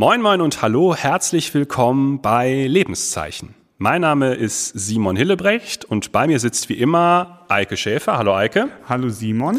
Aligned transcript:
Moin 0.00 0.22
moin 0.22 0.40
und 0.40 0.62
hallo, 0.62 0.94
herzlich 0.94 1.52
willkommen 1.54 2.22
bei 2.22 2.68
Lebenszeichen. 2.68 3.56
Mein 3.78 4.02
Name 4.02 4.34
ist 4.34 4.68
Simon 4.68 5.16
Hillebrecht 5.16 5.84
und 5.84 6.12
bei 6.12 6.28
mir 6.28 6.38
sitzt 6.38 6.68
wie 6.68 6.74
immer 6.74 7.40
Eike 7.48 7.76
Schäfer. 7.76 8.16
Hallo 8.16 8.32
Eike. 8.32 8.68
Hallo 8.88 9.08
Simon. 9.08 9.58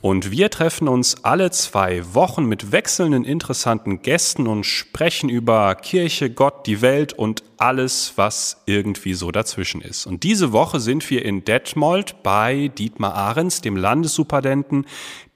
Und 0.00 0.32
wir 0.32 0.50
treffen 0.50 0.88
uns 0.88 1.22
alle 1.22 1.52
zwei 1.52 2.02
Wochen 2.12 2.46
mit 2.46 2.72
wechselnden 2.72 3.24
interessanten 3.24 4.02
Gästen 4.02 4.48
und 4.48 4.64
sprechen 4.64 5.28
über 5.28 5.76
Kirche, 5.76 6.28
Gott, 6.28 6.66
die 6.66 6.82
Welt 6.82 7.12
und 7.12 7.44
alles, 7.58 8.14
was 8.16 8.60
irgendwie 8.66 9.14
so 9.14 9.30
dazwischen 9.30 9.80
ist. 9.80 10.06
Und 10.06 10.24
diese 10.24 10.50
Woche 10.50 10.80
sind 10.80 11.08
wir 11.08 11.24
in 11.24 11.44
Detmold 11.44 12.24
bei 12.24 12.66
Dietmar 12.76 13.14
Ahrens, 13.14 13.60
dem 13.60 13.76
Landessuperintendenten 13.76 14.86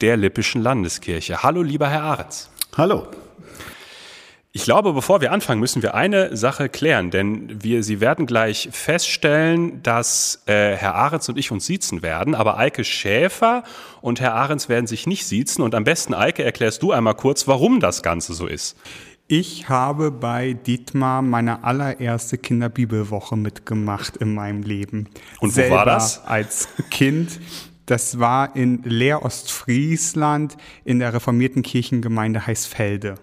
der 0.01 0.17
Lippischen 0.17 0.63
Landeskirche. 0.63 1.45
Hallo, 1.45 1.63
lieber 1.63 1.89
Herr 1.89 2.03
Ahrens. 2.03 2.51
Hallo. 2.77 3.07
Ich 4.55 4.65
glaube, 4.65 4.93
bevor 4.93 5.23
wir 5.23 5.33
anfangen, 5.33 5.61
müssen 5.61 5.83
wir 5.83 5.95
eine 5.95 6.37
Sache 6.37 6.69
klären, 6.69 7.11
denn 7.11 7.63
wir, 7.63 7.83
Sie 7.83 8.01
werden 8.03 8.27
gleich 8.27 8.69
feststellen, 8.71 9.83
dass 9.83 10.43
äh, 10.45 10.77
Herr 10.77 10.95
Ahrens 10.95 11.31
und 11.31 11.39
ich 11.39 11.51
uns 11.51 11.65
siezen 11.65 12.03
werden, 12.03 12.35
aber 12.35 12.59
Eike 12.59 12.85
Schäfer 12.85 13.65
und 14.03 14.21
Herr 14.21 14.35
Ahrens 14.35 14.69
werden 14.69 14.87
sich 14.87 15.07
nicht 15.07 15.27
siezen. 15.27 15.65
Und 15.65 15.75
am 15.75 15.85
besten, 15.85 16.13
Eike, 16.13 16.45
erklärst 16.45 16.83
du 16.83 16.93
einmal 16.93 17.15
kurz, 17.15 17.49
warum 17.49 17.81
das 17.81 18.03
Ganze 18.03 18.35
so 18.35 18.47
ist. 18.47 18.77
Ich 19.27 19.71
habe 19.71 20.11
bei 20.11 20.53
Dietmar 20.53 21.23
meine 21.23 21.65
allererste 21.65 22.37
Kinderbibelwoche 22.37 23.39
mitgemacht 23.39 24.19
in 24.19 24.35
meinem 24.35 24.63
Leben. 24.63 25.09
Und 25.41 25.49
wo 25.49 25.55
Selber 25.55 25.77
war 25.77 25.87
das? 25.87 26.27
Als 26.27 26.69
Kind. 26.91 27.41
Das 27.87 28.19
war 28.19 28.55
in 28.55 28.83
Leer 28.83 29.25
Ostfriesland 29.25 30.59
in 30.85 30.99
der 30.99 31.15
reformierten 31.15 31.63
Kirchengemeinde 31.63 32.47
Heißfelde. 32.47 33.15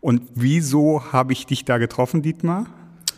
Und 0.00 0.22
wieso 0.34 1.12
habe 1.12 1.32
ich 1.32 1.46
dich 1.46 1.64
da 1.64 1.78
getroffen, 1.78 2.22
Dietmar? 2.22 2.66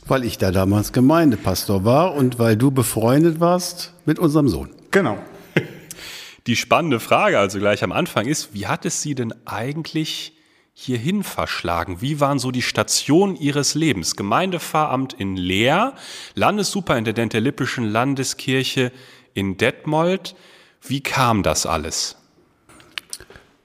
Weil 0.06 0.24
ich 0.24 0.38
da 0.38 0.50
damals 0.50 0.92
Gemeindepastor 0.92 1.84
war 1.84 2.14
und 2.14 2.38
weil 2.38 2.56
du 2.56 2.70
befreundet 2.70 3.41
warst 3.41 3.94
mit 4.06 4.19
unserem 4.19 4.48
Sohn. 4.48 4.70
Genau. 4.91 5.19
Die 6.46 6.56
spannende 6.56 7.00
Frage 7.00 7.39
also 7.39 7.58
gleich 7.58 7.84
am 7.84 7.92
Anfang 7.92 8.27
ist, 8.27 8.55
wie 8.55 8.66
hat 8.66 8.86
es 8.86 9.02
Sie 9.02 9.14
denn 9.14 9.34
eigentlich 9.44 10.34
hierhin 10.72 11.24
verschlagen? 11.24 12.00
Wie 12.00 12.20
waren 12.20 12.39
so 12.39 12.52
die 12.52 12.62
Stationen 12.62 13.34
Ihres 13.34 13.74
Lebens? 13.74 14.14
Gemeindepfarramt 14.14 15.12
in 15.12 15.36
Leer, 15.36 15.94
Landessuperintendent 16.36 17.33
der 17.33 17.41
Lippischen 17.41 17.84
Landeskirche 17.84 18.92
in 19.34 19.56
Detmold. 19.56 20.36
Wie 20.80 21.02
kam 21.02 21.42
das 21.42 21.66
alles? 21.66 22.17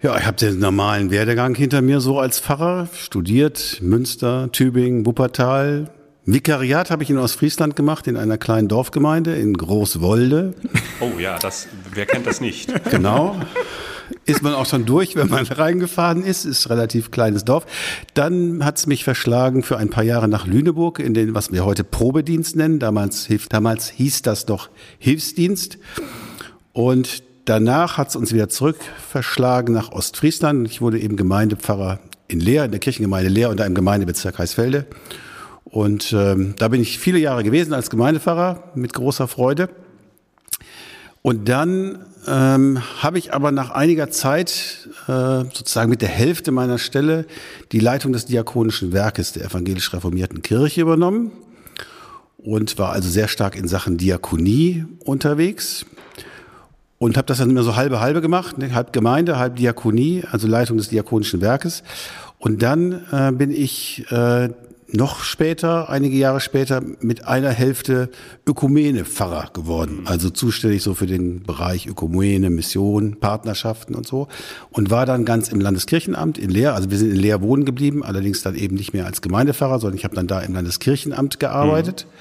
Ja, 0.03 0.17
ich 0.17 0.25
habe 0.25 0.35
den 0.35 0.59
normalen 0.59 1.11
Werdegang 1.11 1.55
hinter 1.55 1.81
mir 1.81 2.01
so 2.01 2.19
als 2.19 2.37
Pfarrer. 2.37 2.89
Studiert 2.93 3.79
Münster, 3.81 4.51
Tübingen, 4.51 5.05
Wuppertal. 5.05 5.91
Vikariat 6.25 6.91
habe 6.91 7.03
ich 7.03 7.09
in 7.09 7.17
Ostfriesland 7.17 7.77
gemacht, 7.77 8.07
in 8.07 8.17
einer 8.17 8.37
kleinen 8.37 8.67
Dorfgemeinde 8.67 9.33
in 9.33 9.53
Großwolde. 9.53 10.55
Oh 10.99 11.17
ja, 11.19 11.39
das, 11.39 11.69
wer 11.93 12.05
kennt 12.05 12.27
das 12.27 12.41
nicht? 12.41 12.69
Genau. 12.91 13.37
Ist 14.25 14.41
man 14.41 14.53
auch 14.53 14.65
schon 14.65 14.85
durch, 14.85 15.15
wenn 15.15 15.29
man 15.29 15.45
reingefahren 15.47 16.25
ist, 16.25 16.43
ist 16.43 16.65
ein 16.65 16.73
relativ 16.73 17.09
kleines 17.09 17.45
Dorf. 17.45 17.65
Dann 18.13 18.65
hat 18.65 18.77
es 18.77 18.87
mich 18.87 19.05
verschlagen 19.05 19.63
für 19.63 19.77
ein 19.77 19.89
paar 19.89 20.03
Jahre 20.03 20.27
nach 20.27 20.45
Lüneburg, 20.45 20.99
in 20.99 21.13
den, 21.13 21.33
was 21.33 21.53
wir 21.53 21.63
heute 21.63 21.85
Probedienst 21.85 22.57
nennen. 22.57 22.79
Damals, 22.79 23.29
damals 23.47 23.87
hieß 23.87 24.21
das 24.21 24.45
doch 24.45 24.69
Hilfsdienst. 24.99 25.77
Und 26.73 27.23
Danach 27.45 27.97
hat 27.97 28.07
es 28.07 28.15
uns 28.15 28.31
wieder 28.31 28.47
zurück 28.47 28.77
verschlagen 29.09 29.73
nach 29.73 29.91
Ostfriesland. 29.91 30.65
Ich 30.69 30.79
wurde 30.79 30.97
eben 30.97 31.17
Gemeindepfarrer 31.17 31.99
in 32.29 32.39
Leer, 32.39 32.63
in 32.63 32.71
der 32.71 32.79
Kirchengemeinde 32.79 33.29
Leer 33.29 33.49
unter 33.49 33.65
einem 33.65 33.75
Gemeindebezirk 33.75 34.39
Heißfelde. 34.39 34.85
Und 35.65 36.13
ähm, 36.13 36.55
da 36.57 36.69
bin 36.69 36.81
ich 36.81 36.99
viele 36.99 37.19
Jahre 37.19 37.43
gewesen 37.43 37.73
als 37.73 37.89
Gemeindepfarrer 37.89 38.71
mit 38.75 38.93
großer 38.93 39.27
Freude. 39.27 39.69
Und 41.21 41.49
dann 41.49 42.05
ähm, 42.27 42.81
habe 43.01 43.17
ich 43.17 43.33
aber 43.33 43.51
nach 43.51 43.71
einiger 43.71 44.09
Zeit 44.09 44.87
äh, 45.07 45.43
sozusagen 45.43 45.89
mit 45.89 46.01
der 46.01 46.09
Hälfte 46.09 46.53
meiner 46.53 46.77
Stelle 46.77 47.25
die 47.73 47.79
Leitung 47.79 48.13
des 48.13 48.25
diakonischen 48.25 48.93
Werkes 48.93 49.33
der 49.33 49.45
evangelisch 49.45 49.91
reformierten 49.91 50.43
Kirche 50.43 50.79
übernommen 50.79 51.31
und 52.37 52.77
war 52.77 52.93
also 52.93 53.09
sehr 53.09 53.27
stark 53.27 53.57
in 53.57 53.67
Sachen 53.67 53.97
Diakonie 53.97 54.85
unterwegs 55.03 55.85
und 57.03 57.17
habe 57.17 57.27
das 57.27 57.39
dann 57.39 57.49
immer 57.49 57.63
so 57.63 57.75
halbe 57.75 57.99
halbe 57.99 58.21
gemacht, 58.21 58.57
ne? 58.57 58.73
halb 58.73 58.93
Gemeinde, 58.93 59.37
halb 59.37 59.57
Diakonie, 59.57 60.23
also 60.31 60.47
Leitung 60.47 60.77
des 60.77 60.87
diakonischen 60.87 61.41
Werkes. 61.41 61.83
Und 62.39 62.61
dann 62.61 63.03
äh, 63.11 63.33
bin 63.33 63.51
ich 63.51 64.09
äh, 64.09 64.47
noch 64.87 65.21
später, 65.21 65.89
einige 65.89 66.15
Jahre 66.15 66.39
später, 66.39 66.81
mit 67.01 67.27
einer 67.27 67.49
Hälfte 67.49 68.09
Ökumene-Pfarrer 68.47 69.49
geworden. 69.51 70.03
Also 70.05 70.29
zuständig 70.29 70.81
so 70.81 70.93
für 70.93 71.05
den 71.05 71.43
Bereich 71.43 71.87
Ökumene, 71.87 72.49
Mission, 72.49 73.19
Partnerschaften 73.19 73.95
und 73.95 74.07
so. 74.07 74.29
Und 74.71 74.89
war 74.89 75.05
dann 75.05 75.25
ganz 75.25 75.49
im 75.49 75.59
Landeskirchenamt 75.59 76.37
in 76.37 76.51
Leer. 76.51 76.73
Also 76.73 76.89
wir 76.89 76.97
sind 76.97 77.11
in 77.11 77.17
Leer 77.17 77.41
wohnen 77.41 77.65
geblieben, 77.65 78.01
allerdings 78.01 78.43
dann 78.43 78.55
eben 78.55 78.77
nicht 78.77 78.93
mehr 78.93 79.05
als 79.05 79.21
Gemeindepfarrer, 79.21 79.79
sondern 79.79 79.97
ich 79.97 80.05
habe 80.05 80.15
dann 80.15 80.27
da 80.27 80.39
im 80.39 80.53
Landeskirchenamt 80.53 81.41
gearbeitet. 81.41 82.05
Mhm. 82.07 82.13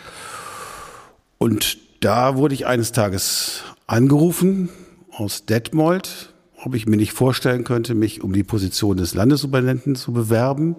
Und 1.38 1.78
da 2.00 2.34
wurde 2.37 2.54
ich 2.56 2.66
eines 2.66 2.91
Tages 2.91 3.62
angerufen 3.92 4.70
aus 5.10 5.44
Detmold, 5.44 6.32
ob 6.64 6.75
ich 6.75 6.86
mir 6.86 6.97
nicht 6.97 7.12
vorstellen 7.12 7.62
könnte, 7.62 7.94
mich 7.94 8.22
um 8.22 8.32
die 8.32 8.42
Position 8.42 8.97
des 8.97 9.14
Landessuperintendenten 9.14 9.97
zu 9.97 10.12
bewerben. 10.12 10.76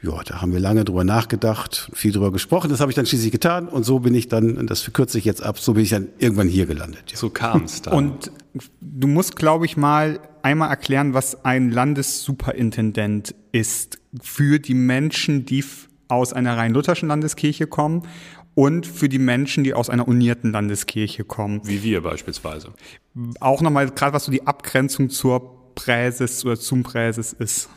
Ja, 0.00 0.22
da 0.24 0.40
haben 0.40 0.52
wir 0.52 0.60
lange 0.60 0.84
drüber 0.84 1.02
nachgedacht, 1.02 1.90
viel 1.94 2.12
drüber 2.12 2.30
gesprochen. 2.30 2.70
Das 2.70 2.78
habe 2.80 2.92
ich 2.92 2.94
dann 2.94 3.06
schließlich 3.06 3.32
getan 3.32 3.66
und 3.66 3.82
so 3.82 3.98
bin 3.98 4.14
ich 4.14 4.28
dann, 4.28 4.68
das 4.68 4.82
verkürze 4.82 5.18
ich 5.18 5.24
jetzt 5.24 5.42
ab, 5.42 5.58
so 5.58 5.74
bin 5.74 5.82
ich 5.82 5.90
dann 5.90 6.08
irgendwann 6.18 6.46
hier 6.46 6.66
gelandet. 6.66 7.10
Ja. 7.10 7.16
So 7.16 7.28
kam 7.28 7.64
es 7.64 7.82
dann. 7.82 7.94
Und 7.94 8.30
du 8.80 9.08
musst, 9.08 9.34
glaube 9.34 9.66
ich, 9.66 9.76
mal 9.76 10.20
einmal 10.42 10.70
erklären, 10.70 11.12
was 11.12 11.44
ein 11.44 11.72
Landessuperintendent 11.72 13.34
ist 13.50 13.98
für 14.22 14.60
die 14.60 14.74
Menschen, 14.74 15.44
die 15.44 15.64
aus 16.08 16.32
einer 16.32 16.56
rein 16.56 16.72
lutherschen 16.72 17.08
Landeskirche 17.08 17.66
kommen 17.66 18.02
und 18.56 18.86
für 18.86 19.10
die 19.10 19.18
Menschen, 19.18 19.64
die 19.64 19.74
aus 19.74 19.90
einer 19.90 20.08
unierten 20.08 20.50
Landeskirche 20.50 21.24
kommen. 21.24 21.60
Wie 21.64 21.82
wir 21.82 22.00
beispielsweise. 22.00 22.72
Auch 23.38 23.60
nochmal, 23.60 23.90
gerade 23.90 24.14
was 24.14 24.24
so 24.24 24.32
die 24.32 24.46
Abgrenzung 24.46 25.10
zur 25.10 25.74
Präses 25.74 26.42
oder 26.44 26.58
zum 26.58 26.82
Präses 26.82 27.34
ist. 27.34 27.68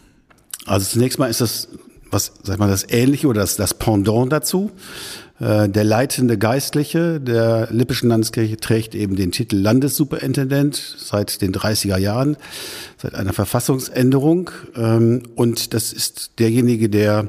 Also 0.65 0.85
zunächst 0.85 1.19
mal 1.19 1.29
ist 1.29 1.41
das, 1.41 1.67
was, 2.11 2.31
sag 2.43 2.59
mal, 2.59 2.69
das 2.69 2.89
Ähnliche 2.89 3.27
oder 3.27 3.41
das, 3.41 3.57
das 3.57 3.73
Pendant 3.73 4.31
dazu. 4.31 4.71
Äh, 5.41 5.67
der 5.67 5.83
leitende 5.83 6.37
Geistliche 6.37 7.19
der 7.19 7.67
Lippischen 7.71 8.07
Landeskirche 8.07 8.55
trägt 8.55 8.95
eben 8.95 9.17
den 9.17 9.33
Titel 9.33 9.57
Landessuperintendent 9.57 10.77
seit 10.97 11.41
den 11.41 11.53
30er 11.53 11.97
Jahren, 11.97 12.37
seit 12.97 13.15
einer 13.15 13.33
Verfassungsänderung. 13.33 14.49
Ähm, 14.77 15.23
und 15.35 15.73
das 15.73 15.91
ist 15.91 16.39
derjenige, 16.39 16.87
der 16.87 17.27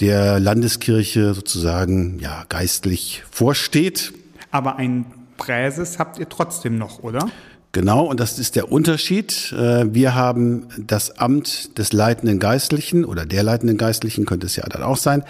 der 0.00 0.38
Landeskirche 0.40 1.34
sozusagen 1.34 2.18
ja 2.20 2.44
geistlich 2.48 3.22
vorsteht. 3.30 4.12
Aber 4.50 4.76
ein 4.76 5.06
Präses 5.36 5.98
habt 5.98 6.18
ihr 6.18 6.28
trotzdem 6.28 6.78
noch, 6.78 7.02
oder? 7.02 7.28
Genau, 7.72 8.04
und 8.04 8.18
das 8.18 8.38
ist 8.38 8.56
der 8.56 8.72
Unterschied. 8.72 9.52
Äh, 9.52 9.92
wir 9.92 10.14
haben 10.14 10.68
das 10.78 11.18
Amt 11.18 11.78
des 11.78 11.92
leitenden 11.92 12.38
Geistlichen 12.38 13.04
oder 13.04 13.26
der 13.26 13.42
leitenden 13.42 13.76
Geistlichen, 13.76 14.24
könnte 14.24 14.46
es 14.46 14.56
ja 14.56 14.64
dann 14.68 14.82
auch 14.82 14.96
sein, 14.96 15.22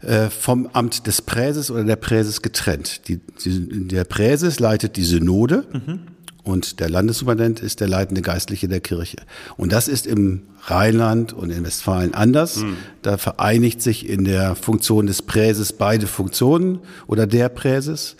äh, 0.00 0.28
vom 0.28 0.68
Amt 0.72 1.06
des 1.06 1.22
Präses 1.22 1.70
oder 1.70 1.84
der 1.84 1.96
Präses 1.96 2.42
getrennt. 2.42 3.08
Die, 3.08 3.20
der 3.44 4.04
Präses 4.04 4.58
leitet 4.58 4.96
die 4.96 5.04
Synode. 5.04 5.66
Mhm 5.72 6.17
und 6.48 6.80
der 6.80 6.88
Landessuperintendent 6.88 7.60
ist 7.60 7.80
der 7.80 7.88
leitende 7.88 8.22
Geistliche 8.22 8.68
der 8.68 8.80
Kirche. 8.80 9.18
Und 9.58 9.70
das 9.70 9.86
ist 9.86 10.06
im 10.06 10.44
Rheinland 10.62 11.34
und 11.34 11.50
in 11.50 11.62
Westfalen 11.62 12.14
anders. 12.14 12.56
Mhm. 12.56 12.78
Da 13.02 13.18
vereinigt 13.18 13.82
sich 13.82 14.08
in 14.08 14.24
der 14.24 14.54
Funktion 14.54 15.06
des 15.06 15.20
Präses 15.20 15.74
beide 15.74 16.06
Funktionen 16.06 16.78
oder 17.06 17.26
der 17.26 17.50
Präses. 17.50 18.16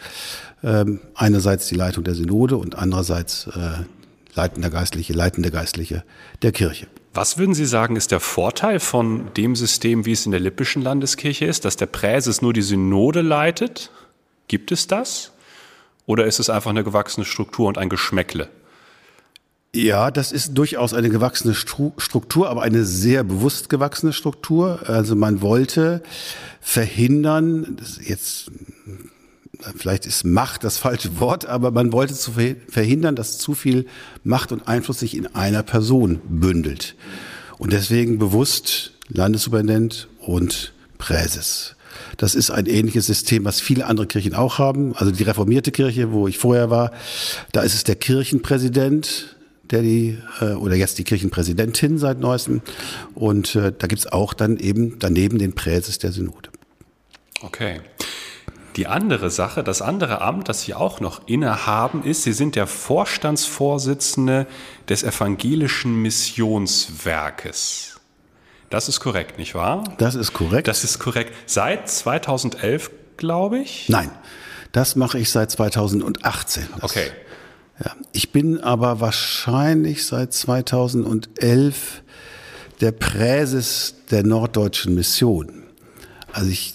Ähm, 0.62 1.00
einerseits 1.14 1.68
die 1.68 1.74
Leitung 1.74 2.04
der 2.04 2.14
Synode 2.14 2.58
und 2.58 2.76
andererseits 2.76 3.46
äh, 3.46 3.84
leitender 4.34 4.68
Geistliche, 4.68 5.14
leitende 5.14 5.50
Geistliche 5.50 6.04
der 6.42 6.52
Kirche. 6.52 6.86
Was 7.14 7.38
würden 7.38 7.54
Sie 7.54 7.64
sagen, 7.64 7.96
ist 7.96 8.10
der 8.10 8.20
Vorteil 8.20 8.78
von 8.78 9.32
dem 9.38 9.56
System, 9.56 10.04
wie 10.04 10.12
es 10.12 10.26
in 10.26 10.32
der 10.32 10.40
Lippischen 10.40 10.82
Landeskirche 10.82 11.46
ist, 11.46 11.64
dass 11.64 11.76
der 11.76 11.86
Präses 11.86 12.42
nur 12.42 12.52
die 12.52 12.60
Synode 12.60 13.22
leitet? 13.22 13.90
Gibt 14.48 14.70
es 14.70 14.86
das? 14.86 15.32
Oder 16.08 16.24
ist 16.24 16.40
es 16.40 16.48
einfach 16.48 16.70
eine 16.70 16.84
gewachsene 16.84 17.26
Struktur 17.26 17.68
und 17.68 17.76
ein 17.76 17.90
Geschmäckle? 17.90 18.48
Ja, 19.74 20.10
das 20.10 20.32
ist 20.32 20.54
durchaus 20.54 20.94
eine 20.94 21.10
gewachsene 21.10 21.54
Struktur, 21.54 22.48
aber 22.48 22.62
eine 22.62 22.86
sehr 22.86 23.22
bewusst 23.24 23.68
gewachsene 23.68 24.14
Struktur. 24.14 24.80
Also 24.86 25.14
man 25.14 25.42
wollte 25.42 26.02
verhindern, 26.62 27.76
jetzt 28.02 28.50
vielleicht 29.76 30.06
ist 30.06 30.24
Macht 30.24 30.64
das 30.64 30.78
falsche 30.78 31.20
Wort, 31.20 31.44
aber 31.44 31.72
man 31.72 31.92
wollte 31.92 32.14
zu 32.14 32.32
verhindern, 32.68 33.14
dass 33.14 33.36
zu 33.36 33.54
viel 33.54 33.84
Macht 34.24 34.50
und 34.50 34.66
Einfluss 34.66 35.00
sich 35.00 35.14
in 35.14 35.26
einer 35.34 35.62
Person 35.62 36.22
bündelt. 36.26 36.96
Und 37.58 37.74
deswegen 37.74 38.18
bewusst 38.18 38.92
Landessuperintendent 39.08 40.08
und 40.20 40.72
Präses. 40.96 41.76
Das 42.18 42.34
ist 42.34 42.50
ein 42.50 42.66
ähnliches 42.66 43.06
System, 43.06 43.46
was 43.46 43.60
viele 43.60 43.86
andere 43.86 44.06
Kirchen 44.08 44.34
auch 44.34 44.58
haben. 44.58 44.94
Also 44.96 45.12
die 45.12 45.22
reformierte 45.22 45.70
Kirche, 45.70 46.12
wo 46.12 46.28
ich 46.28 46.36
vorher 46.36 46.68
war, 46.68 46.90
da 47.52 47.62
ist 47.62 47.74
es 47.74 47.84
der 47.84 47.94
Kirchenpräsident, 47.94 49.36
der 49.70 49.82
die, 49.82 50.18
äh, 50.40 50.54
oder 50.54 50.74
jetzt 50.74 50.98
die 50.98 51.04
Kirchenpräsidentin 51.04 51.96
seit 51.96 52.18
neuestem. 52.18 52.60
Und 53.14 53.54
äh, 53.54 53.72
da 53.76 53.86
gibt's 53.86 54.08
auch 54.08 54.34
dann 54.34 54.56
eben 54.58 54.98
daneben 54.98 55.38
den 55.38 55.54
Präses 55.54 56.00
der 56.00 56.10
Synode. 56.10 56.50
Okay. 57.42 57.80
Die 58.74 58.88
andere 58.88 59.30
Sache, 59.30 59.62
das 59.62 59.80
andere 59.80 60.20
Amt, 60.20 60.48
das 60.48 60.62
Sie 60.62 60.74
auch 60.74 60.98
noch 61.00 61.28
innehaben, 61.28 62.02
ist, 62.02 62.24
Sie 62.24 62.32
sind 62.32 62.56
der 62.56 62.66
Vorstandsvorsitzende 62.66 64.48
des 64.88 65.04
Evangelischen 65.04 66.02
Missionswerkes. 66.02 67.97
Das 68.70 68.88
ist 68.88 69.00
korrekt, 69.00 69.38
nicht 69.38 69.54
wahr? 69.54 69.84
Das 69.98 70.14
ist 70.14 70.32
korrekt. 70.32 70.68
Das 70.68 70.84
ist 70.84 70.98
korrekt. 70.98 71.32
Seit 71.46 71.88
2011, 71.88 72.90
glaube 73.16 73.58
ich? 73.60 73.88
Nein, 73.88 74.10
das 74.72 74.96
mache 74.96 75.18
ich 75.18 75.30
seit 75.30 75.50
2018. 75.50 76.68
Das, 76.74 76.82
okay. 76.82 77.06
Ja. 77.82 77.92
Ich 78.12 78.32
bin 78.32 78.60
aber 78.60 79.00
wahrscheinlich 79.00 80.04
seit 80.04 80.32
2011 80.32 82.02
der 82.80 82.92
Präses 82.92 83.94
der 84.10 84.24
Norddeutschen 84.24 84.94
Mission. 84.94 85.64
Also 86.32 86.50
ich 86.50 86.74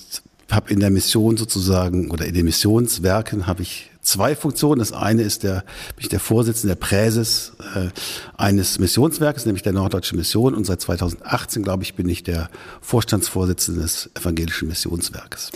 habe 0.49 0.71
in 0.71 0.79
der 0.79 0.89
Mission 0.89 1.37
sozusagen 1.37 2.11
oder 2.11 2.25
in 2.25 2.33
den 2.33 2.45
Missionswerken 2.45 3.47
habe 3.47 3.61
ich 3.61 3.91
zwei 4.03 4.35
Funktionen. 4.35 4.79
Das 4.79 4.91
eine 4.91 5.23
ist 5.23 5.43
der, 5.43 5.63
bin 5.95 6.01
ich 6.01 6.09
der 6.09 6.19
Vorsitzende 6.19 6.75
der 6.75 6.79
Präses 6.79 7.53
äh, 7.75 7.87
eines 8.37 8.77
Missionswerkes, 8.77 9.45
nämlich 9.45 9.63
der 9.63 9.73
Norddeutschen 9.73 10.17
Mission. 10.17 10.53
Und 10.53 10.65
seit 10.65 10.81
2018, 10.81 11.63
glaube 11.63 11.83
ich, 11.83 11.95
bin 11.95 12.07
ich 12.07 12.23
der 12.23 12.49
Vorstandsvorsitzende 12.81 13.81
des 13.81 14.11
Evangelischen 14.13 14.67
Missionswerkes. 14.67 15.51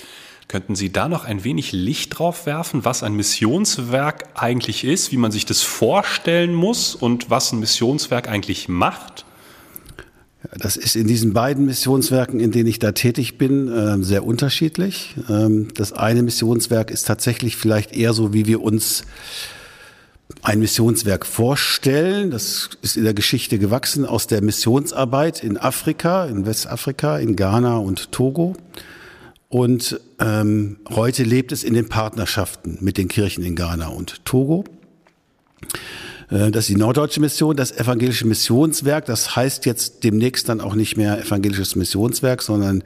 Könnten 0.47 0.75
Sie 0.75 0.93
da 0.93 1.09
noch 1.09 1.25
ein 1.25 1.43
wenig 1.43 1.73
Licht 1.73 2.17
drauf 2.17 2.45
werfen, 2.45 2.85
was 2.85 3.03
ein 3.03 3.13
Missionswerk 3.13 4.29
eigentlich 4.35 4.85
ist, 4.85 5.11
wie 5.11 5.17
man 5.17 5.31
sich 5.31 5.45
das 5.45 5.61
vorstellen 5.61 6.53
muss 6.53 6.95
und 6.95 7.29
was 7.29 7.51
ein 7.51 7.59
Missionswerk 7.59 8.29
eigentlich 8.29 8.69
macht? 8.69 9.25
Das 10.57 10.77
ist 10.77 10.95
in 10.95 11.07
diesen 11.07 11.33
beiden 11.33 11.65
Missionswerken, 11.65 12.39
in 12.39 12.51
denen 12.51 12.67
ich 12.67 12.79
da 12.79 12.91
tätig 12.91 13.37
bin, 13.37 13.67
äh, 13.67 14.03
sehr 14.03 14.23
unterschiedlich. 14.25 15.15
Ähm, 15.29 15.69
das 15.73 15.93
eine 15.93 16.21
Missionswerk 16.21 16.91
ist 16.91 17.07
tatsächlich 17.07 17.57
vielleicht 17.57 17.95
eher 17.95 18.13
so, 18.13 18.33
wie 18.33 18.45
wir 18.45 18.61
uns 18.61 19.03
ein 20.43 20.59
Missionswerk 20.59 21.25
vorstellen. 21.25 22.31
Das 22.31 22.69
ist 22.81 22.97
in 22.97 23.03
der 23.03 23.13
Geschichte 23.13 23.59
gewachsen 23.59 24.05
aus 24.05 24.27
der 24.27 24.43
Missionsarbeit 24.43 25.43
in 25.43 25.57
Afrika, 25.57 26.25
in 26.25 26.45
Westafrika, 26.45 27.17
in 27.17 27.35
Ghana 27.35 27.77
und 27.77 28.11
Togo. 28.11 28.55
Und 29.49 29.99
ähm, 30.19 30.77
heute 30.89 31.23
lebt 31.23 31.51
es 31.51 31.63
in 31.63 31.73
den 31.73 31.89
Partnerschaften 31.89 32.77
mit 32.81 32.97
den 32.97 33.07
Kirchen 33.07 33.43
in 33.43 33.55
Ghana 33.55 33.87
und 33.87 34.23
Togo. 34.25 34.65
Äh, 36.29 36.51
das 36.51 36.65
ist 36.65 36.69
die 36.69 36.75
Norddeutsche 36.75 37.19
Mission, 37.19 37.55
das 37.55 37.71
Evangelische 37.71 38.27
Missionswerk. 38.27 39.05
Das 39.05 39.35
heißt 39.35 39.65
jetzt 39.65 40.03
demnächst 40.03 40.49
dann 40.49 40.61
auch 40.61 40.75
nicht 40.75 40.97
mehr 40.97 41.19
Evangelisches 41.19 41.75
Missionswerk, 41.75 42.41
sondern 42.41 42.83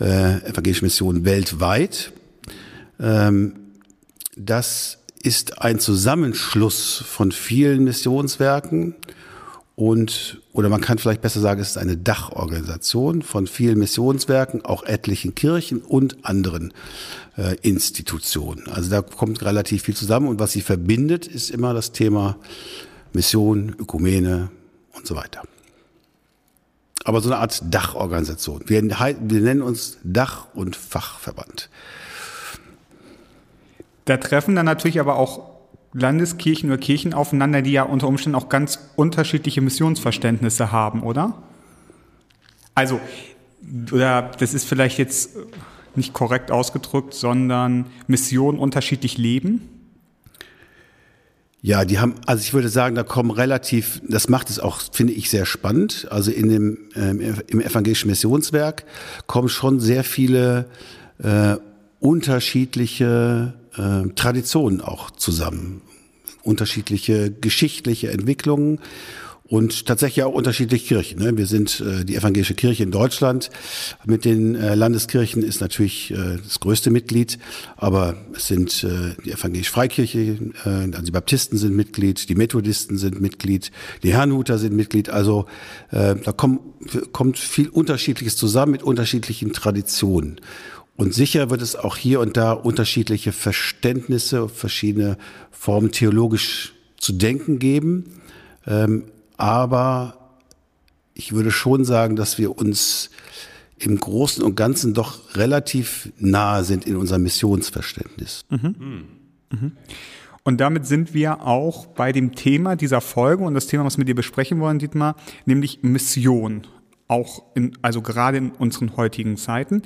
äh, 0.00 0.38
Evangelische 0.48 0.84
Mission 0.84 1.24
weltweit. 1.24 2.12
Ähm, 2.98 3.54
das 4.36 4.98
ist 5.22 5.60
ein 5.60 5.78
Zusammenschluss 5.78 7.04
von 7.06 7.32
vielen 7.32 7.84
Missionswerken 7.84 8.94
und, 9.80 10.42
oder 10.52 10.68
man 10.68 10.82
kann 10.82 10.98
vielleicht 10.98 11.22
besser 11.22 11.40
sagen, 11.40 11.58
es 11.58 11.70
ist 11.70 11.78
eine 11.78 11.96
Dachorganisation 11.96 13.22
von 13.22 13.46
vielen 13.46 13.78
Missionswerken, 13.78 14.62
auch 14.62 14.82
etlichen 14.82 15.34
Kirchen 15.34 15.80
und 15.80 16.22
anderen 16.22 16.74
äh, 17.38 17.56
Institutionen. 17.62 18.68
Also 18.68 18.90
da 18.90 19.00
kommt 19.00 19.42
relativ 19.42 19.84
viel 19.84 19.96
zusammen 19.96 20.28
und 20.28 20.38
was 20.38 20.52
sie 20.52 20.60
verbindet, 20.60 21.26
ist 21.26 21.50
immer 21.50 21.72
das 21.72 21.92
Thema 21.92 22.36
Mission, 23.14 23.74
Ökumene 23.78 24.50
und 24.92 25.06
so 25.06 25.16
weiter. 25.16 25.44
Aber 27.04 27.22
so 27.22 27.30
eine 27.30 27.38
Art 27.38 27.62
Dachorganisation. 27.64 28.60
Wir, 28.66 28.82
wir 28.82 29.40
nennen 29.40 29.62
uns 29.62 29.96
Dach- 30.04 30.48
und 30.52 30.76
Fachverband. 30.76 31.70
Da 34.04 34.18
treffen 34.18 34.56
dann 34.56 34.66
natürlich 34.66 35.00
aber 35.00 35.16
auch 35.16 35.49
Landeskirchen 35.92 36.70
oder 36.70 36.78
Kirchen 36.78 37.14
aufeinander, 37.14 37.62
die 37.62 37.72
ja 37.72 37.82
unter 37.82 38.06
Umständen 38.06 38.36
auch 38.36 38.48
ganz 38.48 38.78
unterschiedliche 38.96 39.60
Missionsverständnisse 39.60 40.70
haben, 40.72 41.02
oder? 41.02 41.42
Also, 42.74 43.00
oder 43.90 44.30
das 44.38 44.54
ist 44.54 44.64
vielleicht 44.64 44.98
jetzt 44.98 45.36
nicht 45.96 46.12
korrekt 46.12 46.50
ausgedrückt, 46.50 47.14
sondern 47.14 47.86
Mission 48.06 48.58
unterschiedlich 48.58 49.18
leben? 49.18 49.68
Ja, 51.62 51.84
die 51.84 51.98
haben, 51.98 52.14
also 52.24 52.40
ich 52.40 52.54
würde 52.54 52.70
sagen, 52.70 52.94
da 52.94 53.02
kommen 53.02 53.30
relativ, 53.30 54.00
das 54.08 54.30
macht 54.30 54.48
es 54.48 54.58
auch, 54.58 54.80
finde 54.92 55.12
ich, 55.12 55.28
sehr 55.28 55.44
spannend. 55.44 56.06
Also 56.10 56.30
in 56.30 56.48
dem, 56.48 56.78
ähm, 56.94 57.20
im 57.48 57.60
evangelischen 57.60 58.08
Missionswerk 58.08 58.84
kommen 59.26 59.50
schon 59.50 59.78
sehr 59.78 60.02
viele 60.02 60.70
äh, 61.22 61.56
unterschiedliche 61.98 63.59
äh, 63.76 64.08
Traditionen 64.14 64.80
auch 64.80 65.10
zusammen, 65.10 65.82
unterschiedliche 66.42 67.30
geschichtliche 67.30 68.10
Entwicklungen 68.10 68.80
und 69.50 69.86
tatsächlich 69.86 70.24
auch 70.24 70.32
unterschiedliche 70.32 70.86
Kirchen. 70.86 71.18
Ne? 71.18 71.36
Wir 71.36 71.46
sind 71.46 71.80
äh, 71.80 72.04
die 72.04 72.14
evangelische 72.14 72.54
Kirche 72.54 72.84
in 72.84 72.92
Deutschland 72.92 73.50
mit 74.04 74.24
den 74.24 74.54
äh, 74.54 74.76
Landeskirchen 74.76 75.42
ist 75.42 75.60
natürlich 75.60 76.12
äh, 76.12 76.38
das 76.42 76.60
größte 76.60 76.90
Mitglied, 76.90 77.38
aber 77.76 78.14
es 78.32 78.46
sind 78.46 78.84
äh, 78.84 79.16
die 79.24 79.32
evangelische 79.32 79.72
Freikirche, 79.72 80.38
äh, 80.64 80.68
also 80.68 81.02
die 81.02 81.10
Baptisten 81.10 81.58
sind 81.58 81.74
Mitglied, 81.74 82.28
die 82.28 82.36
Methodisten 82.36 82.96
sind 82.96 83.20
Mitglied, 83.20 83.72
die 84.04 84.12
Herrnhuter 84.12 84.56
sind 84.56 84.76
Mitglied. 84.76 85.10
Also 85.10 85.46
äh, 85.90 86.14
da 86.14 86.30
kommt, 86.30 86.60
kommt 87.10 87.36
viel 87.36 87.68
Unterschiedliches 87.68 88.36
zusammen 88.36 88.70
mit 88.70 88.84
unterschiedlichen 88.84 89.52
Traditionen. 89.52 90.40
Und 91.00 91.14
sicher 91.14 91.48
wird 91.48 91.62
es 91.62 91.76
auch 91.76 91.96
hier 91.96 92.20
und 92.20 92.36
da 92.36 92.52
unterschiedliche 92.52 93.32
Verständnisse, 93.32 94.50
verschiedene 94.50 95.16
Formen 95.50 95.92
theologisch 95.92 96.74
zu 96.98 97.14
denken 97.14 97.58
geben. 97.58 98.20
Ähm, 98.66 99.04
aber 99.38 100.36
ich 101.14 101.32
würde 101.32 101.52
schon 101.52 101.86
sagen, 101.86 102.16
dass 102.16 102.36
wir 102.36 102.58
uns 102.58 103.08
im 103.78 103.98
Großen 103.98 104.44
und 104.44 104.56
Ganzen 104.56 104.92
doch 104.92 105.36
relativ 105.36 106.12
nahe 106.18 106.64
sind 106.64 106.86
in 106.86 106.96
unserem 106.96 107.22
Missionsverständnis. 107.22 108.44
Mhm. 108.50 109.04
Mhm. 109.50 109.72
Und 110.42 110.60
damit 110.60 110.86
sind 110.86 111.14
wir 111.14 111.46
auch 111.46 111.86
bei 111.86 112.12
dem 112.12 112.34
Thema 112.34 112.76
dieser 112.76 113.00
Folge 113.00 113.42
und 113.42 113.54
das 113.54 113.68
Thema, 113.68 113.86
was 113.86 113.96
wir 113.96 114.04
dir 114.04 114.14
besprechen 114.14 114.60
wollen, 114.60 114.78
Dietmar, 114.78 115.16
nämlich 115.46 115.82
Mission 115.82 116.66
auch 117.10 117.42
in, 117.54 117.76
also 117.82 118.02
gerade 118.02 118.38
in 118.38 118.50
unseren 118.50 118.96
heutigen 118.96 119.36
Zeiten. 119.36 119.82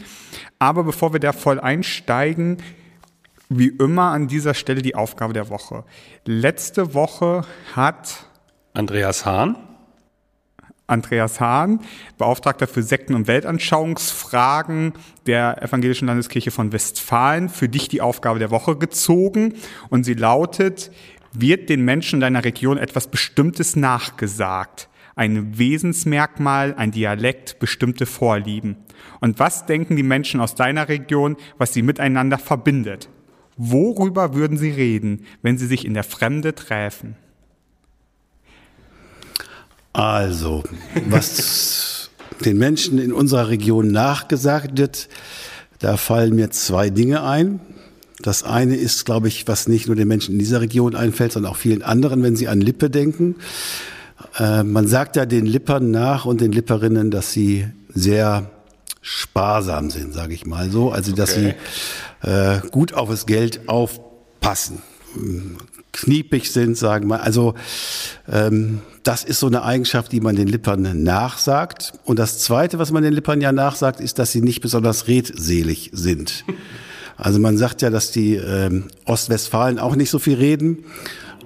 Aber 0.59 0.85
bevor 0.85 1.13
wir 1.13 1.21
da 1.21 1.33
voll 1.33 1.59
einsteigen, 1.59 2.59
wie 3.49 3.69
immer 3.69 4.11
an 4.11 4.29
dieser 4.29 4.55
Stelle 4.55 4.83
die 4.83 4.95
Aufgabe 4.95 5.33
der 5.33 5.49
Woche. 5.49 5.85
Letzte 6.25 6.95
Woche 6.95 7.45
hat 7.75 8.27
Andreas 8.73 9.25
Hahn 9.25 9.57
Andreas 10.87 11.41
Hahn, 11.41 11.81
Beauftragter 12.19 12.67
für 12.67 12.83
Sekten- 12.83 13.15
und 13.15 13.27
Weltanschauungsfragen 13.27 14.93
der 15.27 15.63
Evangelischen 15.63 16.07
Landeskirche 16.07 16.51
von 16.51 16.73
Westfalen, 16.73 17.49
für 17.49 17.71
dich 17.71 17.89
die 17.89 18.03
Aufgabe 18.03 18.39
der 18.39 18.51
Woche 18.51 18.77
gezogen. 18.77 19.55
Und 19.89 20.05
sie 20.05 20.13
lautet, 20.13 20.91
wird 21.33 21.71
den 21.71 21.87
Menschen 21.87 22.21
deiner 22.21 22.45
Region 22.45 22.77
etwas 22.77 23.07
Bestimmtes 23.07 23.77
nachgesagt? 23.77 24.91
Ein 25.17 25.59
Wesensmerkmal, 25.59 26.75
ein 26.75 26.91
Dialekt, 26.91 27.59
bestimmte 27.59 28.07
Vorlieben. 28.07 28.77
Und 29.21 29.39
was 29.39 29.67
denken 29.67 29.97
die 29.97 30.03
Menschen 30.03 30.41
aus 30.41 30.55
deiner 30.55 30.89
Region, 30.89 31.37
was 31.59 31.73
sie 31.73 31.83
miteinander 31.83 32.39
verbindet? 32.39 33.09
Worüber 33.57 34.35
würden 34.35 34.59
sie 34.59 34.71
reden, 34.71 35.25
wenn 35.43 35.59
sie 35.59 35.67
sich 35.67 35.85
in 35.85 35.95
der 35.95 36.05
Fremde 36.05 36.55
träfen? 36.55 37.17
Also, 39.93 40.65
was 41.09 42.11
den 42.45 42.59
Menschen 42.59 42.99
in 42.99 43.13
unserer 43.13 43.49
Region 43.49 43.93
nachgesagt 43.93 44.77
wird, 44.77 45.09
da 45.79 45.97
fallen 45.97 46.35
mir 46.35 46.51
zwei 46.51 46.91
Dinge 46.91 47.23
ein. 47.23 47.61
Das 48.21 48.43
eine 48.43 48.75
ist, 48.75 49.05
glaube 49.05 49.29
ich, 49.29 49.47
was 49.47 49.69
nicht 49.69 49.87
nur 49.87 49.95
den 49.95 50.09
Menschen 50.09 50.33
in 50.33 50.39
dieser 50.39 50.61
Region 50.61 50.97
einfällt, 50.97 51.33
sondern 51.33 51.53
auch 51.53 51.57
vielen 51.57 51.83
anderen, 51.83 52.23
wenn 52.23 52.35
sie 52.35 52.49
an 52.49 52.61
Lippe 52.61 52.91
denken. 52.91 53.37
Äh, 54.39 54.63
man 54.63 54.87
sagt 54.87 55.17
ja 55.17 55.27
den 55.27 55.47
Lippern 55.47 55.91
nach 55.91 56.25
und 56.25 56.41
den 56.41 56.53
Lipperinnen, 56.53 57.11
dass 57.11 57.33
sie 57.33 57.67
sehr 57.89 58.51
sparsam 59.01 59.91
sind, 59.91 60.15
sage 60.15 60.35
ich 60.35 60.47
mal 60.47 60.71
so. 60.71 60.91
Also 60.91 61.13
dass 61.13 61.33
okay. 61.33 61.55
sie 62.23 62.29
äh, 62.29 62.61
gut 62.71 62.95
auf 62.95 63.11
das 63.11 63.27
Geld 63.27 63.69
aufpassen. 63.69 64.83
kniepig 65.93 66.51
sind, 66.51 66.77
sagen 66.77 67.09
wir. 67.09 67.23
Also 67.23 67.55
ähm, 68.31 68.81
das 69.05 69.23
ist 69.23 69.39
so 69.39 69.47
eine 69.47 69.63
Eigenschaft, 69.63 70.11
die 70.13 70.21
man 70.21 70.35
den 70.35 70.49
Lippern 70.49 71.03
nachsagt. 71.03 71.93
Und 72.05 72.19
das 72.19 72.39
Zweite, 72.39 72.79
was 72.79 72.91
man 72.91 73.03
den 73.03 73.13
Lippern 73.13 73.41
ja 73.41 73.53
nachsagt, 73.53 74.01
ist, 74.01 74.19
dass 74.19 74.33
sie 74.33 74.41
nicht 74.41 74.61
besonders 74.61 75.07
redselig 75.07 75.91
sind. 75.93 76.45
Also 77.17 77.39
man 77.39 77.57
sagt 77.57 77.81
ja, 77.81 77.91
dass 77.91 78.11
die 78.11 78.35
ähm, 78.35 78.89
Ostwestfalen 79.05 79.79
auch 79.79 79.95
nicht 79.95 80.11
so 80.11 80.19
viel 80.19 80.35
reden, 80.35 80.85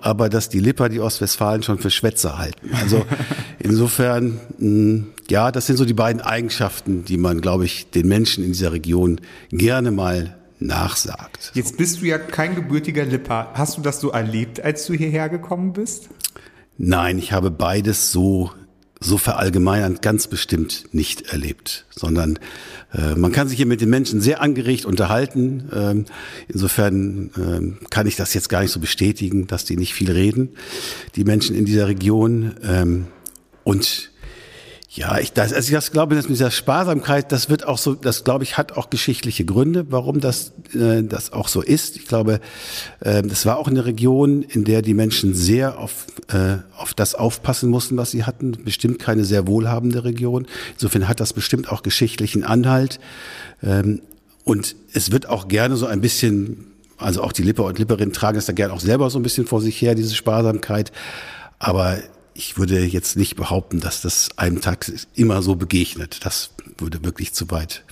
aber 0.00 0.28
dass 0.28 0.48
die 0.48 0.60
Lipper 0.60 0.88
die 0.88 1.00
Ostwestfalen 1.00 1.62
schon 1.62 1.78
für 1.78 1.90
Schwätzer 1.90 2.38
halten. 2.38 2.70
Also 2.74 3.04
insofern, 3.58 4.40
mh, 4.58 5.04
ja, 5.30 5.52
das 5.52 5.66
sind 5.66 5.76
so 5.76 5.84
die 5.84 5.94
beiden 5.94 6.20
Eigenschaften, 6.20 7.04
die 7.04 7.16
man, 7.16 7.40
glaube 7.40 7.64
ich, 7.64 7.90
den 7.90 8.08
Menschen 8.08 8.44
in 8.44 8.52
dieser 8.52 8.72
Region 8.72 9.20
gerne 9.50 9.90
mal 9.90 10.36
nachsagt. 10.60 11.52
Jetzt 11.54 11.76
bist 11.76 12.00
du 12.00 12.06
ja 12.06 12.18
kein 12.18 12.54
gebürtiger 12.54 13.04
Lipper. 13.04 13.52
Hast 13.54 13.76
du 13.76 13.82
das 13.82 14.00
so 14.00 14.10
erlebt, 14.10 14.60
als 14.60 14.86
du 14.86 14.94
hierher 14.94 15.28
gekommen 15.28 15.72
bist? 15.72 16.08
Nein, 16.76 17.18
ich 17.18 17.32
habe 17.32 17.50
beides 17.50 18.12
so 18.12 18.50
so 19.00 19.16
verallgemeinernd 19.18 20.02
ganz 20.02 20.26
bestimmt 20.26 20.92
nicht 20.92 21.32
erlebt, 21.32 21.86
sondern 21.90 22.38
äh, 22.92 23.14
man 23.14 23.32
kann 23.32 23.48
sich 23.48 23.56
hier 23.56 23.66
mit 23.66 23.80
den 23.80 23.90
Menschen 23.90 24.20
sehr 24.20 24.40
angeregt 24.40 24.84
unterhalten. 24.84 25.68
Ähm, 25.72 26.04
insofern 26.48 27.30
ähm, 27.36 27.78
kann 27.90 28.06
ich 28.06 28.16
das 28.16 28.34
jetzt 28.34 28.48
gar 28.48 28.62
nicht 28.62 28.72
so 28.72 28.80
bestätigen, 28.80 29.46
dass 29.46 29.64
die 29.64 29.76
nicht 29.76 29.94
viel 29.94 30.10
reden, 30.10 30.50
die 31.14 31.24
Menschen 31.24 31.54
in 31.54 31.64
dieser 31.64 31.86
Region. 31.86 32.56
Ähm, 32.62 33.06
und 33.62 34.07
ja, 34.90 35.18
ich, 35.18 35.34
das, 35.34 35.52
also 35.52 35.68
ich 35.68 35.74
das 35.74 35.92
glaube, 35.92 36.14
dass 36.14 36.24
mit 36.24 36.36
dieser 36.36 36.50
Sparsamkeit, 36.50 37.30
das 37.30 37.50
wird 37.50 37.66
auch 37.66 37.76
so, 37.76 37.94
das 37.94 38.24
glaube 38.24 38.44
ich, 38.44 38.56
hat 38.56 38.72
auch 38.72 38.88
geschichtliche 38.88 39.44
Gründe, 39.44 39.84
warum 39.90 40.18
das, 40.18 40.52
äh, 40.74 41.02
das 41.02 41.30
auch 41.30 41.48
so 41.48 41.60
ist. 41.60 41.96
Ich 41.96 42.06
glaube, 42.06 42.40
äh, 43.00 43.22
das 43.22 43.44
war 43.44 43.58
auch 43.58 43.68
eine 43.68 43.84
Region, 43.84 44.40
in 44.42 44.64
der 44.64 44.80
die 44.80 44.94
Menschen 44.94 45.34
sehr 45.34 45.78
auf, 45.78 46.06
äh, 46.28 46.56
auf 46.74 46.94
das 46.94 47.14
aufpassen 47.14 47.68
mussten, 47.68 47.98
was 47.98 48.12
sie 48.12 48.24
hatten. 48.24 48.52
Bestimmt 48.64 48.98
keine 48.98 49.24
sehr 49.24 49.46
wohlhabende 49.46 50.04
Region. 50.04 50.46
Insofern 50.72 51.06
hat 51.06 51.20
das 51.20 51.34
bestimmt 51.34 51.70
auch 51.70 51.82
geschichtlichen 51.82 52.42
Anhalt. 52.42 52.98
Ähm, 53.62 54.00
und 54.44 54.74
es 54.94 55.12
wird 55.12 55.28
auch 55.28 55.48
gerne 55.48 55.76
so 55.76 55.84
ein 55.84 56.00
bisschen, 56.00 56.64
also 56.96 57.22
auch 57.22 57.32
die 57.32 57.42
Lipper 57.42 57.64
und 57.64 57.78
Lipperinnen 57.78 58.14
tragen 58.14 58.38
es 58.38 58.46
da 58.46 58.54
gerne 58.54 58.72
auch 58.72 58.80
selber 58.80 59.10
so 59.10 59.18
ein 59.18 59.22
bisschen 59.22 59.46
vor 59.46 59.60
sich 59.60 59.82
her, 59.82 59.94
diese 59.94 60.14
Sparsamkeit. 60.14 60.92
Aber 61.58 61.98
ich 62.38 62.56
würde 62.56 62.84
jetzt 62.84 63.16
nicht 63.16 63.34
behaupten, 63.34 63.80
dass 63.80 64.00
das 64.00 64.28
einem 64.36 64.60
Tag 64.60 64.90
immer 65.16 65.42
so 65.42 65.56
begegnet. 65.56 66.24
Das 66.24 66.50
würde 66.78 67.02
wirklich 67.04 67.34
zu 67.34 67.50
weit 67.50 67.84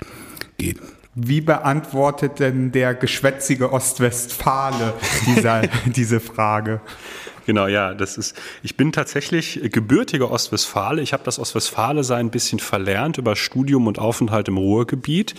gehen. 0.56 0.78
Wie 1.16 1.40
beantwortet 1.40 2.38
denn 2.38 2.70
der 2.70 2.94
geschwätzige 2.94 3.72
Ostwestfale 3.72 4.94
dieser, 5.26 5.62
diese 5.86 6.20
Frage? 6.20 6.80
Genau, 7.44 7.66
ja, 7.66 7.94
das 7.94 8.18
ist. 8.18 8.36
Ich 8.62 8.76
bin 8.76 8.92
tatsächlich 8.92 9.60
gebürtiger 9.72 10.30
Ostwestfale. 10.30 11.02
Ich 11.02 11.12
habe 11.12 11.24
das 11.24 11.40
Ostwestfale 11.40 12.04
sein 12.04 12.26
ein 12.26 12.30
bisschen 12.30 12.60
verlernt 12.60 13.18
über 13.18 13.34
Studium 13.34 13.88
und 13.88 13.98
Aufenthalt 13.98 14.46
im 14.46 14.58
Ruhrgebiet. 14.58 15.34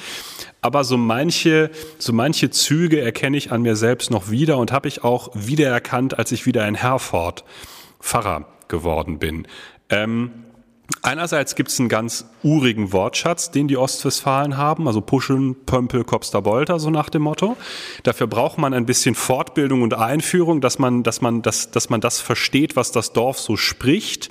Aber 0.61 0.83
so 0.83 0.97
manche, 0.97 1.69
so 1.97 2.11
manche 2.11 2.49
Züge 2.49 2.99
erkenne 2.99 3.37
ich 3.37 3.53
an 3.53 3.61
mir 3.61 3.77
selbst 3.77 4.11
noch 4.11 4.29
wieder 4.29 4.57
und 4.57 4.73
habe 4.73 4.89
ich 4.89 5.05
auch 5.05 5.29
wiedererkannt, 5.33 6.19
als 6.19 6.33
ich 6.33 6.45
wieder 6.45 6.67
in 6.67 6.75
Herford 6.75 7.45
Pfarrer 8.01 8.56
geworden 8.67 9.19
bin. 9.19 9.47
Ähm, 9.89 10.31
Einerseits 11.01 11.55
gibt 11.55 11.69
es 11.69 11.79
einen 11.79 11.89
ganz 11.89 12.25
urigen 12.43 12.93
Wortschatz, 12.93 13.51
den 13.51 13.67
die 13.67 13.75
Ostwestfalen 13.75 14.55
haben, 14.55 14.87
also 14.87 15.01
Puscheln, 15.01 15.55
Pömpel, 15.65 16.05
Kopster, 16.05 16.41
Bolter, 16.41 16.79
so 16.79 16.89
nach 16.89 17.09
dem 17.09 17.23
Motto. 17.23 17.57
Dafür 18.03 18.27
braucht 18.27 18.57
man 18.57 18.73
ein 18.73 18.85
bisschen 18.85 19.13
Fortbildung 19.13 19.81
und 19.81 19.93
Einführung, 19.93 20.61
dass 20.61 20.79
man, 20.79 21.03
dass 21.03 21.19
man, 21.19 21.41
dass, 21.41 21.71
dass 21.71 21.89
man 21.89 21.99
das 21.99 22.21
versteht, 22.21 22.77
was 22.77 22.91
das 22.91 23.11
Dorf 23.11 23.37
so 23.39 23.57
spricht. 23.57 24.29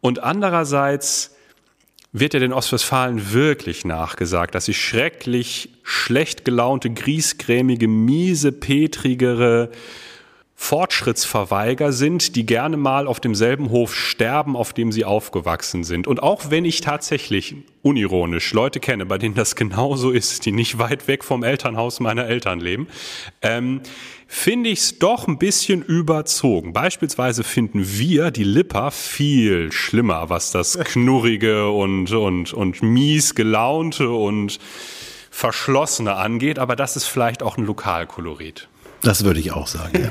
Und 0.00 0.22
andererseits 0.22 1.36
wird 2.12 2.34
ja 2.34 2.40
den 2.40 2.52
Ostwestfalen 2.52 3.32
wirklich 3.32 3.84
nachgesagt, 3.84 4.54
dass 4.54 4.64
sie 4.64 4.74
schrecklich 4.74 5.70
schlecht 5.82 6.44
gelaunte, 6.44 6.90
griesgrämige, 6.90 7.88
miese, 7.88 8.52
petrigere, 8.52 9.70
Fortschrittsverweiger 10.60 11.92
sind, 11.92 12.34
die 12.34 12.44
gerne 12.44 12.76
mal 12.76 13.06
auf 13.06 13.20
demselben 13.20 13.70
Hof 13.70 13.94
sterben, 13.94 14.56
auf 14.56 14.72
dem 14.72 14.90
sie 14.90 15.04
aufgewachsen 15.04 15.84
sind. 15.84 16.08
Und 16.08 16.20
auch 16.20 16.50
wenn 16.50 16.64
ich 16.64 16.80
tatsächlich 16.80 17.54
unironisch 17.82 18.52
Leute 18.52 18.80
kenne, 18.80 19.06
bei 19.06 19.18
denen 19.18 19.36
das 19.36 19.54
genauso 19.54 20.10
ist, 20.10 20.44
die 20.44 20.52
nicht 20.52 20.78
weit 20.78 21.06
weg 21.06 21.22
vom 21.22 21.44
Elternhaus 21.44 22.00
meiner 22.00 22.26
Eltern 22.26 22.58
leben, 22.58 22.88
ähm, 23.40 23.80
finde 24.26 24.68
ich 24.68 24.80
es 24.80 24.98
doch 24.98 25.28
ein 25.28 25.38
bisschen 25.38 25.80
überzogen. 25.80 26.72
Beispielsweise 26.72 27.44
finden 27.44 27.88
wir 27.96 28.32
die 28.32 28.44
Lipper 28.44 28.90
viel 28.90 29.70
schlimmer, 29.70 30.28
was 30.28 30.50
das 30.50 30.76
knurrige 30.76 31.70
und, 31.70 32.10
und, 32.10 32.52
und 32.52 32.82
mies 32.82 33.36
gelaunte 33.36 34.10
und 34.10 34.58
verschlossene 35.30 36.16
angeht, 36.16 36.58
aber 36.58 36.74
das 36.74 36.96
ist 36.96 37.06
vielleicht 37.06 37.44
auch 37.44 37.56
ein 37.56 37.64
Lokalkolorit. 37.64 38.68
Das 39.02 39.24
würde 39.24 39.40
ich 39.40 39.52
auch 39.52 39.66
sagen, 39.66 40.00
ja. 40.02 40.10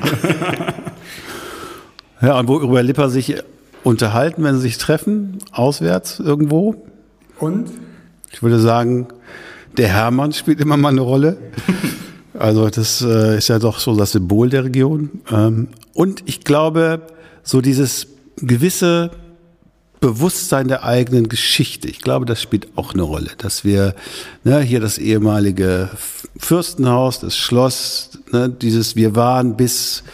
ja, 2.28 2.38
und 2.38 2.48
worüber 2.48 2.82
Lipper 2.82 3.10
sich 3.10 3.36
unterhalten, 3.84 4.42
wenn 4.44 4.54
sie 4.56 4.62
sich 4.62 4.78
treffen, 4.78 5.38
auswärts 5.52 6.20
irgendwo? 6.20 6.86
Und? 7.38 7.70
Ich 8.32 8.42
würde 8.42 8.58
sagen, 8.58 9.08
der 9.76 9.88
Hermann 9.88 10.32
spielt 10.32 10.60
immer 10.60 10.76
mal 10.76 10.90
eine 10.90 11.00
Rolle. 11.00 11.38
Also 12.38 12.68
das 12.68 13.02
äh, 13.02 13.38
ist 13.38 13.48
ja 13.48 13.58
doch 13.58 13.78
so 13.78 13.96
das 13.96 14.12
Symbol 14.12 14.48
der 14.48 14.64
Region. 14.64 15.22
Ähm, 15.30 15.68
und 15.94 16.22
ich 16.26 16.44
glaube, 16.44 17.02
so 17.42 17.60
dieses 17.60 18.06
gewisse 18.36 19.10
Bewusstsein 20.00 20.68
der 20.68 20.84
eigenen 20.84 21.28
Geschichte. 21.28 21.88
Ich 21.88 22.00
glaube, 22.00 22.26
das 22.26 22.40
spielt 22.40 22.68
auch 22.76 22.94
eine 22.94 23.02
Rolle, 23.02 23.30
dass 23.38 23.64
wir 23.64 23.94
ne, 24.44 24.60
hier 24.60 24.80
das 24.80 24.98
ehemalige 24.98 25.90
Fürstenhaus, 26.38 27.20
das 27.20 27.36
Schloss, 27.36 28.10
ne, 28.32 28.48
dieses 28.48 28.96
wir 28.96 29.16
waren 29.16 29.56
bis 29.56 30.04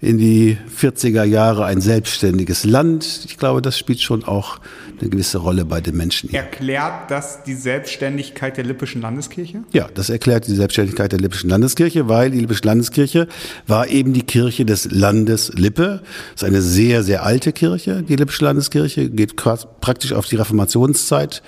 in 0.00 0.18
die 0.18 0.56
40er 0.80 1.24
Jahre 1.24 1.66
ein 1.66 1.80
selbstständiges 1.80 2.64
Land. 2.64 3.24
Ich 3.26 3.36
glaube, 3.36 3.60
das 3.60 3.78
spielt 3.78 4.00
schon 4.00 4.24
auch 4.24 4.58
eine 5.00 5.10
gewisse 5.10 5.38
Rolle 5.38 5.64
bei 5.64 5.80
den 5.80 5.96
Menschen 5.96 6.30
hier. 6.30 6.40
Erklärt 6.40 7.10
das 7.10 7.42
die 7.42 7.54
Selbstständigkeit 7.54 8.56
der 8.56 8.64
Lippischen 8.64 9.02
Landeskirche? 9.02 9.62
Ja, 9.72 9.88
das 9.94 10.10
erklärt 10.10 10.46
die 10.46 10.54
Selbstständigkeit 10.54 11.12
der 11.12 11.20
Lippischen 11.20 11.50
Landeskirche, 11.50 12.08
weil 12.08 12.30
die 12.30 12.40
Lippische 12.40 12.64
Landeskirche 12.64 13.28
war 13.66 13.88
eben 13.88 14.12
die 14.12 14.22
Kirche 14.22 14.64
des 14.64 14.90
Landes 14.90 15.52
Lippe. 15.54 16.02
Das 16.32 16.42
ist 16.42 16.48
eine 16.48 16.62
sehr, 16.62 17.02
sehr 17.02 17.24
alte 17.24 17.52
Kirche, 17.52 18.02
die 18.02 18.16
Lippische 18.16 18.44
Landeskirche, 18.44 19.10
geht 19.10 19.36
praktisch 19.36 20.12
auf 20.12 20.26
die 20.26 20.36
Reformationszeit 20.36 21.42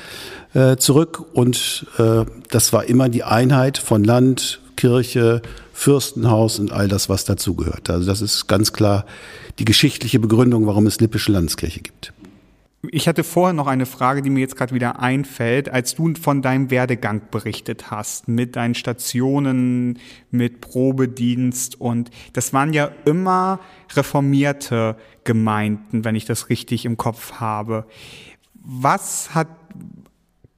äh, 0.54 0.76
zurück 0.76 1.24
und 1.32 1.86
äh, 1.98 2.24
das 2.50 2.72
war 2.72 2.84
immer 2.84 3.08
die 3.08 3.24
Einheit 3.24 3.78
von 3.78 4.04
Land, 4.04 4.60
Kirche, 4.76 5.42
Fürstenhaus 5.72 6.58
und 6.58 6.72
all 6.72 6.88
das, 6.88 7.08
was 7.08 7.24
dazugehört. 7.24 7.90
Also 7.90 8.06
das 8.06 8.20
ist 8.20 8.46
ganz 8.46 8.72
klar 8.72 9.04
die 9.58 9.64
geschichtliche 9.64 10.18
Begründung, 10.18 10.66
warum 10.66 10.86
es 10.86 11.00
Lippische 11.00 11.32
Landeskirche 11.32 11.80
gibt. 11.80 12.12
Ich 12.90 13.06
hatte 13.06 13.22
vorher 13.22 13.52
noch 13.52 13.68
eine 13.68 13.86
Frage, 13.86 14.22
die 14.22 14.30
mir 14.30 14.40
jetzt 14.40 14.56
gerade 14.56 14.74
wieder 14.74 14.98
einfällt, 14.98 15.68
als 15.68 15.94
du 15.94 16.14
von 16.14 16.42
deinem 16.42 16.72
Werdegang 16.72 17.22
berichtet 17.30 17.92
hast, 17.92 18.26
mit 18.26 18.56
deinen 18.56 18.74
Stationen, 18.74 20.00
mit 20.32 20.60
Probedienst 20.60 21.80
und 21.80 22.10
das 22.32 22.52
waren 22.52 22.72
ja 22.72 22.90
immer 23.04 23.60
reformierte 23.94 24.96
Gemeinden, 25.22 26.04
wenn 26.04 26.16
ich 26.16 26.24
das 26.24 26.48
richtig 26.48 26.84
im 26.84 26.96
Kopf 26.96 27.34
habe. 27.34 27.86
Was 28.54 29.32
hat, 29.32 29.48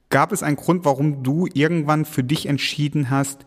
gab 0.09 0.31
es 0.31 0.41
einen 0.41 0.57
Grund, 0.57 0.83
warum 0.83 1.21
du 1.21 1.47
irgendwann 1.53 2.05
für 2.05 2.23
dich 2.23 2.47
entschieden 2.47 3.11
hast, 3.11 3.45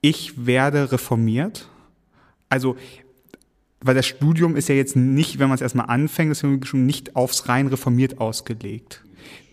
ich 0.00 0.46
werde 0.46 0.90
reformiert. 0.90 1.68
Also, 2.48 2.76
weil 3.82 3.94
das 3.94 4.06
Studium 4.06 4.56
ist 4.56 4.68
ja 4.68 4.74
jetzt 4.74 4.96
nicht, 4.96 5.38
wenn 5.38 5.48
man 5.48 5.54
es 5.54 5.62
erstmal 5.62 5.86
anfängt, 5.86 6.30
das 6.30 6.38
Studium 6.38 6.86
nicht 6.86 7.16
aufs 7.16 7.48
rein 7.48 7.66
reformiert 7.66 8.18
ausgelegt, 8.18 9.02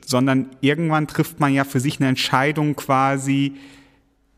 sondern 0.06 0.50
irgendwann 0.62 1.08
trifft 1.08 1.40
man 1.40 1.54
ja 1.54 1.64
für 1.64 1.80
sich 1.80 2.00
eine 2.00 2.10
Entscheidung 2.10 2.76
quasi, 2.76 3.54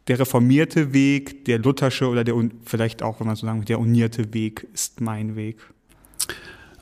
der 0.08 0.19
reformierte 0.19 0.91
Weg, 0.91 1.46
der 1.46 1.60
luthersche 1.60 2.08
oder 2.08 2.24
der 2.24 2.34
vielleicht 2.65 3.03
auch, 3.03 3.19
wenn 3.19 3.27
man 3.27 3.36
so 3.36 3.46
sagen 3.46 3.63
der 3.65 3.79
unierte 3.79 4.34
Weg 4.34 4.67
ist 4.74 5.01
mein 5.01 5.36
Weg. 5.36 5.58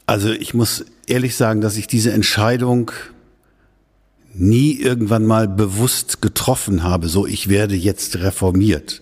Also 0.05 0.31
ich 0.31 0.53
muss 0.53 0.85
ehrlich 1.05 1.35
sagen, 1.35 1.59
dass 1.59 1.75
ich 1.75 1.87
diese 1.87 2.13
Entscheidung 2.13 2.91
nie 4.33 4.79
irgendwann 4.79 5.25
mal 5.25 5.49
bewusst 5.49 6.21
getroffen 6.21 6.83
habe, 6.83 7.09
so 7.09 7.27
ich 7.27 7.49
werde 7.49 7.75
jetzt 7.75 8.19
reformiert, 8.19 9.01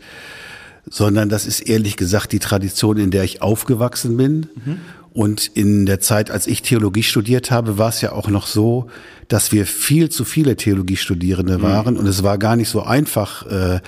sondern 0.90 1.30
das 1.30 1.46
ist 1.46 1.62
ehrlich 1.62 1.98
gesagt 1.98 2.32
die 2.32 2.40
Tradition, 2.40 2.98
in 2.98 3.12
der 3.12 3.24
ich 3.24 3.42
aufgewachsen 3.42 4.18
bin. 4.18 4.48
Mhm. 4.66 4.78
Und 5.14 5.48
in 5.48 5.86
der 5.86 6.02
Zeit, 6.02 6.30
als 6.30 6.46
ich 6.46 6.62
Theologie 6.62 7.04
studiert 7.04 7.50
habe, 7.50 7.78
war 7.78 7.90
es 7.90 8.02
ja 8.02 8.12
auch 8.12 8.28
noch 8.28 8.48
so, 8.48 8.88
dass 9.30 9.54
wir 9.54 9.66
viel 9.66 10.10
zu 10.10 10.26
viele 10.26 10.58
Theologiestudierende 10.58 11.62
waren. 11.62 11.94
Mhm. 11.94 12.02
Und 12.02 12.08
es 12.08 12.22
war 12.22 12.38
gar 12.38 12.56
nicht 12.56 12.70
so 12.70 12.84
einfach, 12.84 13.46
äh, 13.48 13.80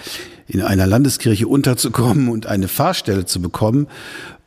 in 0.47 0.61
einer 0.61 0.87
Landeskirche 0.87 1.47
unterzukommen 1.47 2.29
und 2.29 2.45
eine 2.45 2.69
Fahrstelle 2.69 3.25
zu 3.25 3.41
bekommen. 3.41 3.87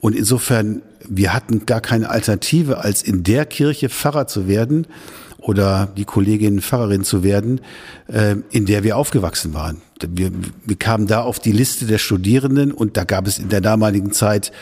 Und 0.00 0.16
insofern, 0.16 0.80
wir 1.06 1.34
hatten 1.34 1.66
gar 1.66 1.82
keine 1.82 2.08
Alternative, 2.08 2.78
als 2.78 3.02
in 3.02 3.22
der 3.22 3.44
Kirche 3.44 3.90
Pfarrer 3.90 4.26
zu 4.26 4.48
werden 4.48 4.86
oder 5.40 5.88
die 5.96 6.04
Kollegin 6.04 6.60
Pfarrerin 6.60 7.04
zu 7.04 7.22
werden, 7.22 7.60
äh, 8.08 8.36
in 8.50 8.66
der 8.66 8.84
wir 8.84 8.96
aufgewachsen 8.96 9.54
waren. 9.54 9.82
Wir, 10.00 10.30
wir 10.64 10.76
kamen 10.76 11.06
da 11.06 11.22
auf 11.22 11.38
die 11.38 11.52
Liste 11.52 11.86
der 11.86 11.98
Studierenden 11.98 12.72
und 12.72 12.96
da 12.96 13.04
gab 13.04 13.26
es 13.26 13.38
in 13.38 13.48
der 13.48 13.60
damaligen 13.60 14.12
Zeit 14.12 14.52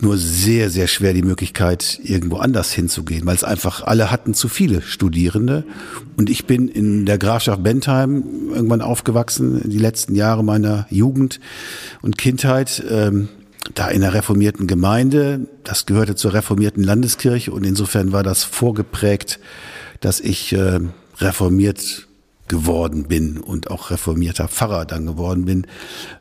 nur 0.00 0.18
sehr, 0.18 0.68
sehr 0.68 0.88
schwer 0.88 1.14
die 1.14 1.22
Möglichkeit, 1.22 2.00
irgendwo 2.02 2.36
anders 2.38 2.72
hinzugehen, 2.72 3.24
weil 3.24 3.36
es 3.36 3.44
einfach 3.44 3.84
alle 3.84 4.10
hatten 4.10 4.34
zu 4.34 4.48
viele 4.48 4.82
Studierende. 4.82 5.64
Und 6.16 6.28
ich 6.28 6.46
bin 6.46 6.66
in 6.66 7.06
der 7.06 7.18
Grafschaft 7.18 7.62
Bentheim 7.62 8.50
irgendwann 8.52 8.80
aufgewachsen, 8.80 9.62
die 9.64 9.78
letzten 9.78 10.16
Jahre 10.16 10.42
meiner 10.42 10.86
Jugend 10.90 11.38
und 12.02 12.18
Kindheit. 12.18 12.82
Ähm, 12.90 13.28
da 13.74 13.88
in 13.88 14.00
der 14.00 14.12
reformierten 14.12 14.66
Gemeinde, 14.66 15.46
das 15.62 15.86
gehörte 15.86 16.16
zur 16.16 16.34
reformierten 16.34 16.82
Landeskirche 16.82 17.52
und 17.52 17.64
insofern 17.64 18.10
war 18.10 18.24
das 18.24 18.42
vorgeprägt, 18.42 19.38
dass 20.02 20.20
ich 20.20 20.52
äh, 20.52 20.80
reformiert 21.18 22.06
geworden 22.48 23.04
bin 23.04 23.38
und 23.38 23.70
auch 23.70 23.90
reformierter 23.90 24.48
Pfarrer 24.48 24.84
dann 24.84 25.06
geworden 25.06 25.46
bin. 25.46 25.66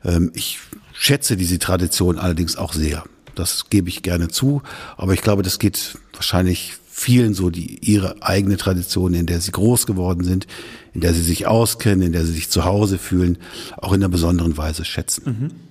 Ähm, 0.06 0.32
ich 0.34 0.60
schätze 0.94 1.36
diese 1.36 1.60
Tradition 1.60 2.18
allerdings 2.18 2.56
auch 2.56 2.72
sehr. 2.72 3.04
Das 3.36 3.70
gebe 3.70 3.90
ich 3.90 4.02
gerne 4.04 4.30
zu. 4.30 4.62
Aber 4.96 5.14
ich 5.14 5.22
glaube, 5.22 5.44
das 5.44 5.60
geht 5.60 5.98
wahrscheinlich 6.14 6.74
vielen 6.90 7.34
so, 7.34 7.50
die 7.50 7.80
ihre 7.80 8.22
eigene 8.22 8.58
Tradition, 8.58 9.14
in 9.14 9.26
der 9.26 9.42
sie 9.42 9.52
groß 9.52 9.88
geworden 9.88 10.24
sind, 10.24 10.48
in 10.94 11.02
der 11.02 11.14
sie 11.14 11.24
sich 11.24 11.48
auskennen, 11.48 12.02
in 12.02 12.12
der 12.12 12.26
sie 12.26 12.34
sich 12.34 12.50
zu 12.50 12.66
Hause 12.66 12.98
fühlen, 12.98 13.38
auch 13.78 13.94
in 13.94 14.02
einer 14.02 14.10
besonderen 14.10 14.58
Weise 14.58 14.86
schätzen. 14.86 15.24
Mhm. 15.26 15.71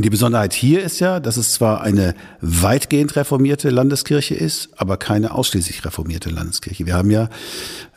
Und 0.00 0.04
die 0.04 0.08
Besonderheit 0.08 0.54
hier 0.54 0.82
ist 0.82 0.98
ja, 1.00 1.20
dass 1.20 1.36
es 1.36 1.52
zwar 1.52 1.82
eine 1.82 2.14
weitgehend 2.40 3.16
reformierte 3.16 3.68
Landeskirche 3.68 4.34
ist, 4.34 4.70
aber 4.78 4.96
keine 4.96 5.34
ausschließlich 5.34 5.84
reformierte 5.84 6.30
Landeskirche. 6.30 6.86
Wir 6.86 6.94
haben 6.94 7.10
ja 7.10 7.28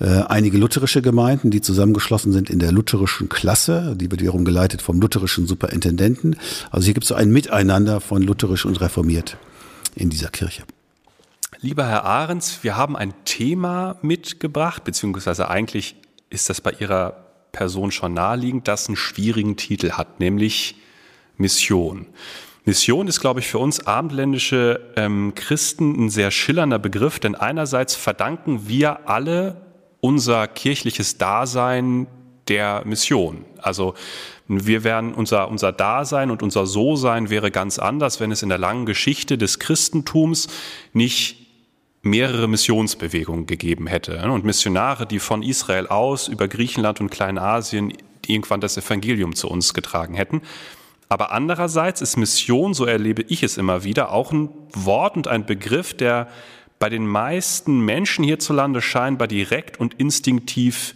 äh, 0.01 0.23
einige 0.27 0.57
lutherische 0.57 1.01
Gemeinden, 1.01 1.49
die 1.49 1.61
zusammengeschlossen 1.61 2.33
sind 2.33 2.49
in 2.49 2.59
der 2.59 2.73
lutherischen 2.73 3.29
Klasse. 3.29 3.95
Die 3.95 4.11
wird 4.11 4.19
wiederum 4.19 4.43
geleitet 4.43 4.81
vom 4.81 4.99
lutherischen 4.99 5.47
Superintendenten. 5.47 6.35
Also 6.71 6.83
hier 6.83 6.93
gibt 6.93 7.05
es 7.05 7.07
so 7.07 7.15
ein 7.15 7.31
Miteinander 7.31 8.01
von 8.01 8.21
lutherisch 8.21 8.65
und 8.65 8.81
reformiert 8.81 9.37
in 9.95 10.09
dieser 10.09 10.27
Kirche. 10.27 10.63
Lieber 11.61 11.87
Herr 11.87 12.03
Ahrens, 12.03 12.65
wir 12.65 12.75
haben 12.75 12.97
ein 12.97 13.13
Thema 13.23 13.95
mitgebracht, 14.01 14.83
beziehungsweise 14.83 15.47
eigentlich 15.47 15.95
ist 16.29 16.49
das 16.49 16.59
bei 16.59 16.71
Ihrer 16.71 17.15
Person 17.53 17.91
schon 17.91 18.13
naheliegend, 18.13 18.67
das 18.67 18.87
einen 18.87 18.97
schwierigen 18.97 19.55
Titel 19.55 19.91
hat, 19.91 20.19
nämlich 20.19 20.75
Mission. 21.37 22.07
Mission 22.65 23.07
ist, 23.07 23.19
glaube 23.19 23.41
ich, 23.41 23.47
für 23.47 23.59
uns 23.59 23.85
abendländische 23.85 24.93
ähm, 24.95 25.33
Christen 25.35 26.05
ein 26.05 26.09
sehr 26.09 26.31
schillernder 26.31 26.79
Begriff, 26.79 27.19
denn 27.19 27.35
einerseits 27.35 27.95
verdanken 27.95 28.67
wir 28.67 29.09
alle 29.09 29.61
unser 29.99 30.47
kirchliches 30.47 31.17
Dasein 31.17 32.07
der 32.47 32.83
Mission. 32.85 33.45
Also 33.61 33.95
wir 34.47 34.83
wären 34.83 35.13
unser, 35.13 35.49
unser 35.49 35.71
Dasein 35.71 36.29
und 36.31 36.43
unser 36.43 36.65
So-Sein 36.65 37.29
wäre 37.29 37.51
ganz 37.51 37.79
anders, 37.79 38.19
wenn 38.19 38.31
es 38.31 38.43
in 38.43 38.49
der 38.49 38.57
langen 38.57 38.85
Geschichte 38.85 39.37
des 39.37 39.59
Christentums 39.59 40.47
nicht 40.91 41.43
mehrere 42.01 42.49
Missionsbewegungen 42.49 43.45
gegeben 43.45 43.87
hätte. 43.87 44.21
Und 44.29 44.43
Missionare, 44.43 45.05
die 45.05 45.19
von 45.19 45.41
Israel 45.41 45.87
aus 45.87 46.27
über 46.27 46.49
Griechenland 46.49 46.99
und 46.99 47.09
Kleinasien 47.09 47.93
irgendwann 48.25 48.61
das 48.61 48.77
Evangelium 48.77 49.35
zu 49.35 49.49
uns 49.49 49.73
getragen 49.73 50.13
hätten. 50.13 50.41
Aber 51.13 51.31
andererseits 51.31 52.01
ist 52.01 52.17
Mission, 52.17 52.73
so 52.73 52.85
erlebe 52.85 53.21
ich 53.27 53.43
es 53.43 53.59
immer 53.59 53.83
wieder, 53.83 54.11
auch 54.11 54.31
ein 54.31 54.49
Wort 54.73 55.15
und 55.15 55.27
ein 55.27 55.45
Begriff, 55.45 55.93
der 55.93 56.27
bei 56.79 56.89
den 56.89 57.05
meisten 57.05 57.81
Menschen 57.81 58.23
hierzulande 58.23 58.81
scheinbar 58.81 59.27
direkt 59.27 59.79
und 59.79 59.93
instinktiv 59.93 60.95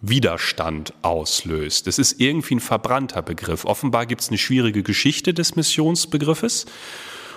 Widerstand 0.00 0.92
auslöst. 1.02 1.86
Es 1.86 2.00
ist 2.00 2.20
irgendwie 2.20 2.56
ein 2.56 2.60
verbrannter 2.60 3.22
Begriff. 3.22 3.64
Offenbar 3.64 4.06
gibt 4.06 4.22
es 4.22 4.28
eine 4.28 4.38
schwierige 4.38 4.82
Geschichte 4.82 5.32
des 5.32 5.54
Missionsbegriffes. 5.54 6.66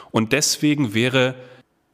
Und 0.09 0.33
deswegen 0.33 0.95
wäre 0.95 1.35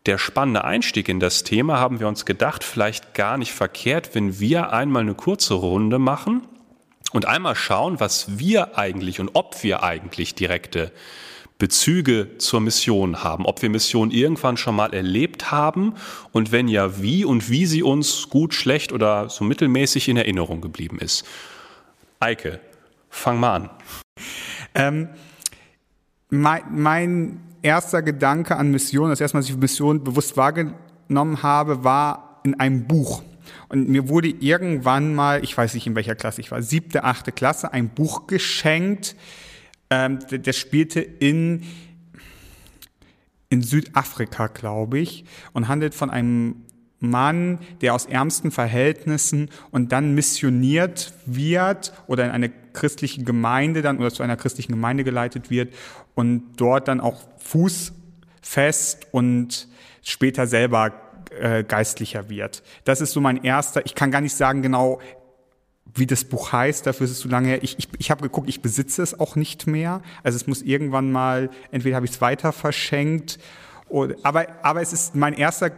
der 0.05 0.17
spannende 0.17 0.63
Einstieg 0.63 1.09
in 1.09 1.19
das 1.19 1.43
Thema, 1.43 1.81
haben 1.81 1.99
wir 1.99 2.07
uns 2.07 2.23
gedacht, 2.23 2.63
vielleicht 2.63 3.13
gar 3.13 3.37
nicht 3.37 3.51
verkehrt, 3.51 4.15
wenn 4.15 4.39
wir 4.39 4.71
einmal 4.71 5.01
eine 5.01 5.15
kurze 5.15 5.55
Runde 5.55 5.99
machen 5.99 6.47
und 7.13 7.25
einmal 7.25 7.55
schauen, 7.55 7.99
was 7.99 8.39
wir 8.39 8.77
eigentlich 8.77 9.19
und 9.19 9.31
ob 9.33 9.63
wir 9.63 9.83
eigentlich 9.83 10.35
direkte 10.35 10.91
Bezüge 11.59 12.37
zur 12.39 12.59
Mission 12.59 13.23
haben, 13.23 13.45
ob 13.45 13.61
wir 13.61 13.69
Mission 13.69 14.11
irgendwann 14.11 14.57
schon 14.57 14.75
mal 14.75 14.93
erlebt 14.93 15.51
haben 15.51 15.93
und 16.31 16.51
wenn 16.51 16.67
ja, 16.67 17.01
wie 17.01 17.23
und 17.23 17.49
wie 17.49 17.65
sie 17.65 17.83
uns 17.83 18.29
gut, 18.29 18.53
schlecht 18.53 18.91
oder 18.91 19.29
so 19.29 19.45
mittelmäßig 19.45 20.09
in 20.09 20.17
Erinnerung 20.17 20.59
geblieben 20.59 20.99
ist. 20.99 21.25
Eike, 22.19 22.59
fang 23.09 23.39
mal 23.39 23.55
an. 23.55 23.69
Ähm, 24.75 25.09
mein, 26.29 26.63
mein 26.71 27.41
erster 27.61 28.01
Gedanke 28.01 28.57
an 28.57 28.71
Mission, 28.71 29.09
das 29.09 29.21
erste 29.21 29.37
Mal, 29.37 29.41
dass 29.41 29.49
ich 29.49 29.55
Mission 29.55 30.03
bewusst 30.03 30.35
wahrgenommen 30.35 31.43
habe, 31.43 31.83
war 31.83 32.41
in 32.43 32.59
einem 32.59 32.87
Buch. 32.87 33.21
Und 33.69 33.89
mir 33.89 34.09
wurde 34.09 34.27
irgendwann 34.27 35.15
mal, 35.15 35.43
ich 35.43 35.57
weiß 35.57 35.73
nicht 35.73 35.87
in 35.87 35.95
welcher 35.95 36.15
Klasse 36.15 36.41
ich 36.41 36.51
war, 36.51 36.61
siebte, 36.61 37.03
achte 37.03 37.31
Klasse, 37.31 37.73
ein 37.73 37.89
Buch 37.89 38.27
geschenkt. 38.27 39.15
Ähm, 39.89 40.19
das 40.29 40.57
spielte 40.57 41.01
in, 41.01 41.63
in 43.49 43.61
Südafrika, 43.61 44.47
glaube 44.47 44.99
ich, 44.99 45.25
und 45.53 45.67
handelt 45.67 45.93
von 45.93 46.09
einem 46.09 46.63
Mann, 47.03 47.59
der 47.81 47.93
aus 47.93 48.05
ärmsten 48.05 48.49
Verhältnissen 48.49 49.49
und 49.71 49.91
dann 49.91 50.15
missioniert 50.15 51.13
wird 51.25 51.93
oder 52.07 52.25
in 52.25 52.31
eine 52.31 52.49
christliche 52.71 53.23
Gemeinde 53.23 53.81
dann 53.81 53.99
oder 53.99 54.11
zu 54.11 54.23
einer 54.23 54.37
christlichen 54.37 54.71
Gemeinde 54.71 55.03
geleitet 55.03 55.49
wird 55.49 55.73
und 56.15 56.43
dort 56.55 56.87
dann 56.87 57.01
auch 57.01 57.21
Fuß 57.39 57.91
fest 58.41 59.07
und 59.11 59.67
später 60.01 60.47
selber 60.47 60.91
äh, 61.39 61.63
geistlicher 61.63 62.29
wird. 62.29 62.63
Das 62.83 63.01
ist 63.01 63.11
so 63.11 63.21
mein 63.21 63.43
erster, 63.43 63.85
ich 63.85 63.95
kann 63.95 64.11
gar 64.11 64.21
nicht 64.21 64.35
sagen 64.35 64.61
genau, 64.61 64.99
wie 65.95 66.07
das 66.07 66.23
Buch 66.23 66.51
heißt, 66.51 66.87
dafür 66.87 67.05
ist 67.05 67.11
es 67.11 67.19
zu 67.19 67.27
lange 67.27 67.49
her. 67.49 67.63
Ich, 67.63 67.77
ich, 67.77 67.87
ich 67.97 68.11
habe 68.11 68.23
geguckt, 68.23 68.49
ich 68.49 68.61
besitze 68.61 69.03
es 69.03 69.19
auch 69.19 69.35
nicht 69.35 69.67
mehr. 69.67 70.01
Also 70.23 70.35
es 70.35 70.47
muss 70.47 70.61
irgendwann 70.61 71.11
mal, 71.11 71.49
entweder 71.71 71.95
habe 71.95 72.05
ich 72.05 72.13
es 72.13 72.21
weiter 72.21 72.51
verschenkt, 72.51 73.39
oder, 73.89 74.15
aber, 74.23 74.47
aber 74.63 74.81
es 74.81 74.91
ist 74.91 75.15
mein 75.15 75.33
erster, 75.33 75.71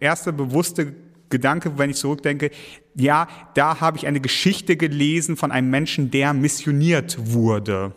erster 0.00 0.32
bewusste 0.32 0.94
Gedanke, 1.28 1.76
wenn 1.76 1.90
ich 1.90 1.96
zurückdenke, 1.96 2.50
ja, 2.94 3.28
da 3.54 3.80
habe 3.80 3.98
ich 3.98 4.06
eine 4.06 4.20
Geschichte 4.20 4.76
gelesen 4.76 5.36
von 5.36 5.52
einem 5.52 5.68
Menschen, 5.68 6.10
der 6.10 6.32
missioniert 6.32 7.18
wurde. 7.32 7.92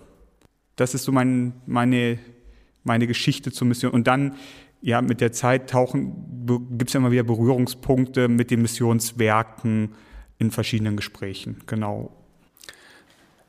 Das 0.76 0.94
ist 0.94 1.04
so 1.04 1.12
mein, 1.12 1.54
meine, 1.66 2.20
meine 2.84 3.08
Geschichte 3.08 3.52
zur 3.52 3.68
Mission. 3.68 3.92
Und 3.92 4.08
dann 4.08 4.36
ja, 4.82 5.02
mit 5.02 5.22
der 5.22 5.32
Zeit 5.32 5.70
tauchen, 5.70 6.48
gibt 6.78 6.90
es 6.90 6.94
ja 6.94 7.00
immer 7.00 7.12
wieder 7.12 7.24
Berührungspunkte 7.24 8.28
mit 8.28 8.52
den 8.52 8.62
Missionswerken 8.62 9.94
in 10.40 10.52
verschiedenen 10.52 10.96
Gesprächen. 10.96 11.62
Genau. 11.68 12.12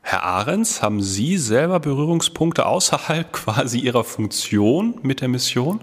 Herr 0.02 0.24
Ahrens, 0.24 0.82
haben 0.82 1.00
Sie 1.00 1.38
selber 1.38 1.80
Berührungspunkte 1.80 2.66
außerhalb 2.66 3.32
quasi 3.32 3.78
Ihrer 3.78 4.04
Funktion 4.04 4.98
mit 5.02 5.20
der 5.20 5.28
Mission? 5.28 5.80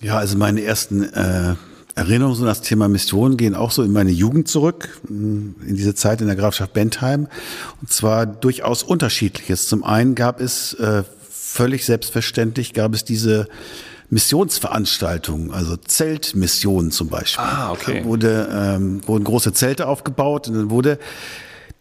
Ja, 0.00 0.18
also 0.18 0.36
meine 0.36 0.62
ersten 0.62 1.04
äh, 1.04 1.54
Erinnerungen 1.94 2.40
an 2.40 2.46
das 2.46 2.60
Thema 2.60 2.88
Mission 2.88 3.36
gehen 3.36 3.54
auch 3.54 3.70
so 3.70 3.82
in 3.82 3.92
meine 3.92 4.10
Jugend 4.10 4.48
zurück, 4.48 5.00
in 5.08 5.54
diese 5.76 5.94
Zeit 5.94 6.20
in 6.20 6.26
der 6.26 6.36
Grafschaft 6.36 6.72
Bentheim. 6.72 7.28
Und 7.80 7.92
zwar 7.92 8.26
durchaus 8.26 8.82
unterschiedliches. 8.82 9.68
Zum 9.68 9.84
einen 9.84 10.14
gab 10.14 10.40
es 10.40 10.74
äh, 10.74 11.04
völlig 11.30 11.86
selbstverständlich, 11.86 12.74
gab 12.74 12.94
es 12.94 13.04
diese 13.04 13.46
Missionsveranstaltungen, 14.12 15.52
also 15.52 15.74
Zeltmissionen 15.74 16.90
zum 16.90 17.08
Beispiel. 17.08 17.42
Ah, 17.42 17.72
okay. 17.72 18.00
Da 18.00 18.04
wurde, 18.04 18.48
ähm, 18.52 19.00
wurden 19.08 19.24
große 19.24 19.54
Zelte 19.54 19.88
aufgebaut 19.88 20.48
und 20.48 20.54
dann 20.54 20.70
wurde, 20.70 20.98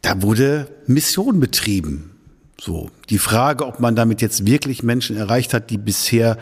da 0.02 0.22
wurde 0.22 0.70
Mission 0.88 1.42
betrieben. 1.42 2.12
So. 2.58 2.90
Die 3.10 3.18
Frage, 3.18 3.68
ob 3.68 3.82
man 3.82 3.98
damit 3.98 4.22
jetzt 4.22 4.46
wirklich 4.46 4.82
Menschen 4.82 5.18
erreicht 5.18 5.54
hat, 5.54 5.72
die 5.72 5.78
bisher 5.78 6.38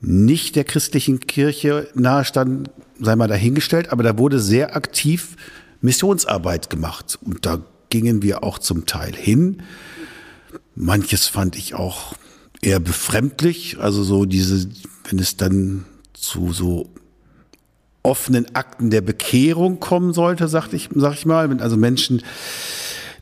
nicht 0.00 0.56
der 0.56 0.64
christlichen 0.64 1.20
Kirche 1.20 1.86
nahestanden, 1.94 2.68
sei 2.98 3.14
mal 3.14 3.28
dahingestellt, 3.28 3.92
aber 3.92 4.02
da 4.02 4.18
wurde 4.18 4.40
sehr 4.40 4.74
aktiv 4.74 5.36
Missionsarbeit 5.80 6.70
gemacht. 6.70 7.20
Und 7.22 7.46
da 7.46 7.60
gingen 7.88 8.22
wir 8.22 8.42
auch 8.42 8.58
zum 8.58 8.84
Teil 8.84 9.14
hin. 9.14 9.62
Manches 10.74 11.28
fand 11.28 11.56
ich 11.56 11.74
auch 11.74 12.14
eher 12.62 12.80
befremdlich, 12.80 13.78
also 13.78 14.02
so 14.02 14.24
diese 14.24 14.68
wenn 15.10 15.18
es 15.18 15.36
dann 15.36 15.86
zu 16.12 16.52
so 16.52 16.88
offenen 18.02 18.54
Akten 18.54 18.90
der 18.90 19.00
Bekehrung 19.00 19.80
kommen 19.80 20.12
sollte, 20.12 20.48
sag 20.48 20.72
ich, 20.72 20.88
sag 20.94 21.14
ich 21.14 21.26
mal. 21.26 21.50
Wenn 21.50 21.60
also 21.60 21.76
Menschen 21.76 22.22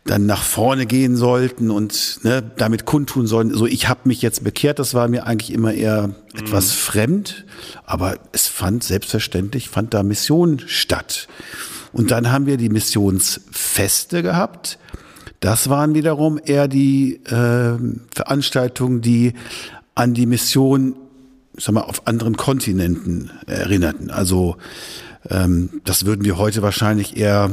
dann 0.04 0.26
nach 0.26 0.42
vorne 0.42 0.86
gehen 0.86 1.16
sollten 1.16 1.70
und 1.70 2.20
ne, 2.22 2.42
damit 2.56 2.84
kundtun 2.84 3.26
sollen, 3.26 3.52
so 3.52 3.66
ich 3.66 3.88
habe 3.88 4.00
mich 4.04 4.22
jetzt 4.22 4.44
bekehrt, 4.44 4.78
das 4.78 4.94
war 4.94 5.08
mir 5.08 5.26
eigentlich 5.26 5.52
immer 5.52 5.74
eher 5.74 6.14
etwas 6.34 6.68
mhm. 6.68 6.78
fremd, 6.78 7.44
aber 7.84 8.18
es 8.32 8.46
fand 8.46 8.84
selbstverständlich, 8.84 9.68
fand 9.68 9.92
da 9.92 10.02
Mission 10.02 10.60
statt. 10.66 11.28
Und 11.92 12.10
dann 12.10 12.30
haben 12.30 12.46
wir 12.46 12.58
die 12.58 12.68
Missionsfeste 12.68 14.22
gehabt. 14.22 14.78
Das 15.40 15.68
waren 15.68 15.94
wiederum 15.94 16.40
eher 16.44 16.68
die 16.68 17.16
äh, 17.26 17.78
Veranstaltungen, 18.14 19.00
die 19.00 19.34
an 19.94 20.14
die 20.14 20.26
Mission 20.26 20.96
ich 21.58 21.64
sag 21.64 21.74
mal, 21.74 21.82
auf 21.82 22.06
anderen 22.06 22.36
Kontinenten 22.36 23.30
erinnerten. 23.46 24.10
Also 24.10 24.56
ähm, 25.28 25.80
das 25.84 26.06
würden 26.06 26.24
wir 26.24 26.38
heute 26.38 26.62
wahrscheinlich 26.62 27.16
eher 27.16 27.50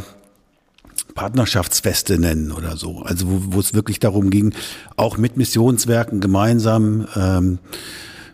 Partnerschaftsfeste 1.15 2.19
nennen 2.19 2.51
oder 2.51 2.77
so. 2.77 3.01
Also 3.01 3.27
wo, 3.27 3.55
wo 3.55 3.59
es 3.59 3.73
wirklich 3.73 3.99
darum 3.99 4.29
ging, 4.29 4.53
auch 4.95 5.17
mit 5.17 5.37
Missionswerken 5.37 6.19
gemeinsam 6.19 7.07
ähm, 7.15 7.59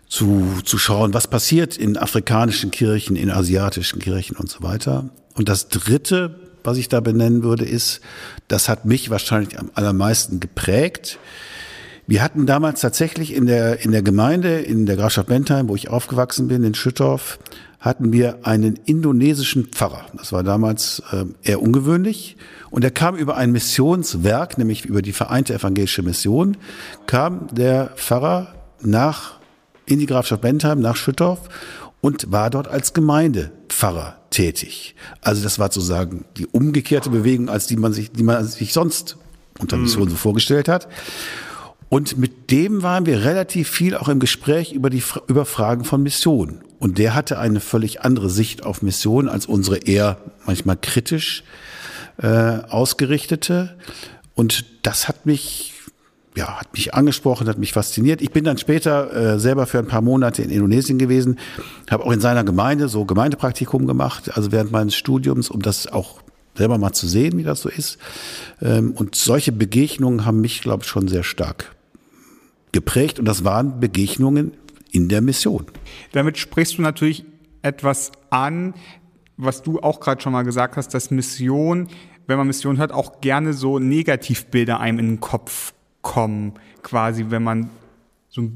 zu, 0.08 0.60
zu 0.64 0.76
schauen, 0.76 1.14
was 1.14 1.26
passiert 1.26 1.78
in 1.78 1.96
afrikanischen 1.96 2.70
Kirchen, 2.70 3.16
in 3.16 3.30
asiatischen 3.30 3.98
Kirchen 3.98 4.36
und 4.36 4.50
so 4.50 4.62
weiter. 4.62 5.08
Und 5.34 5.48
das 5.48 5.68
Dritte, 5.68 6.41
was 6.64 6.78
ich 6.78 6.88
da 6.88 7.00
benennen 7.00 7.42
würde, 7.42 7.64
ist, 7.64 8.00
das 8.48 8.68
hat 8.68 8.84
mich 8.84 9.10
wahrscheinlich 9.10 9.58
am 9.58 9.70
allermeisten 9.74 10.40
geprägt. 10.40 11.18
Wir 12.06 12.22
hatten 12.22 12.46
damals 12.46 12.80
tatsächlich 12.80 13.34
in 13.34 13.46
der, 13.46 13.84
in 13.84 13.92
der 13.92 14.02
Gemeinde, 14.02 14.58
in 14.58 14.86
der 14.86 14.96
Grafschaft 14.96 15.28
Bentheim, 15.28 15.68
wo 15.68 15.76
ich 15.76 15.88
aufgewachsen 15.88 16.48
bin, 16.48 16.64
in 16.64 16.74
Schüttorf, 16.74 17.38
hatten 17.78 18.12
wir 18.12 18.46
einen 18.46 18.78
indonesischen 18.84 19.66
Pfarrer. 19.66 20.06
Das 20.16 20.32
war 20.32 20.42
damals 20.42 21.02
äh, 21.12 21.24
eher 21.42 21.60
ungewöhnlich. 21.60 22.36
Und 22.70 22.84
er 22.84 22.90
kam 22.90 23.16
über 23.16 23.36
ein 23.36 23.50
Missionswerk, 23.50 24.56
nämlich 24.56 24.84
über 24.84 25.02
die 25.02 25.12
Vereinte 25.12 25.54
Evangelische 25.54 26.02
Mission, 26.02 26.56
kam 27.06 27.48
der 27.52 27.90
Pfarrer 27.96 28.54
nach, 28.80 29.38
in 29.84 29.98
die 29.98 30.06
Grafschaft 30.06 30.42
Bentheim, 30.42 30.80
nach 30.80 30.96
Schüttorf 30.96 31.48
und 32.00 32.30
war 32.30 32.50
dort 32.50 32.68
als 32.68 32.94
Gemeindepfarrer 32.94 34.21
tätig. 34.32 34.94
Also 35.20 35.42
das 35.42 35.58
war 35.58 35.70
sozusagen 35.70 36.24
die 36.36 36.46
umgekehrte 36.46 37.10
Bewegung, 37.10 37.48
als 37.48 37.66
die 37.66 37.76
man 37.76 37.92
sich, 37.92 38.10
die 38.10 38.22
man 38.22 38.44
sich 38.44 38.72
sonst 38.72 39.16
unter 39.60 39.76
Mission 39.76 40.08
so 40.08 40.16
vorgestellt 40.16 40.68
hat. 40.68 40.88
Und 41.88 42.16
mit 42.16 42.50
dem 42.50 42.82
waren 42.82 43.04
wir 43.04 43.22
relativ 43.22 43.68
viel 43.68 43.94
auch 43.94 44.08
im 44.08 44.18
Gespräch 44.18 44.72
über 44.72 44.88
die 44.88 45.02
über 45.28 45.44
Fragen 45.44 45.84
von 45.84 46.02
Mission. 46.02 46.62
Und 46.78 46.98
der 46.98 47.14
hatte 47.14 47.38
eine 47.38 47.60
völlig 47.60 48.00
andere 48.00 48.30
Sicht 48.30 48.64
auf 48.64 48.82
Mission 48.82 49.28
als 49.28 49.46
unsere 49.46 49.76
eher 49.76 50.16
manchmal 50.46 50.76
kritisch 50.76 51.44
äh, 52.16 52.26
ausgerichtete. 52.26 53.76
Und 54.34 54.64
das 54.82 55.06
hat 55.06 55.26
mich 55.26 55.71
ja, 56.34 56.60
hat 56.60 56.72
mich 56.72 56.94
angesprochen, 56.94 57.48
hat 57.48 57.58
mich 57.58 57.72
fasziniert. 57.72 58.22
Ich 58.22 58.30
bin 58.30 58.44
dann 58.44 58.56
später 58.56 59.34
äh, 59.34 59.38
selber 59.38 59.66
für 59.66 59.78
ein 59.78 59.86
paar 59.86 60.00
Monate 60.00 60.42
in 60.42 60.50
Indonesien 60.50 60.98
gewesen, 60.98 61.38
habe 61.90 62.04
auch 62.04 62.12
in 62.12 62.20
seiner 62.20 62.44
Gemeinde 62.44 62.88
so 62.88 63.04
Gemeindepraktikum 63.04 63.86
gemacht, 63.86 64.34
also 64.34 64.50
während 64.50 64.72
meines 64.72 64.94
Studiums, 64.94 65.50
um 65.50 65.60
das 65.60 65.86
auch 65.86 66.22
selber 66.56 66.78
mal 66.78 66.92
zu 66.92 67.06
sehen, 67.06 67.36
wie 67.36 67.42
das 67.42 67.60
so 67.60 67.68
ist. 67.68 67.98
Ähm, 68.60 68.92
und 68.92 69.14
solche 69.14 69.52
Begegnungen 69.52 70.24
haben 70.24 70.40
mich, 70.40 70.62
glaube 70.62 70.84
ich, 70.84 70.88
schon 70.88 71.08
sehr 71.08 71.22
stark 71.22 71.74
geprägt 72.72 73.18
und 73.18 73.26
das 73.26 73.44
waren 73.44 73.80
Begegnungen 73.80 74.52
in 74.90 75.08
der 75.08 75.20
Mission. 75.20 75.66
Damit 76.12 76.38
sprichst 76.38 76.78
du 76.78 76.82
natürlich 76.82 77.24
etwas 77.60 78.12
an, 78.30 78.74
was 79.36 79.62
du 79.62 79.80
auch 79.80 80.00
gerade 80.00 80.20
schon 80.20 80.32
mal 80.32 80.42
gesagt 80.42 80.76
hast, 80.76 80.94
dass 80.94 81.10
Mission, 81.10 81.88
wenn 82.26 82.38
man 82.38 82.46
Mission 82.46 82.78
hört, 82.78 82.92
auch 82.92 83.20
gerne 83.20 83.52
so 83.52 83.78
Negativbilder 83.78 84.80
einem 84.80 84.98
in 84.98 85.06
den 85.06 85.20
Kopf 85.20 85.74
kommen, 86.02 86.54
quasi, 86.82 87.26
wenn 87.28 87.42
man 87.42 87.70
so 88.28 88.50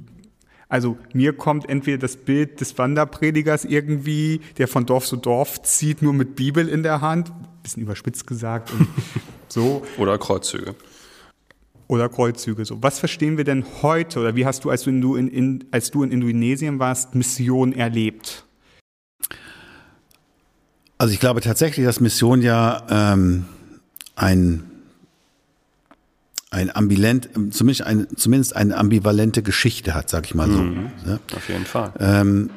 also 0.69 0.99
mir 1.13 1.33
kommt 1.33 1.69
entweder 1.69 1.99
das 1.99 2.17
Bild 2.17 2.61
des 2.61 2.77
Wanderpredigers 2.77 3.65
irgendwie, 3.65 4.41
der 4.59 4.67
von 4.67 4.85
Dorf 4.85 5.07
zu 5.07 5.17
Dorf 5.17 5.63
zieht, 5.63 6.03
nur 6.03 6.13
mit 6.13 6.35
Bibel 6.35 6.69
in 6.69 6.83
der 6.83 7.01
Hand, 7.01 7.33
bisschen 7.63 7.85
überspitzt 7.85 8.27
gesagt 8.27 8.73
und 8.73 8.89
so. 9.49 9.83
Oder 9.97 10.19
Kreuzzüge 10.19 10.75
oder 11.89 12.09
Kreuzzüge. 12.09 12.65
So, 12.65 12.83
was 12.83 12.99
verstehen 12.99 13.37
wir 13.37 13.45
denn 13.45 13.65
heute 13.83 14.21
oder 14.21 14.37
wie 14.37 14.47
hast 14.47 14.65
du, 14.65 14.71
als 14.71 14.83
du 14.83 15.15
in, 15.17 15.29
in, 15.29 15.65
als 15.71 15.91
du 15.91 16.03
in 16.03 16.11
Indonesien 16.11 16.79
warst, 16.79 17.15
Mission 17.15 17.73
erlebt? 17.73 18.45
Also 20.99 21.13
ich 21.13 21.21
glaube 21.21 21.41
tatsächlich, 21.41 21.85
dass 21.85 22.01
Mission 22.01 22.43
ja 22.43 22.87
ähm, 22.89 23.45
ein 24.15 24.71
ein 26.57 26.75
ambivalent, 26.75 27.29
zumindest, 27.51 27.83
ein, 27.83 28.07
zumindest 28.17 28.57
eine 28.57 28.77
ambivalente 28.77 29.43
Geschichte 29.43 29.95
hat, 29.95 30.09
sag 30.09 30.25
ich 30.27 30.35
mal 30.35 30.51
so. 30.51 30.59
Mhm, 30.59 30.91
ja? 31.07 31.19
Auf 31.37 31.49
jeden 31.49 31.67
Fall. 31.67 31.93
Ähm, 32.01 32.51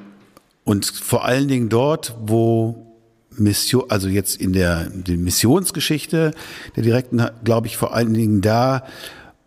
und 0.63 0.85
vor 0.85 1.25
allen 1.25 1.47
Dingen 1.47 1.69
dort, 1.69 2.15
wo 2.21 2.85
Mission, 3.31 3.85
also 3.89 4.07
jetzt 4.07 4.39
in 4.39 4.53
der, 4.53 4.89
der 4.89 5.17
Missionsgeschichte 5.17 6.31
der 6.75 6.83
direkten, 6.83 7.25
glaube 7.43 7.67
ich, 7.67 7.77
vor 7.77 7.93
allen 7.93 8.13
Dingen 8.13 8.41
da, 8.41 8.83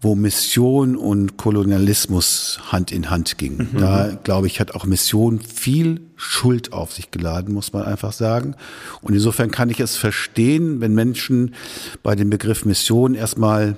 wo 0.03 0.17
Mission 0.17 0.97
und 0.97 1.37
Kolonialismus 1.37 2.59
Hand 2.71 2.91
in 2.91 3.09
Hand 3.09 3.39
gingen. 3.39 3.71
Mhm. 3.73 3.79
Da, 3.79 4.19
glaube 4.23 4.49
ich, 4.49 4.59
hat 4.61 4.75
auch 4.75 4.85
Mission 4.85 5.41
viel 5.41 6.01
Schuld 6.17 6.73
auf 6.73 6.93
sich 6.93 7.11
geladen, 7.11 7.55
muss 7.55 7.73
man 7.73 7.85
einfach 7.85 8.13
sagen. 8.13 8.57
Und 9.01 9.15
insofern 9.15 9.51
kann 9.51 9.71
ich 9.71 9.81
es 9.81 9.97
verstehen, 9.97 10.81
wenn 10.81 10.95
Menschen 10.95 11.55
bei 12.03 12.17
dem 12.17 12.31
Begriff 12.31 12.65
Mission 12.65 13.15
erstmal, 13.15 13.77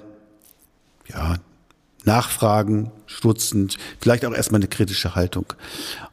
ja, 1.08 1.36
nachfragen, 2.04 2.90
stutzend, 3.06 3.76
vielleicht 4.00 4.24
auch 4.24 4.34
erstmal 4.34 4.60
eine 4.60 4.68
kritische 4.68 5.14
Haltung 5.14 5.46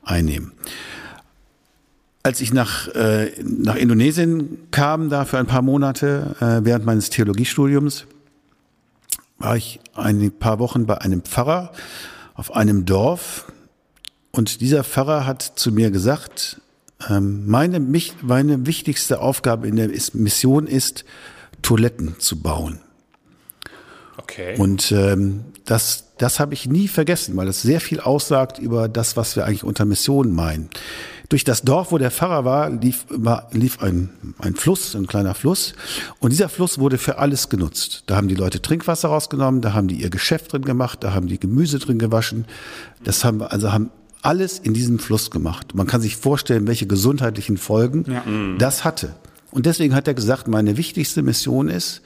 einnehmen. 0.04 0.54
Als 2.24 2.40
ich 2.40 2.54
nach, 2.54 2.88
äh, 2.90 3.32
nach 3.44 3.76
Indonesien 3.76 4.60
kam, 4.70 5.10
da 5.10 5.26
für 5.26 5.40
ein 5.40 5.48
paar 5.48 5.64
Monate, 5.64 6.36
äh, 6.40 6.66
während 6.66 6.86
meines 6.86 7.10
Theologiestudiums, 7.10 8.06
war 9.40 9.58
ich 9.58 9.80
ein 9.96 10.32
paar 10.32 10.60
Wochen 10.60 10.86
bei 10.86 11.00
einem 11.00 11.24
Pfarrer 11.24 11.72
auf 12.36 12.56
einem 12.56 12.86
Dorf 12.86 13.52
und 14.32 14.62
dieser 14.62 14.84
Pfarrer 14.84 15.26
hat 15.26 15.42
zu 15.42 15.72
mir 15.72 15.92
gesagt, 15.92 16.62
ähm, 17.10 17.48
meine, 17.48 17.80
meine 18.22 18.66
wichtigste 18.66 19.20
Aufgabe 19.20 19.68
in 19.68 19.76
der 19.76 19.90
Mission 20.14 20.68
ist, 20.68 21.06
Toiletten 21.62 22.20
zu 22.20 22.40
bauen. 22.40 22.80
Okay. 24.18 24.56
Und 24.58 24.92
ähm, 24.92 25.46
das, 25.66 26.06
das 26.18 26.40
habe 26.40 26.54
ich 26.54 26.68
nie 26.68 26.88
vergessen, 26.88 27.36
weil 27.38 27.46
das 27.46 27.62
sehr 27.62 27.80
viel 27.80 28.00
aussagt 28.00 28.60
über 28.60 28.88
das, 28.90 29.18
was 29.18 29.36
wir 29.36 29.46
eigentlich 29.46 29.64
unter 29.64 29.86
Mission 29.86 30.34
meinen. 30.34 30.70
Durch 31.30 31.46
das 31.46 31.62
Dorf, 31.62 31.94
wo 31.94 31.98
der 31.98 32.12
Pfarrer 32.12 32.44
war, 32.44 32.70
lief, 32.70 33.06
war, 33.10 33.48
lief 33.54 33.82
ein, 33.82 34.10
ein 34.40 34.56
Fluss, 34.56 34.96
ein 34.96 35.08
kleiner 35.08 35.34
Fluss. 35.34 35.74
Und 36.20 36.34
dieser 36.34 36.50
Fluss 36.50 36.78
wurde 36.78 36.98
für 36.98 37.20
alles 37.20 37.48
genutzt. 37.48 38.04
Da 38.08 38.18
haben 38.18 38.28
die 38.28 38.36
Leute 38.36 38.62
Trinkwasser 38.62 39.08
rausgenommen, 39.08 39.62
da 39.62 39.72
haben 39.74 39.88
die 39.88 39.96
ihr 39.96 40.10
Geschäft 40.10 40.52
drin 40.52 40.64
gemacht, 40.64 41.04
da 41.04 41.14
haben 41.14 41.28
die 41.28 41.40
Gemüse 41.40 41.80
drin 41.80 42.00
gewaschen. 42.00 42.46
Das 43.06 43.24
haben 43.24 43.40
wir, 43.40 43.54
also 43.54 43.72
haben 43.72 43.92
alles 44.22 44.60
in 44.60 44.74
diesem 44.74 45.00
Fluss 45.00 45.32
gemacht. 45.32 45.74
Man 45.74 45.88
kann 45.88 46.02
sich 46.02 46.18
vorstellen, 46.18 46.68
welche 46.68 46.86
gesundheitlichen 46.86 47.58
Folgen 47.58 48.06
ja. 48.12 48.24
das 48.58 48.84
hatte. 48.84 49.16
Und 49.52 49.66
deswegen 49.66 49.96
hat 49.96 50.08
er 50.08 50.14
gesagt, 50.14 50.48
meine 50.48 50.78
wichtigste 50.78 51.22
Mission 51.22 51.70
ist, 51.70 52.02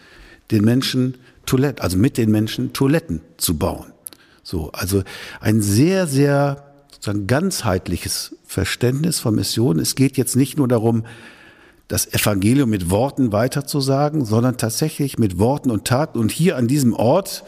den 0.51 0.63
Menschen 0.63 1.15
Toiletten, 1.45 1.81
also 1.81 1.97
mit 1.97 2.17
den 2.17 2.31
Menschen 2.31 2.73
Toiletten 2.73 3.21
zu 3.37 3.57
bauen. 3.57 3.93
So, 4.43 4.71
also 4.73 5.03
ein 5.39 5.61
sehr, 5.61 6.07
sehr 6.07 6.63
sozusagen 6.91 7.27
ganzheitliches 7.27 8.35
Verständnis 8.45 9.19
von 9.19 9.35
Mission. 9.35 9.79
Es 9.79 9.95
geht 9.95 10.17
jetzt 10.17 10.35
nicht 10.35 10.57
nur 10.57 10.67
darum, 10.67 11.05
das 11.87 12.11
Evangelium 12.13 12.69
mit 12.69 12.89
Worten 12.89 13.31
weiterzusagen, 13.31 14.25
sondern 14.25 14.57
tatsächlich 14.57 15.19
mit 15.19 15.37
Worten 15.37 15.71
und 15.71 15.85
Taten. 15.85 16.19
Und 16.19 16.31
hier 16.31 16.57
an 16.57 16.67
diesem 16.67 16.93
Ort 16.93 17.43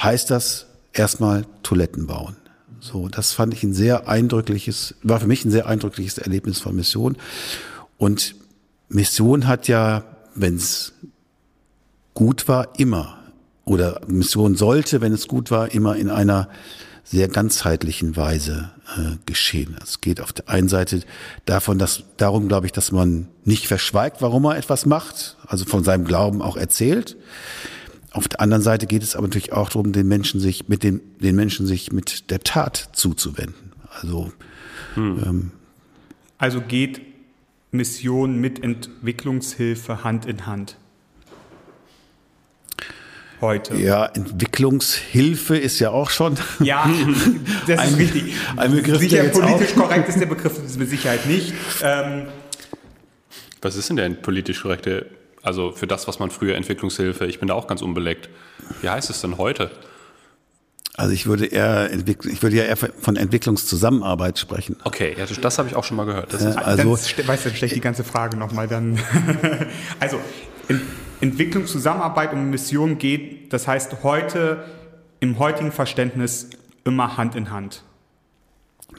heißt 0.00 0.30
das 0.30 0.66
erstmal 0.92 1.46
Toiletten 1.62 2.06
bauen. 2.06 2.36
So, 2.80 3.08
das 3.08 3.32
fand 3.32 3.54
ich 3.54 3.62
ein 3.62 3.74
sehr 3.74 4.08
eindrückliches, 4.08 4.94
war 5.02 5.20
für 5.20 5.26
mich 5.26 5.44
ein 5.44 5.50
sehr 5.50 5.66
eindrückliches 5.66 6.18
Erlebnis 6.18 6.60
von 6.60 6.76
Mission. 6.76 7.16
Und 7.98 8.34
Mission 8.88 9.46
hat 9.46 9.68
ja, 9.68 10.04
wenn 10.34 10.56
es 10.56 10.92
gut 12.14 12.48
war, 12.48 12.78
immer 12.78 13.18
oder 13.66 14.00
Mission 14.06 14.54
sollte, 14.54 15.00
wenn 15.00 15.12
es 15.12 15.28
gut 15.28 15.50
war, 15.50 15.72
immer 15.72 15.96
in 15.96 16.08
einer 16.08 16.48
sehr 17.04 17.28
ganzheitlichen 17.28 18.16
Weise 18.16 18.70
äh, 18.96 19.16
geschehen. 19.26 19.76
Es 19.82 20.00
geht 20.00 20.20
auf 20.20 20.32
der 20.32 20.48
einen 20.48 20.68
Seite 20.68 21.02
davon, 21.44 21.78
dass 21.78 22.04
darum, 22.16 22.48
glaube 22.48 22.66
ich, 22.66 22.72
dass 22.72 22.90
man 22.90 23.28
nicht 23.44 23.68
verschweigt, 23.68 24.22
warum 24.22 24.44
er 24.44 24.56
etwas 24.56 24.86
macht, 24.86 25.36
also 25.46 25.64
von 25.64 25.84
seinem 25.84 26.04
Glauben 26.04 26.42
auch 26.42 26.56
erzählt. 26.56 27.16
Auf 28.12 28.28
der 28.28 28.40
anderen 28.40 28.62
Seite 28.62 28.86
geht 28.86 29.02
es 29.02 29.14
aber 29.14 29.26
natürlich 29.26 29.52
auch 29.52 29.68
darum, 29.68 29.92
den 29.92 30.08
Menschen 30.08 30.40
sich 30.40 30.68
mit 30.68 30.82
den, 30.82 31.00
den 31.20 31.36
Menschen 31.36 31.66
sich 31.66 31.92
mit 31.92 32.30
der 32.30 32.40
Tat 32.40 32.90
zuzuwenden. 32.92 33.72
Also 34.00 34.32
hm. 34.94 35.22
ähm, 35.24 35.50
Also 36.38 36.60
geht 36.60 37.00
Mission 37.72 38.40
mit 38.40 38.62
Entwicklungshilfe 38.62 40.02
Hand 40.02 40.26
in 40.26 40.46
Hand? 40.46 40.76
Heute. 43.40 43.76
Ja, 43.76 44.06
Entwicklungshilfe 44.06 45.56
ist 45.58 45.78
ja 45.78 45.90
auch 45.90 46.10
schon. 46.10 46.36
Ja, 46.60 46.88
das 47.66 47.78
Ein- 47.78 47.88
ist 47.90 47.98
richtig. 47.98 48.34
ein 48.56 48.72
Begriff, 48.72 48.98
Sicher 48.98 49.24
politisch 49.24 49.72
auch- 49.72 49.82
korrekt 49.82 50.08
ist 50.08 50.18
der 50.20 50.26
Begriff 50.26 50.58
mit 50.76 50.88
Sicherheit 50.88 51.26
nicht. 51.26 51.52
Ähm, 51.82 52.26
Was 53.60 53.76
ist 53.76 53.88
denn 53.90 53.96
der 53.96 54.08
politisch 54.10 54.62
korrekte, 54.62 55.06
also 55.42 55.72
für 55.72 55.86
das, 55.86 56.08
was 56.08 56.18
man 56.18 56.30
früher 56.30 56.54
Entwicklungshilfe, 56.56 57.26
ich 57.26 57.38
bin 57.38 57.48
da 57.48 57.54
auch 57.54 57.66
ganz 57.66 57.82
unbeleckt. 57.82 58.28
Wie 58.80 58.88
heißt 58.88 59.10
es 59.10 59.20
denn 59.20 59.36
heute? 59.38 59.70
Also 60.98 61.12
ich 61.12 61.26
würde 61.26 61.44
eher 61.44 61.90
ich 61.92 62.42
würde 62.42 62.56
ja 62.56 62.64
eher 62.64 62.76
von 62.78 63.16
Entwicklungszusammenarbeit 63.16 64.38
sprechen. 64.38 64.76
Okay, 64.84 65.14
ja, 65.18 65.26
das, 65.26 65.58
habe 65.58 65.68
ich 65.68 65.76
auch 65.76 65.84
schon 65.84 65.98
mal 65.98 66.06
gehört. 66.06 66.32
Das 66.32 66.40
ist, 66.40 66.56
Also- 66.56 66.76
dann, 66.84 66.90
weißt 66.90 67.18
du, 67.18 67.22
dann 67.50 67.56
stelle 67.56 67.66
ich 67.66 67.74
die 67.74 67.80
ganze 67.82 68.02
Frage 68.02 68.38
nochmal 68.38 68.66
dann. 68.66 68.98
also, 70.00 70.18
Entwicklungszusammenarbeit 71.20 72.32
und 72.32 72.50
Mission 72.50 72.98
geht, 72.98 73.52
das 73.52 73.66
heißt 73.66 74.02
heute, 74.02 74.64
im 75.20 75.38
heutigen 75.38 75.72
Verständnis 75.72 76.50
immer 76.84 77.16
Hand 77.16 77.34
in 77.34 77.50
Hand. 77.50 77.82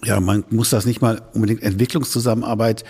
Ja, 0.03 0.19
man 0.19 0.43
muss 0.49 0.69
das 0.69 0.85
nicht 0.85 1.01
mal 1.01 1.21
unbedingt 1.33 1.63
Entwicklungszusammenarbeit 1.63 2.83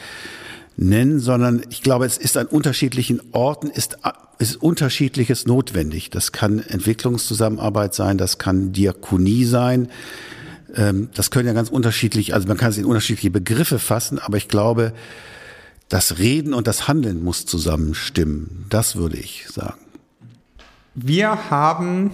nennen, 0.77 1.19
sondern 1.19 1.63
ich 1.69 1.81
glaube, 1.81 2.05
es 2.05 2.17
ist 2.17 2.37
an 2.37 2.47
unterschiedlichen 2.47 3.21
Orten, 3.31 3.67
ist, 3.67 3.97
ist 4.39 4.55
unterschiedliches 4.61 5.45
notwendig. 5.45 6.09
Das 6.09 6.31
kann 6.31 6.59
Entwicklungszusammenarbeit 6.59 7.93
sein, 7.93 8.17
das 8.17 8.37
kann 8.37 8.73
Diakonie 8.73 9.45
sein. 9.45 9.89
Ähm, 10.75 11.09
Das 11.13 11.31
können 11.31 11.47
ja 11.47 11.53
ganz 11.53 11.69
unterschiedlich, 11.69 12.33
also 12.33 12.47
man 12.47 12.57
kann 12.57 12.69
es 12.69 12.77
in 12.77 12.85
unterschiedliche 12.85 13.31
Begriffe 13.31 13.79
fassen, 13.79 14.19
aber 14.19 14.37
ich 14.37 14.47
glaube, 14.47 14.93
das 15.89 16.17
Reden 16.17 16.53
und 16.53 16.67
das 16.67 16.87
Handeln 16.87 17.23
muss 17.23 17.45
zusammenstimmen. 17.45 18.65
Das 18.69 18.95
würde 18.95 19.17
ich 19.17 19.47
sagen. 19.47 19.79
Wir 20.95 21.49
haben 21.49 22.11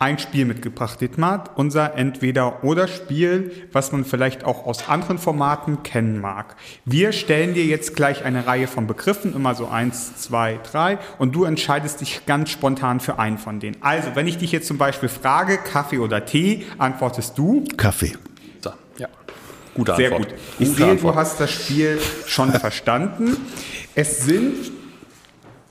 ein 0.00 0.18
Spiel 0.18 0.44
mitgebracht, 0.44 1.00
Dietmar. 1.00 1.50
Unser 1.56 1.94
Entweder-Oder-Spiel, 1.96 3.68
was 3.72 3.90
man 3.90 4.04
vielleicht 4.04 4.44
auch 4.44 4.64
aus 4.64 4.88
anderen 4.88 5.18
Formaten 5.18 5.82
kennen 5.82 6.20
mag. 6.20 6.54
Wir 6.84 7.12
stellen 7.12 7.54
dir 7.54 7.64
jetzt 7.64 7.96
gleich 7.96 8.24
eine 8.24 8.46
Reihe 8.46 8.68
von 8.68 8.86
Begriffen, 8.86 9.34
immer 9.34 9.56
so 9.56 9.66
eins, 9.66 10.16
zwei, 10.16 10.60
drei, 10.70 10.98
und 11.18 11.34
du 11.34 11.44
entscheidest 11.44 12.00
dich 12.00 12.24
ganz 12.26 12.50
spontan 12.50 13.00
für 13.00 13.18
einen 13.18 13.38
von 13.38 13.58
denen. 13.58 13.76
Also, 13.80 14.14
wenn 14.14 14.28
ich 14.28 14.38
dich 14.38 14.52
jetzt 14.52 14.68
zum 14.68 14.78
Beispiel 14.78 15.08
frage, 15.08 15.58
Kaffee 15.58 15.98
oder 15.98 16.24
Tee, 16.24 16.64
antwortest 16.78 17.36
du. 17.36 17.64
Kaffee. 17.76 18.14
Gute 19.78 19.94
Sehr 19.96 20.10
Antwort. 20.12 20.28
gut. 20.30 20.38
Ich 20.58 20.68
Gute 20.68 20.78
sehe, 20.82 20.90
Antwort. 20.90 21.14
du 21.14 21.18
hast 21.20 21.40
das 21.40 21.50
Spiel 21.50 21.98
schon 22.26 22.52
verstanden. 22.52 23.36
Es 23.94 24.20
sind 24.24 24.72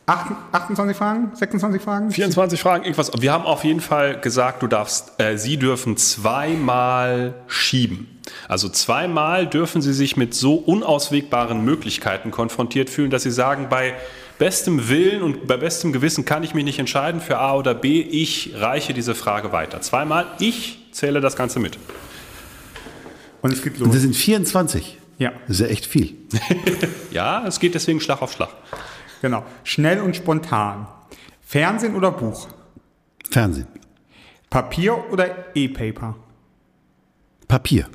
acht- 0.06 0.32
28 0.54 0.96
Fragen, 0.96 1.32
26 1.36 1.82
Fragen? 1.82 2.10
24 2.12 2.60
Fragen, 2.62 2.84
irgendwas. 2.86 3.12
Wir 3.20 3.34
haben 3.34 3.44
auf 3.46 3.64
jeden 3.66 3.82
Fall 3.82 4.20
gesagt, 4.22 4.64
du 4.64 4.68
darfst, 4.68 5.20
äh, 5.20 5.38
sie 5.38 5.58
dürfen 5.58 5.98
zweimal 5.98 7.34
schieben. 7.48 8.08
Also 8.48 8.70
zweimal 8.70 9.48
dürfen 9.48 9.82
sie 9.82 9.94
sich 9.94 10.16
mit 10.18 10.34
so 10.34 10.56
unauswegbaren 10.56 11.64
Möglichkeiten 11.64 12.32
konfrontiert 12.32 12.90
fühlen, 12.90 13.10
dass 13.10 13.24
sie 13.24 13.32
sagen, 13.32 13.68
bei 13.70 13.94
bestem 14.38 14.88
Willen 14.90 15.22
und 15.24 15.48
bei 15.48 15.58
bestem 15.58 15.92
Gewissen 15.94 16.24
kann 16.24 16.44
ich 16.44 16.54
mich 16.54 16.64
nicht 16.64 16.80
entscheiden 16.80 17.20
für 17.22 17.40
A 17.40 17.56
oder 17.56 17.74
B. 17.74 18.02
Ich 18.02 18.54
reiche 18.56 18.94
diese 18.94 19.16
Frage 19.16 19.52
weiter. 19.52 19.82
Zweimal, 19.82 20.28
ich 20.40 20.80
zähle 20.92 21.20
das 21.22 21.36
Ganze 21.36 21.60
mit. 21.60 21.78
Und 23.42 23.54
es 23.54 23.62
geht 23.62 23.74
Und 23.80 23.88
das 23.90 23.96
los. 23.96 24.02
sind 24.02 24.16
24. 24.16 24.98
Ja, 25.20 25.32
Das 25.48 25.60
ist 25.60 25.60
ja 25.62 25.68
echt 25.68 25.86
viel. 25.86 26.16
Ja, 27.12 27.48
es 27.48 27.60
geht 27.60 27.74
deswegen 27.76 28.00
Schlag 28.00 28.22
auf 28.22 28.32
Schlag. 28.34 28.50
genau. 29.22 29.44
Schnell 29.64 30.02
und 30.02 30.16
spontan. 30.16 30.88
Fernsehen 31.42 31.96
oder 31.96 32.12
Buch? 32.12 32.48
Fernsehen. 33.30 33.68
Papier 34.50 35.12
oder 35.12 35.56
E-Paper? 35.56 36.16
Papier. 37.48 37.90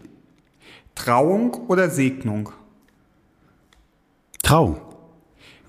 Trauung 0.94 1.52
oder 1.68 1.88
Segnung? 1.90 2.50
Trauung. 4.42 4.80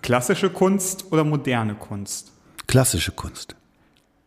Klassische 0.01 0.49
Kunst 0.49 1.11
oder 1.11 1.23
moderne 1.23 1.75
Kunst? 1.75 2.31
Klassische 2.67 3.11
Kunst. 3.11 3.55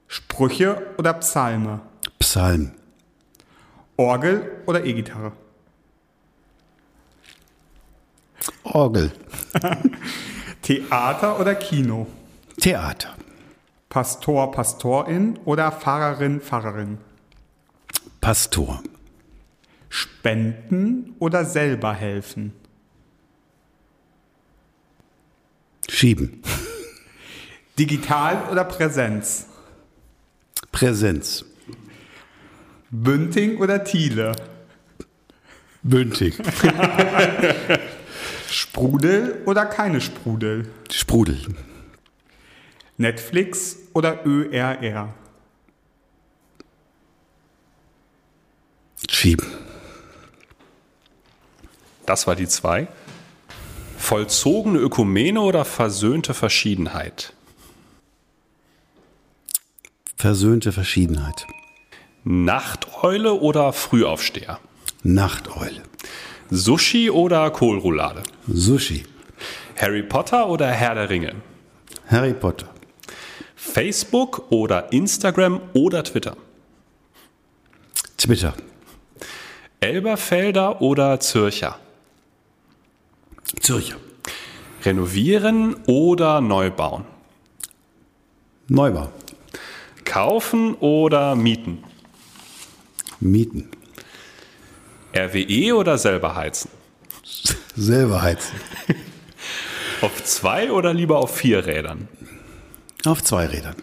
Sprüche 0.08 0.80
oder 0.98 1.12
Psalme? 1.14 1.80
Psalm. 2.18 2.70
Orgel 3.96 4.62
oder 4.66 4.84
E-Gitarre? 4.84 5.32
Orgel. 8.62 9.12
Theater 10.62 11.40
oder 11.40 11.54
Kino? 11.54 12.06
Theater. 12.60 13.14
Pastor, 13.88 14.50
Pastorin 14.50 15.38
oder 15.44 15.72
Pfarrerin, 15.72 16.40
Pfarrerin? 16.40 16.98
Pastor. 18.20 18.82
Spenden 19.88 21.14
oder 21.18 21.44
selber 21.44 21.94
helfen? 21.94 22.52
Schieben. 25.88 26.42
Digital 27.78 28.50
oder 28.50 28.64
Präsenz? 28.64 29.46
Präsenz. 30.72 31.44
Bünding 33.02 33.58
oder 33.58 33.84
Thiele? 33.84 34.32
Bündig. 35.82 36.34
Sprudel 38.50 39.42
oder 39.44 39.66
keine 39.66 40.00
Sprudel? 40.00 40.70
Sprudel. 40.90 41.38
Netflix 42.96 43.76
oder 43.92 44.24
ÖRR? 44.24 45.12
Schieben. 49.10 49.46
Das 52.06 52.26
war 52.26 52.34
die 52.34 52.48
zwei. 52.48 52.88
Vollzogene 53.98 54.78
Ökumene 54.78 55.42
oder 55.42 55.64
versöhnte 55.64 56.32
Verschiedenheit? 56.32 57.34
Versöhnte 60.16 60.72
Verschiedenheit. 60.72 61.46
Nachteule 62.28 63.34
oder 63.34 63.72
Frühaufsteher? 63.72 64.58
Nachteule. 65.04 65.82
Sushi 66.50 67.08
oder 67.08 67.48
Kohlroulade? 67.52 68.24
Sushi. 68.48 69.04
Harry 69.76 70.02
Potter 70.02 70.48
oder 70.48 70.66
Herr 70.66 70.96
der 70.96 71.08
Ringe? 71.08 71.36
Harry 72.08 72.34
Potter. 72.34 72.66
Facebook 73.54 74.50
oder 74.50 74.92
Instagram 74.92 75.60
oder 75.72 76.02
Twitter? 76.02 76.36
Twitter. 78.18 78.54
Elberfelder 79.78 80.82
oder 80.82 81.20
Zürcher? 81.20 81.78
Zürcher. 83.60 83.98
Renovieren 84.84 85.76
oder 85.86 86.40
neu 86.40 86.72
bauen? 86.72 87.04
Neubau. 88.66 89.10
Kaufen 90.04 90.74
oder 90.74 91.36
mieten? 91.36 91.84
Mieten. 93.20 93.68
RWE 95.14 95.74
oder 95.74 95.98
selber 95.98 96.34
heizen? 96.34 96.70
Selber 97.74 98.22
heizen. 98.22 98.54
Auf 100.02 100.22
zwei 100.24 100.70
oder 100.70 100.92
lieber 100.92 101.18
auf 101.18 101.34
vier 101.34 101.66
Rädern? 101.66 102.08
Auf 103.06 103.24
zwei 103.24 103.46
Rädern. 103.46 103.76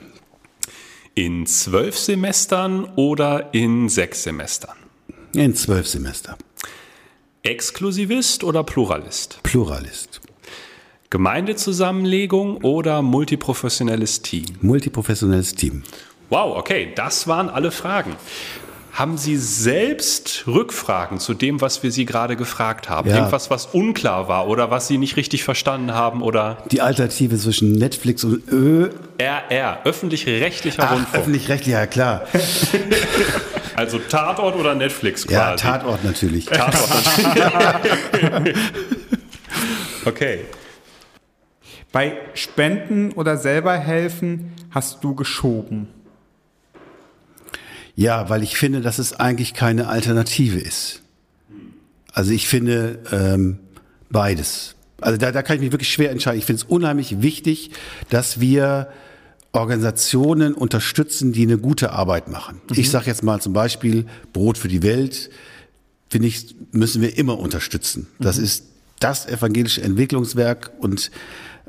In 1.15 1.47
zwölf 1.47 1.97
Semestern 1.97 2.85
oder 2.95 3.53
in 3.53 3.89
sechs 3.89 4.23
Semestern? 4.23 4.75
In 5.33 5.55
zwölf 5.55 5.87
Semester. 5.87 6.37
Exklusivist 7.41 8.43
oder 8.43 8.63
Pluralist? 8.63 9.39
Pluralist. 9.41 10.21
Gemeindezusammenlegung 11.09 12.57
oder 12.57 13.01
multiprofessionelles 13.01 14.21
Team? 14.21 14.45
Multiprofessionelles 14.61 15.55
Team. 15.55 15.83
Wow, 16.29 16.57
okay, 16.57 16.91
das 16.95 17.27
waren 17.27 17.49
alle 17.49 17.71
Fragen. 17.71 18.15
Haben 18.93 19.17
Sie 19.17 19.37
selbst 19.37 20.43
Rückfragen 20.45 21.17
zu 21.17 21.33
dem, 21.33 21.61
was 21.61 21.81
wir 21.81 21.91
Sie 21.91 22.05
gerade 22.05 22.35
gefragt 22.35 22.89
haben? 22.89 23.09
Ja. 23.09 23.17
Irgendwas, 23.17 23.49
was 23.49 23.65
unklar 23.65 24.27
war 24.27 24.47
oder 24.47 24.69
was 24.69 24.87
Sie 24.87 24.99
nicht 24.99 25.17
richtig 25.17 25.43
verstanden 25.43 25.95
haben 25.95 26.21
oder 26.21 26.59
Die 26.69 26.79
Alternative 26.79 27.35
zwischen 27.37 27.71
Netflix 27.71 28.23
und 28.23 28.47
Ö. 28.51 28.91
RR, 29.17 29.79
öffentlich-rechtlicher 29.83 30.87
Rundfunk? 30.91 31.15
öffentlich-rechtlich, 31.15 31.73
ja 31.73 31.87
klar. 31.87 32.27
Also 33.75 33.97
Tatort 33.97 34.55
oder 34.55 34.75
Netflix 34.75 35.25
quasi? 35.25 35.33
Ja, 35.33 35.55
Tatort 35.55 36.03
natürlich. 36.03 36.45
Tatort. 36.45 36.91
okay. 40.05 40.41
Bei 41.91 42.17
Spenden 42.35 43.13
oder 43.13 43.37
selber 43.37 43.75
helfen 43.75 44.53
hast 44.69 45.03
du 45.03 45.15
geschoben. 45.15 45.87
Ja, 47.95 48.29
weil 48.29 48.43
ich 48.43 48.57
finde, 48.57 48.81
dass 48.81 48.99
es 48.99 49.13
eigentlich 49.13 49.53
keine 49.53 49.87
Alternative 49.87 50.59
ist. 50.59 51.01
Also 52.11 52.31
ich 52.31 52.47
finde 52.47 52.99
ähm, 53.11 53.59
beides. 54.09 54.75
Also 55.01 55.17
da, 55.17 55.31
da 55.31 55.41
kann 55.41 55.57
ich 55.57 55.61
mich 55.61 55.71
wirklich 55.71 55.91
schwer 55.91 56.11
entscheiden. 56.11 56.39
Ich 56.39 56.45
finde 56.45 56.63
es 56.63 56.69
unheimlich 56.69 57.21
wichtig, 57.21 57.71
dass 58.09 58.39
wir 58.39 58.89
Organisationen 59.51 60.53
unterstützen, 60.53 61.31
die 61.33 61.43
eine 61.43 61.57
gute 61.57 61.91
Arbeit 61.91 62.27
machen. 62.27 62.61
Mhm. 62.69 62.79
Ich 62.79 62.89
sage 62.89 63.05
jetzt 63.07 63.23
mal 63.23 63.39
zum 63.39 63.53
Beispiel 63.53 64.05
Brot 64.33 64.57
für 64.57 64.67
die 64.67 64.81
Welt, 64.81 65.29
finde 66.09 66.27
ich, 66.27 66.55
müssen 66.71 67.01
wir 67.01 67.17
immer 67.17 67.37
unterstützen. 67.39 68.07
Das 68.19 68.37
mhm. 68.37 68.43
ist 68.45 68.65
das 68.99 69.27
evangelische 69.27 69.81
Entwicklungswerk 69.81 70.71
und 70.79 71.11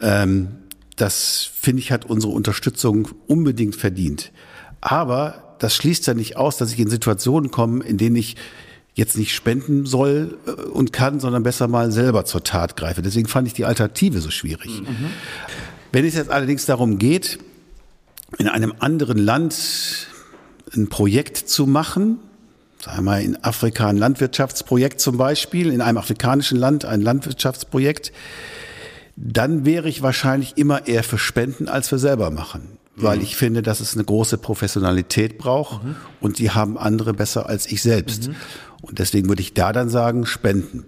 ähm, 0.00 0.48
das 0.96 1.50
finde 1.60 1.80
ich 1.80 1.90
hat 1.92 2.04
unsere 2.04 2.32
Unterstützung 2.32 3.08
unbedingt 3.26 3.74
verdient. 3.76 4.32
Aber 4.80 5.43
das 5.58 5.74
schließt 5.74 6.06
ja 6.06 6.14
nicht 6.14 6.36
aus, 6.36 6.56
dass 6.56 6.72
ich 6.72 6.78
in 6.78 6.88
Situationen 6.88 7.50
komme, 7.50 7.84
in 7.84 7.98
denen 7.98 8.16
ich 8.16 8.36
jetzt 8.94 9.16
nicht 9.16 9.34
spenden 9.34 9.86
soll 9.86 10.38
äh, 10.46 10.50
und 10.50 10.92
kann, 10.92 11.20
sondern 11.20 11.42
besser 11.42 11.68
mal 11.68 11.90
selber 11.90 12.24
zur 12.24 12.44
Tat 12.44 12.76
greife. 12.76 13.02
Deswegen 13.02 13.28
fand 13.28 13.46
ich 13.46 13.54
die 13.54 13.64
Alternative 13.64 14.20
so 14.20 14.30
schwierig. 14.30 14.82
Mhm. 14.82 15.10
Wenn 15.92 16.04
es 16.04 16.14
jetzt 16.14 16.30
allerdings 16.30 16.66
darum 16.66 16.98
geht, 16.98 17.38
in 18.38 18.48
einem 18.48 18.74
anderen 18.78 19.18
Land 19.18 20.08
ein 20.74 20.88
Projekt 20.88 21.36
zu 21.36 21.66
machen, 21.66 22.18
sagen 22.80 22.98
wir 22.98 23.02
mal 23.02 23.22
in 23.22 23.42
Afrika 23.44 23.88
ein 23.88 23.96
Landwirtschaftsprojekt 23.96 25.00
zum 25.00 25.16
Beispiel, 25.16 25.70
in 25.70 25.80
einem 25.80 25.98
afrikanischen 25.98 26.58
Land 26.58 26.84
ein 26.84 27.00
Landwirtschaftsprojekt, 27.00 28.12
dann 29.16 29.64
wäre 29.64 29.88
ich 29.88 30.02
wahrscheinlich 30.02 30.56
immer 30.56 30.86
eher 30.88 31.04
für 31.04 31.18
Spenden 31.18 31.68
als 31.68 31.88
für 31.88 31.98
selber 31.98 32.30
machen. 32.30 32.78
Weil 32.96 33.18
mhm. 33.18 33.22
ich 33.24 33.37
finde, 33.37 33.62
dass 33.62 33.80
es 33.80 33.94
eine 33.94 34.04
große 34.04 34.38
Professionalität 34.38 35.38
braucht 35.38 35.83
mhm. 35.83 35.96
und 36.20 36.38
die 36.38 36.50
haben 36.50 36.78
andere 36.78 37.12
besser 37.12 37.48
als 37.48 37.66
ich 37.66 37.83
selbst. 37.83 38.28
Mhm. 38.28 38.37
Und 38.83 38.98
deswegen 38.98 39.28
würde 39.28 39.42
ich 39.42 39.54
da 39.54 39.72
dann 39.72 39.88
sagen, 39.88 40.26
spenden. 40.26 40.85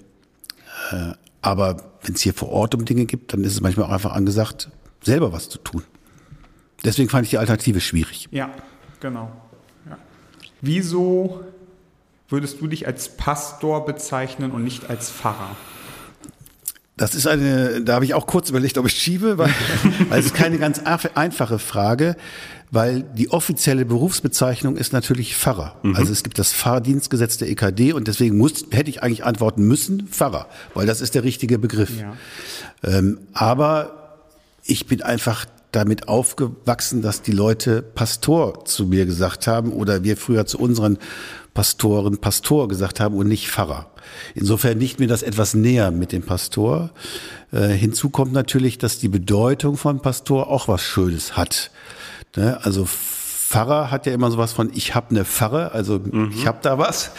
Äh, 0.93 1.13
aber 1.41 1.77
wenn 2.03 2.15
es 2.15 2.21
hier 2.21 2.35
vor 2.35 2.51
Ort 2.51 2.75
um 2.75 2.85
Dinge 2.85 3.07
gibt, 3.07 3.33
dann 3.33 3.43
ist 3.43 3.53
es 3.53 3.61
manchmal 3.61 3.87
auch 3.87 3.93
einfach 3.93 4.13
angesagt, 4.13 4.71
selber 5.03 5.33
was 5.33 5.49
zu 5.49 5.59
tun. 5.59 5.83
Deswegen 6.85 7.09
fand 7.09 7.25
ich 7.25 7.31
die 7.31 7.39
Alternative 7.39 7.81
schwierig. 7.81 8.29
Ja, 8.31 8.51
genau. 9.01 9.33
Ja. 9.89 9.99
Wieso 10.61 11.45
würdest 12.29 12.61
du 12.61 12.67
dich 12.67 12.87
als 12.87 13.17
Pastor 13.17 13.85
bezeichnen 13.85 14.53
und 14.53 14.63
nicht 14.63 14.91
als 14.91 15.11
Pfarrer? 15.11 15.57
Das 16.97 17.15
ist 17.15 17.27
eine, 17.27 17.83
da 17.83 17.95
habe 17.95 18.07
ich 18.07 18.15
auch 18.15 18.27
kurz 18.27 18.49
überlegt, 18.49 18.79
ob 18.79 18.87
ich 18.87 18.95
schiebe, 18.95 19.37
weil, 19.37 19.51
weil 20.09 20.21
es 20.21 20.27
ist 20.27 20.35
keine 20.35 20.59
ganz 20.59 20.81
einfache 20.81 21.59
Frage 21.59 22.17
weil 22.71 23.03
die 23.03 23.31
offizielle 23.31 23.85
Berufsbezeichnung 23.85 24.77
ist 24.77 24.93
natürlich 24.93 25.37
Pfarrer. 25.37 25.77
Mhm. 25.83 25.97
Also 25.97 26.13
es 26.13 26.23
gibt 26.23 26.39
das 26.39 26.53
Fahrdienstgesetz 26.53 27.39
der 27.39 27.49
EKD 27.49 27.93
und 27.93 28.09
deswegen 28.09 28.37
muss, 28.37 28.67
hätte 28.71 28.91
ich 28.91 29.03
eigentlich 29.03 29.25
antworten 29.25 29.67
müssen, 29.67 30.09
Pfarrer, 30.09 30.47
weil 30.75 30.87
das 30.87 31.01
ist 31.01 31.15
der 31.15 31.25
richtige 31.25 31.59
Begriff. 31.59 31.91
Ja. 31.99 32.17
Ähm, 32.83 33.19
aber 33.33 34.19
ich 34.65 34.87
bin 34.87 35.03
einfach 35.03 35.47
damit 35.73 36.09
aufgewachsen, 36.09 37.03
dass 37.03 37.23
die 37.23 37.33
Leute 37.33 37.83
Pastor 37.83 38.65
zu 38.65 38.87
mir 38.87 39.07
gesagt 39.07 39.47
haben 39.47 39.73
oder 39.73 40.03
wir 40.05 40.17
früher 40.17 40.47
zu 40.47 40.59
unseren 40.59 40.99
Pastoren 41.55 42.19
Pastor 42.19 42.69
gesagt 42.69 43.01
haben 43.01 43.17
und 43.17 43.29
nicht 43.29 43.49
Pfarrer. 43.49 43.91
Insofern 44.35 44.79
liegt 44.79 45.01
mir 45.01 45.09
das 45.09 45.23
etwas 45.23 45.55
näher 45.55 45.91
mit 45.91 46.13
dem 46.13 46.23
Pastor. 46.23 46.91
Äh, 47.53 47.69
hinzu 47.69 48.11
kommt 48.11 48.33
natürlich, 48.33 48.79
dass 48.79 48.99
die 48.99 49.09
Bedeutung 49.09 49.77
von 49.77 50.01
Pastor 50.01 50.49
auch 50.49 50.69
was 50.69 50.83
Schönes 50.83 51.37
hat. 51.37 51.71
Ne? 52.37 52.59
Also 52.63 52.87
Pfarrer 52.87 53.93
hat 53.93 54.07
ja 54.07 54.13
immer 54.13 54.31
sowas 54.31 54.53
von, 54.53 54.71
ich 54.75 54.97
habe 54.97 55.11
eine 55.11 55.25
Pfarre, 55.25 55.71
also 55.71 56.01
mhm. 56.01 56.33
ich 56.35 56.47
habe 56.47 56.59
da 56.63 56.79
was. 56.79 57.13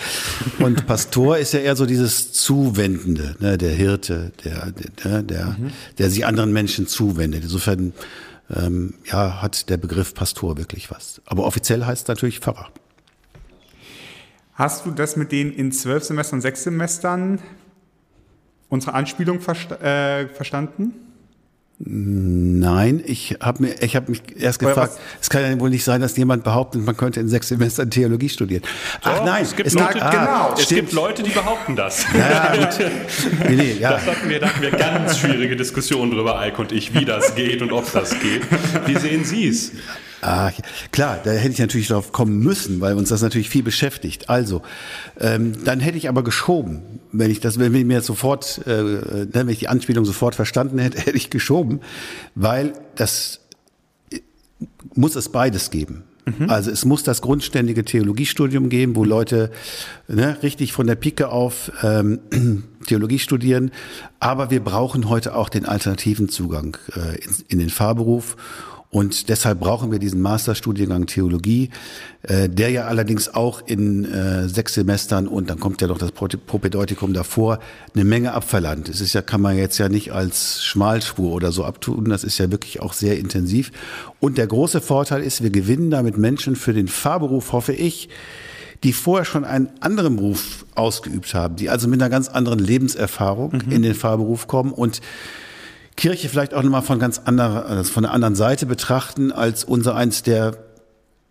Und 0.60 0.86
Pastor 0.86 1.38
ist 1.38 1.54
ja 1.54 1.62
eher 1.62 1.78
so 1.78 1.86
dieses 1.86 2.34
Zuwendende, 2.34 3.36
ne? 3.40 3.58
der 3.58 3.72
Hirte, 3.72 4.34
der, 4.44 4.74
der, 5.04 5.24
der, 5.24 5.46
mhm. 5.46 5.72
der 5.98 6.10
sich 6.10 6.26
anderen 6.26 6.52
Menschen 6.52 6.86
zuwendet. 6.86 7.44
Insofern 7.44 7.94
ähm, 8.54 8.96
ja, 9.06 9.42
hat 9.42 9.70
der 9.70 9.78
Begriff 9.78 10.14
Pastor 10.14 10.58
wirklich 10.58 10.92
was. 10.92 11.22
Aber 11.26 11.46
offiziell 11.46 11.86
heißt 11.86 12.04
es 12.04 12.08
natürlich 12.08 12.40
Pfarrer. 12.40 12.68
Hast 14.58 14.88
du 14.88 14.92
das 14.92 15.16
mit 15.16 15.32
den 15.32 15.54
in 15.54 15.72
zwölf 15.72 16.04
Semestern, 16.04 16.42
sechs 16.42 16.64
Semestern 16.64 17.40
unsere 18.70 18.96
Anspielung 18.96 19.40
versta 19.40 19.76
äh, 19.76 20.28
verstanden? 20.30 20.94
Nein, 21.80 23.04
ich 23.06 23.38
habe 23.40 23.62
mir, 23.62 23.76
ich 23.84 23.96
habe 23.96 24.10
mich 24.10 24.24
erst 24.36 24.58
gefragt, 24.58 24.94
es 25.22 25.30
kann 25.30 25.44
ja 25.44 25.60
wohl 25.60 25.70
nicht 25.70 25.84
sein, 25.84 26.02
dass 26.02 26.18
jemand 26.18 26.44
behauptet, 26.44 26.84
man 26.84 26.98
könnte 26.98 27.20
in 27.20 27.30
sechs 27.30 27.50
Semestern 27.50 27.92
Theologie 27.92 28.30
studieren. 28.30 28.64
Ach 29.04 29.18
Doch, 29.18 29.26
nein, 29.26 29.44
es 29.44 29.56
gibt, 29.56 29.68
es 29.68 29.76
Leute, 29.76 30.02
ah, 30.02 30.10
genau, 30.10 30.56
es 30.60 30.68
gibt 30.70 30.92
Leute, 30.92 31.22
die 31.22 31.30
behaupten 31.30 31.76
das. 31.76 32.04
Ja, 32.18 32.56
gut. 32.56 32.80
nee, 33.50 33.56
nee, 33.56 33.74
ja. 33.74 33.92
Das 33.92 34.08
hatten 34.08 34.28
wir, 34.28 34.40
da 34.40 34.48
hatten 34.48 34.62
wir 34.64 34.72
ganz 34.72 35.20
schwierige 35.20 35.56
Diskussionen 35.56 36.10
drüber, 36.10 36.40
Eik 36.40 36.58
und 36.58 36.72
ich, 36.72 36.96
wie 36.96 37.06
das 37.06 37.36
geht 37.36 37.62
und 37.62 37.72
ob 37.72 37.92
das 37.92 38.20
geht. 38.20 38.42
Wie 38.88 38.98
sehen 38.98 39.24
Sie 39.24 39.48
es? 39.48 39.72
Ah, 40.22 40.52
klar, 40.92 41.20
da 41.24 41.32
hätte 41.32 41.54
ich 41.54 41.60
natürlich 41.60 41.88
darauf 41.88 42.12
kommen 42.12 42.40
müssen, 42.40 42.82
weil 42.82 42.96
uns 42.96 43.10
das 43.10 43.22
natürlich 43.22 43.50
viel 43.50 43.64
beschäftigt. 43.64 44.30
Also, 44.30 44.64
ähm, 45.20 45.64
dann 45.64 45.80
hätte 45.80 45.98
ich 45.98 46.10
aber 46.10 46.24
geschoben, 46.24 46.82
wenn 47.12 47.30
ich 47.30 47.40
das, 47.40 47.60
wenn 47.60 47.74
ich 47.76 47.86
mir 47.86 48.02
sofort, 48.02 48.62
äh, 48.66 48.82
ne, 48.82 49.30
wenn 49.32 49.50
ich 49.50 49.60
die 49.60 49.68
Anspielung 49.68 50.06
sofort 50.06 50.34
verstanden 50.34 50.80
hätte, 50.80 50.98
hätte 51.06 51.18
ich 51.18 51.30
geschoben, 51.30 51.82
weil 52.34 52.74
das 52.96 53.42
äh, 54.12 54.20
muss 54.96 55.16
es 55.16 55.30
beides 55.30 55.70
geben. 55.70 56.04
Mhm. 56.26 56.50
Also 56.50 56.72
es 56.72 56.84
muss 56.84 57.04
das 57.04 57.22
grundständige 57.22 57.86
Theologiestudium 57.86 58.70
geben, 58.70 58.96
wo 58.96 59.04
Leute 59.04 59.52
ne, 60.08 60.38
richtig 60.44 60.74
von 60.74 60.88
der 60.88 60.96
Pike 60.96 61.30
auf 61.30 61.72
ähm, 61.84 62.20
Theologie 62.88 63.20
studieren. 63.20 63.72
Aber 64.20 64.50
wir 64.50 64.64
brauchen 64.64 65.10
heute 65.10 65.36
auch 65.36 65.50
den 65.50 65.66
alternativen 65.66 66.28
Zugang 66.28 66.78
äh, 66.96 67.18
in, 67.18 67.36
in 67.50 67.60
den 67.60 67.70
Fahrberuf. 67.70 68.36
Und 68.90 69.28
deshalb 69.28 69.60
brauchen 69.60 69.92
wir 69.92 70.00
diesen 70.00 70.22
Masterstudiengang 70.22 71.08
Theologie, 71.08 71.72
äh, 72.24 72.48
der 72.48 72.70
ja 72.70 72.86
allerdings 72.86 73.34
auch 73.34 73.62
in 73.66 74.06
äh, 74.06 74.48
sechs 74.48 74.76
Semestern 74.76 75.28
und 75.28 75.50
dann 75.50 75.60
kommt 75.60 75.82
ja 75.82 75.88
noch 75.88 75.98
das 75.98 76.14
Propedeutikum 76.14 77.14
davor 77.14 77.60
eine 77.94 78.06
Menge 78.06 78.34
abverlangt. 78.34 78.88
Es 78.88 79.02
ist 79.02 79.12
ja, 79.12 79.22
kann 79.22 79.42
man 79.42 79.58
jetzt 79.58 79.78
ja 79.78 79.90
nicht 79.90 80.14
als 80.14 80.64
Schmalspur 80.64 81.34
oder 81.34 81.52
so 81.52 81.66
abtun. 81.66 82.06
Das 82.06 82.24
ist 82.24 82.38
ja 82.38 82.50
wirklich 82.50 82.82
auch 82.82 82.94
sehr 82.94 83.20
intensiv. 83.20 83.72
Und 84.22 84.38
der 84.38 84.48
große 84.48 84.80
Vorteil 84.80 85.22
ist, 85.22 85.44
wir 85.44 85.50
gewinnen 85.50 85.92
damit 85.92 86.18
Menschen 86.18 86.56
für 86.56 86.74
den 86.74 86.88
Fahrberuf, 86.88 87.52
hoffe 87.52 87.74
ich, 87.74 88.08
die 88.84 88.94
vorher 88.94 89.26
schon 89.26 89.44
einen 89.44 89.70
anderen 89.82 90.16
Beruf 90.16 90.66
ausgeübt 90.76 91.34
haben, 91.34 91.56
die 91.56 91.70
also 91.70 91.88
mit 91.88 92.02
einer 92.02 92.10
ganz 92.10 92.30
anderen 92.30 92.60
Lebenserfahrung 92.60 93.64
mhm. 93.66 93.72
in 93.72 93.82
den 93.82 93.96
Fahrberuf 93.96 94.48
kommen 94.48 94.72
und 94.72 95.02
Kirche 95.98 96.30
vielleicht 96.30 96.54
auch 96.54 96.64
nochmal 96.64 96.84
von 96.84 97.00
ganz 97.00 97.20
anderer, 97.26 97.66
also 97.66 97.92
von 97.92 98.04
der 98.04 98.14
anderen 98.14 98.36
Seite 98.36 98.66
betrachten, 98.66 99.32
als 99.32 99.66
unser 99.66 99.96
eins, 99.96 100.24
der 100.24 100.56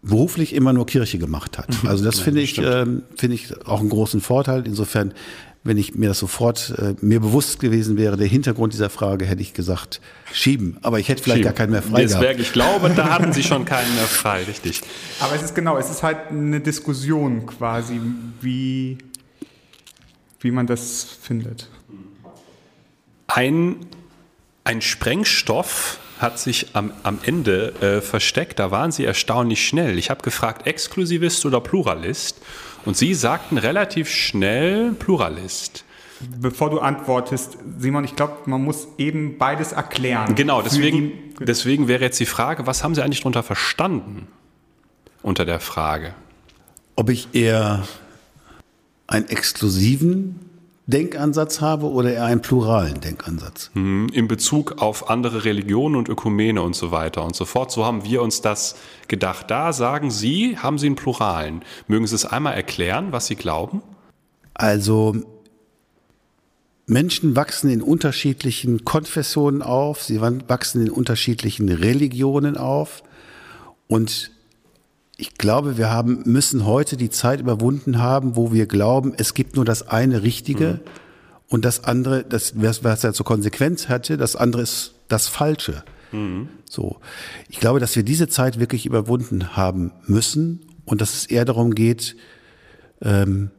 beruflich 0.03 0.55
immer 0.55 0.73
nur 0.73 0.87
Kirche 0.87 1.19
gemacht 1.19 1.57
hat. 1.57 1.83
Mhm. 1.83 1.89
Also 1.89 2.05
das 2.05 2.19
ja, 2.19 2.25
finde 2.25 2.41
ich, 2.43 2.59
äh, 2.59 2.85
finde 3.17 3.35
ich 3.35 3.67
auch 3.67 3.81
einen 3.81 3.89
großen 3.89 4.21
Vorteil. 4.21 4.67
Insofern, 4.67 5.15
wenn 5.63 5.79
ich 5.79 5.95
mir 5.95 6.09
das 6.09 6.19
sofort 6.19 6.75
äh, 6.79 6.95
mir 7.01 7.21
bewusst 7.21 7.61
gewesen 7.61 7.97
wäre, 7.97 8.17
der 8.17 8.27
Hintergrund 8.27 8.73
dieser 8.73 8.91
Frage, 8.91 9.25
hätte 9.25 9.41
ich 9.41 9.55
gesagt, 9.55 10.01
schieben. 10.33 10.79
Aber 10.83 10.99
ich 10.99 11.09
hätte 11.09 11.23
vielleicht 11.23 11.39
schieben. 11.39 11.55
gar 11.55 11.55
keinen 11.55 11.71
mehr 11.71 11.83
frei 11.83 12.05
gehabt. 12.05 12.41
Ich 12.41 12.53
glaube, 12.53 12.91
da 12.91 13.09
hatten 13.09 13.33
Sie 13.33 13.45
schon 13.45 13.65
keinen 13.65 13.95
mehr 13.95 14.05
frei, 14.05 14.45
richtig. 14.45 14.83
Aber 15.21 15.35
es 15.35 15.43
ist 15.43 15.55
genau, 15.55 15.77
es 15.79 15.91
ist 15.91 16.03
halt 16.03 16.19
eine 16.31 16.61
Diskussion 16.61 17.47
quasi, 17.47 18.01
wie, 18.41 18.99
wie 20.41 20.51
man 20.51 20.67
das 20.67 21.05
findet. 21.05 21.69
Ein 23.29 23.77
ein 24.67 24.83
Sprengstoff 24.83 25.99
hat 26.19 26.39
sich 26.39 26.69
am, 26.75 26.93
am 27.03 27.19
Ende 27.23 27.73
äh, 27.81 28.01
versteckt. 28.01 28.59
Da 28.59 28.71
waren 28.71 28.91
Sie 28.91 29.05
erstaunlich 29.05 29.67
schnell. 29.67 29.99
Ich 29.99 30.11
habe 30.11 30.23
gefragt, 30.23 30.67
Exklusivist 30.67 31.45
oder 31.47 31.61
Pluralist? 31.61 32.43
Und 32.85 32.97
Sie 32.97 33.15
sagten 33.15 33.59
relativ 33.59 34.09
schnell 34.09 34.93
Pluralist. 34.93 35.85
Bevor 36.41 36.71
du 36.71 36.81
antwortest, 36.81 37.59
Simon, 37.79 38.05
ich 38.05 38.17
glaube, 38.17 38.39
man 38.47 38.65
muss 38.65 38.89
eben 38.97 39.37
beides 39.39 39.73
erklären. 39.73 40.35
Genau, 40.35 40.63
deswegen, 40.63 41.35
deswegen 41.39 41.89
wäre 41.89 42.03
jetzt 42.03 42.19
die 42.19 42.27
Frage, 42.27 42.67
was 42.67 42.83
haben 42.83 42.95
Sie 42.95 43.03
eigentlich 43.03 43.21
darunter 43.21 43.43
verstanden 43.43 44.27
unter 45.23 45.45
der 45.45 45.61
Frage? 45.61 46.15
Ob 46.95 47.11
ich 47.11 47.29
eher 47.35 47.87
einen 49.07 49.29
exklusiven 49.29 50.41
Denkansatz 50.87 51.61
habe 51.61 51.87
oder 51.87 52.13
eher 52.13 52.25
einen 52.25 52.43
pluralen 52.43 53.01
Denkansatz? 53.01 53.71
Hm, 53.75 54.09
in 54.13 54.29
Bezug 54.29 54.81
auf 54.81 55.11
andere 55.11 55.45
Religionen 55.45 55.97
und 55.97 56.09
Ökumene 56.09 56.63
und 56.63 56.77
so 56.77 56.93
weiter 56.93 57.25
und 57.25 57.35
so 57.35 57.45
fort. 57.45 57.73
So 57.73 57.85
haben 57.85 58.05
wir 58.05 58.23
uns 58.23 58.41
das 58.41 58.77
gedacht. 59.09 59.51
Da 59.51 59.73
sagen 59.73 60.11
Sie, 60.13 60.59
haben 60.59 60.79
Sie 60.79 60.87
einen 60.87 60.97
pluralen. 60.97 61.63
Mögen 61.89 62.07
Sie 62.07 62.15
es 62.15 62.25
einmal 62.25 62.55
erklären, 62.55 63.11
was 63.11 63.27
Sie 63.27 63.35
glauben? 63.35 63.83
Also 64.55 65.17
Menschen 66.87 67.35
wachsen 67.35 67.69
in 67.69 67.83
unterschiedlichen 67.83 68.85
Konfessionen 68.85 69.61
auf, 69.61 70.05
sie 70.05 70.21
wachsen 70.21 70.83
in 70.87 70.91
unterschiedlichen 70.91 71.69
Religionen 71.69 72.57
auf 72.57 73.03
und 73.89 74.31
ich 75.17 75.35
glaube, 75.35 75.79
wir 75.79 75.91
haben, 75.91 76.23
müssen 76.27 76.67
heute 76.67 76.97
die 76.97 77.11
Zeit 77.11 77.41
überwunden 77.41 77.99
haben, 77.99 78.37
wo 78.37 78.53
wir 78.53 78.67
glauben, 78.67 79.15
es 79.17 79.35
gibt 79.35 79.57
nur 79.57 79.65
das 79.65 79.89
eine 79.89 80.23
Richtige 80.23 80.75
mhm. 80.75 80.81
und 81.49 81.65
das 81.65 81.85
andere, 81.85 82.25
das, 82.25 82.53
was 82.55 83.03
er 83.03 83.15
zur 83.15 83.25
Konsequenz 83.25 83.89
hatte, 83.89 84.19
das 84.19 84.37
andere 84.37 84.63
ist 84.63 84.95
das 85.09 85.29
Falsche. 85.29 85.85
Mhm. 86.13 86.49
So. 86.69 86.99
Ich 87.49 87.61
glaube, 87.61 87.81
dass 87.81 87.97
wir 87.97 88.03
diese 88.03 88.29
Zeit 88.29 88.61
wirklich 88.61 88.85
überwunden 88.85 89.57
haben 89.57 89.93
müssen 90.07 90.61
und 90.85 91.01
dass 91.01 91.15
es 91.15 91.27
eher 91.27 91.47
darum 91.47 91.75
geht, 91.75 92.17
ähm, 93.01 93.51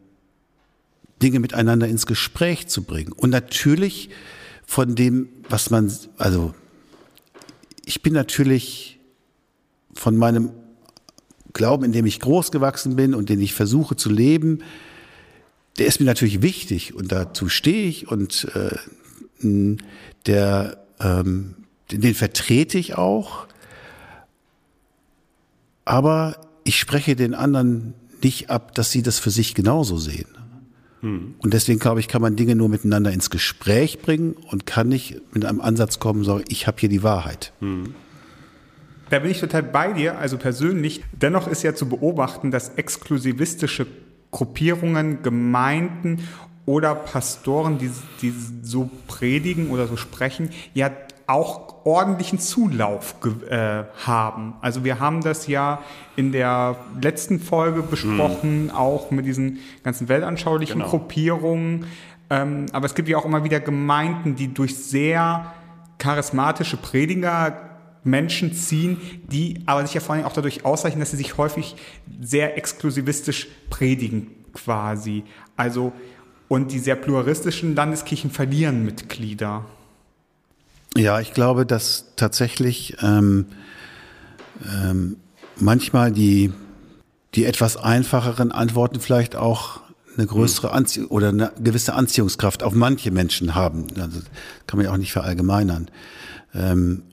Dinge 1.21 1.39
miteinander 1.39 1.87
ins 1.87 2.05
Gespräch 2.05 2.67
zu 2.67 2.83
bringen. 2.83 3.11
Und 3.11 3.31
natürlich 3.31 4.11
von 4.63 4.93
dem, 4.93 5.29
was 5.49 5.71
man, 5.71 5.91
also 6.17 6.53
ich 7.85 8.03
bin 8.03 8.13
natürlich 8.13 8.99
von 9.93 10.15
meinem 10.15 10.51
Glauben, 11.57 11.83
in 11.83 11.91
dem 11.91 12.05
ich 12.05 12.19
groß 12.19 12.51
gewachsen 12.51 12.95
bin 12.95 13.13
und 13.13 13.29
den 13.29 13.41
ich 13.41 13.53
versuche 13.53 13.95
zu 13.95 14.09
leben, 14.09 14.59
der 15.79 15.87
ist 15.87 15.99
mir 15.99 16.05
natürlich 16.05 16.41
wichtig 16.41 16.93
und 16.93 17.11
dazu 17.11 17.49
stehe 17.49 17.87
ich 17.87 18.07
und 18.07 18.47
äh, 18.55 18.77
der, 20.25 20.85
ähm, 20.99 21.55
den 21.91 22.13
vertrete 22.13 22.77
ich 22.77 22.95
auch. 22.95 23.47
Aber 25.83 26.39
ich 26.63 26.79
spreche 26.79 27.15
den 27.15 27.33
anderen 27.33 27.93
nicht 28.23 28.49
ab, 28.49 28.75
dass 28.75 28.91
sie 28.91 29.01
das 29.01 29.19
für 29.19 29.31
sich 29.31 29.55
genauso 29.55 29.97
sehen. 29.97 30.27
Hm. 31.01 31.35
Und 31.39 31.53
deswegen 31.53 31.79
glaube 31.79 31.99
ich, 31.99 32.07
kann 32.07 32.21
man 32.21 32.35
Dinge 32.35 32.55
nur 32.55 32.69
miteinander 32.69 33.11
ins 33.11 33.29
Gespräch 33.29 33.99
bringen 33.99 34.33
und 34.33 34.65
kann 34.65 34.89
nicht 34.89 35.21
mit 35.33 35.45
einem 35.45 35.61
Ansatz 35.61 35.99
kommen, 35.99 36.23
sagen, 36.23 36.43
ich 36.49 36.67
habe 36.67 36.77
hier 36.79 36.89
die 36.89 37.03
Wahrheit. 37.03 37.51
Hm. 37.61 37.95
Da 39.09 39.19
bin 39.19 39.31
ich 39.31 39.39
total 39.39 39.63
bei 39.63 39.93
dir, 39.93 40.17
also 40.17 40.37
persönlich. 40.37 41.03
Dennoch 41.11 41.47
ist 41.47 41.63
ja 41.63 41.75
zu 41.75 41.87
beobachten, 41.87 42.51
dass 42.51 42.69
exklusivistische 42.69 43.87
Gruppierungen, 44.31 45.23
Gemeinden 45.23 46.27
oder 46.65 46.95
Pastoren, 46.95 47.77
die, 47.77 47.89
die 48.21 48.33
so 48.61 48.89
predigen 49.07 49.69
oder 49.69 49.87
so 49.87 49.95
sprechen, 49.95 50.49
ja 50.73 50.91
auch 51.27 51.85
ordentlichen 51.85 52.39
Zulauf 52.39 53.15
äh, 53.49 53.83
haben. 54.05 54.53
Also 54.61 54.83
wir 54.85 54.99
haben 54.99 55.21
das 55.21 55.47
ja 55.47 55.79
in 56.15 56.31
der 56.31 56.77
letzten 57.01 57.39
Folge 57.39 57.81
besprochen, 57.81 58.65
mhm. 58.65 58.71
auch 58.71 59.11
mit 59.11 59.25
diesen 59.25 59.59
ganzen 59.83 60.07
weltanschaulichen 60.07 60.79
genau. 60.79 60.89
Gruppierungen. 60.89 61.85
Ähm, 62.29 62.67
aber 62.71 62.85
es 62.85 62.95
gibt 62.95 63.09
ja 63.09 63.17
auch 63.17 63.25
immer 63.25 63.43
wieder 63.43 63.59
Gemeinden, 63.59 64.35
die 64.35 64.53
durch 64.53 64.77
sehr 64.77 65.53
charismatische 65.97 66.77
Prediger 66.77 67.66
Menschen 68.07 68.53
ziehen, 68.53 68.97
die 69.31 69.61
aber 69.65 69.85
sich 69.85 69.93
ja 69.93 70.01
vor 70.01 70.15
allem 70.15 70.25
auch 70.25 70.33
dadurch 70.33 70.65
auszeichnen, 70.65 70.99
dass 70.99 71.11
sie 71.11 71.17
sich 71.17 71.37
häufig 71.37 71.75
sehr 72.19 72.57
exklusivistisch 72.57 73.47
predigen 73.69 74.27
quasi. 74.53 75.23
Also 75.55 75.93
und 76.47 76.71
die 76.71 76.79
sehr 76.79 76.95
pluralistischen 76.95 77.75
Landeskirchen 77.75 78.31
verlieren 78.31 78.85
Mitglieder. 78.85 79.65
Ja, 80.95 81.19
ich 81.19 81.33
glaube, 81.33 81.65
dass 81.65 82.13
tatsächlich 82.15 82.97
ähm, 83.01 83.45
ähm, 84.65 85.17
manchmal 85.57 86.11
die, 86.11 86.53
die 87.35 87.45
etwas 87.45 87.77
einfacheren 87.77 88.51
Antworten 88.51 88.99
vielleicht 88.99 89.35
auch 89.35 89.81
eine 90.17 90.25
größere 90.25 90.71
Anzie 90.71 91.05
oder 91.05 91.29
eine 91.29 91.51
gewisse 91.61 91.93
Anziehungskraft 91.93 92.63
auf 92.63 92.73
manche 92.73 93.11
Menschen 93.11 93.53
haben. 93.53 93.87
Also 93.99 94.21
kann 94.65 94.77
man 94.77 94.85
ja 94.85 94.91
auch 94.91 94.97
nicht 94.97 95.11
verallgemeinern. 95.11 95.91
Ähm, 96.55 97.03